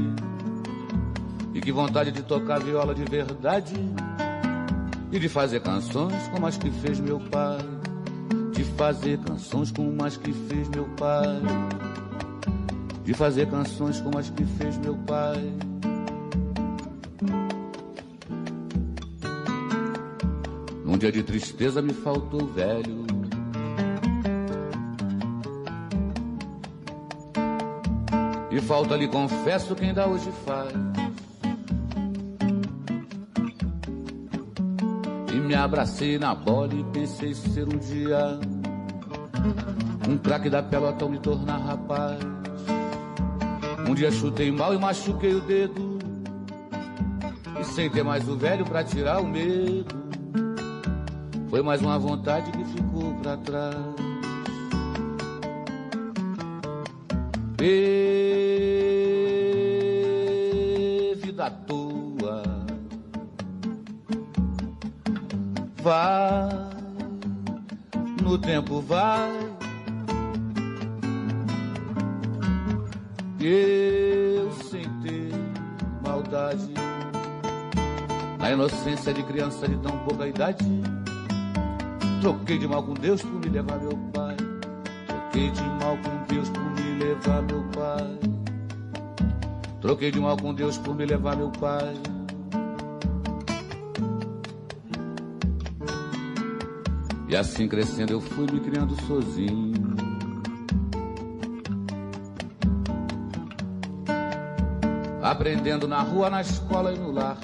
[1.55, 3.77] e que vontade de tocar viola de verdade
[5.11, 7.57] e de fazer canções como as que fez meu pai,
[8.53, 11.41] de fazer canções como as que fez meu pai.
[13.03, 15.68] de fazer canções como as que fez meu pai.
[20.99, 23.07] Num dia de tristeza me faltou velho.
[28.51, 30.73] E falta lhe confesso quem dá hoje faz.
[35.33, 38.41] E me abracei na bola e pensei ser um dia
[40.09, 42.19] um craque da pelota ao me tornar rapaz.
[43.89, 45.97] Um dia chutei mal e machuquei o dedo.
[47.61, 49.98] E sem ter mais o velho pra tirar o medo.
[51.59, 53.75] Foi mais uma vontade que ficou pra trás.
[57.61, 57.99] Ê,
[61.17, 62.45] vida à toa.
[65.83, 66.49] Vai,
[68.23, 69.33] no tempo vai.
[73.41, 75.33] Eu sem ter
[76.07, 76.73] maldade.
[78.39, 80.65] Na inocência de criança de tão pouca idade.
[82.21, 84.37] Troquei de mal com Deus por me levar meu pai.
[85.07, 88.19] Troquei de mal com Deus por me levar meu pai.
[89.81, 91.95] Troquei de mal com Deus por me levar meu pai.
[97.29, 99.75] E assim crescendo eu fui me criando sozinho.
[105.23, 107.39] Aprendendo na rua, na escola e no lar.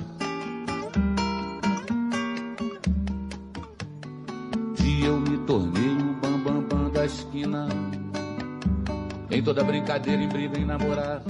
[9.45, 11.23] Toda brincadeira, em briga, em namorar.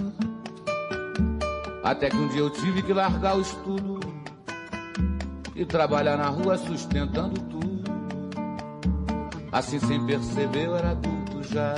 [1.83, 3.99] Até que um dia eu tive que largar o estudo
[5.55, 7.85] e trabalhar na rua sustentando tudo.
[9.51, 11.75] Assim sem perceber eu era adulto já.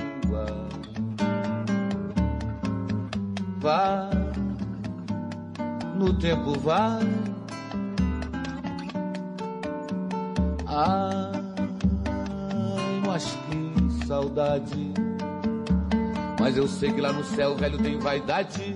[3.60, 4.10] vai,
[5.96, 7.25] no tempo vai.
[16.40, 18.76] Mas eu sei que lá no céu o velho tem vaidade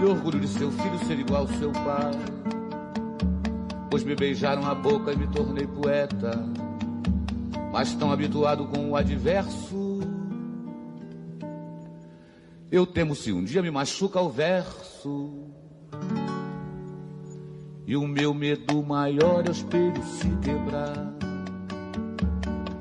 [0.00, 2.12] e orgulho de seu filho ser igual ao seu pai.
[3.90, 6.30] Pois me beijaram a boca e me tornei poeta,
[7.72, 9.80] mas tão habituado com o adverso
[12.70, 15.50] eu temo se um dia me machuca o verso.
[17.84, 21.29] E o meu medo maior é o espelho se quebrar.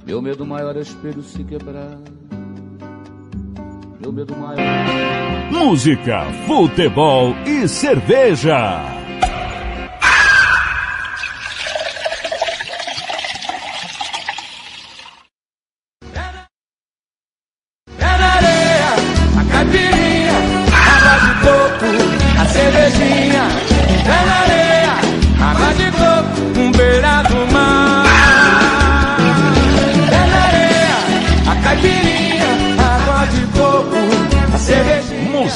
[0.09, 1.99] Meu medo maior é espelho se quebrar.
[4.01, 4.57] Meu medo maior.
[5.51, 8.98] Música, futebol e cerveja.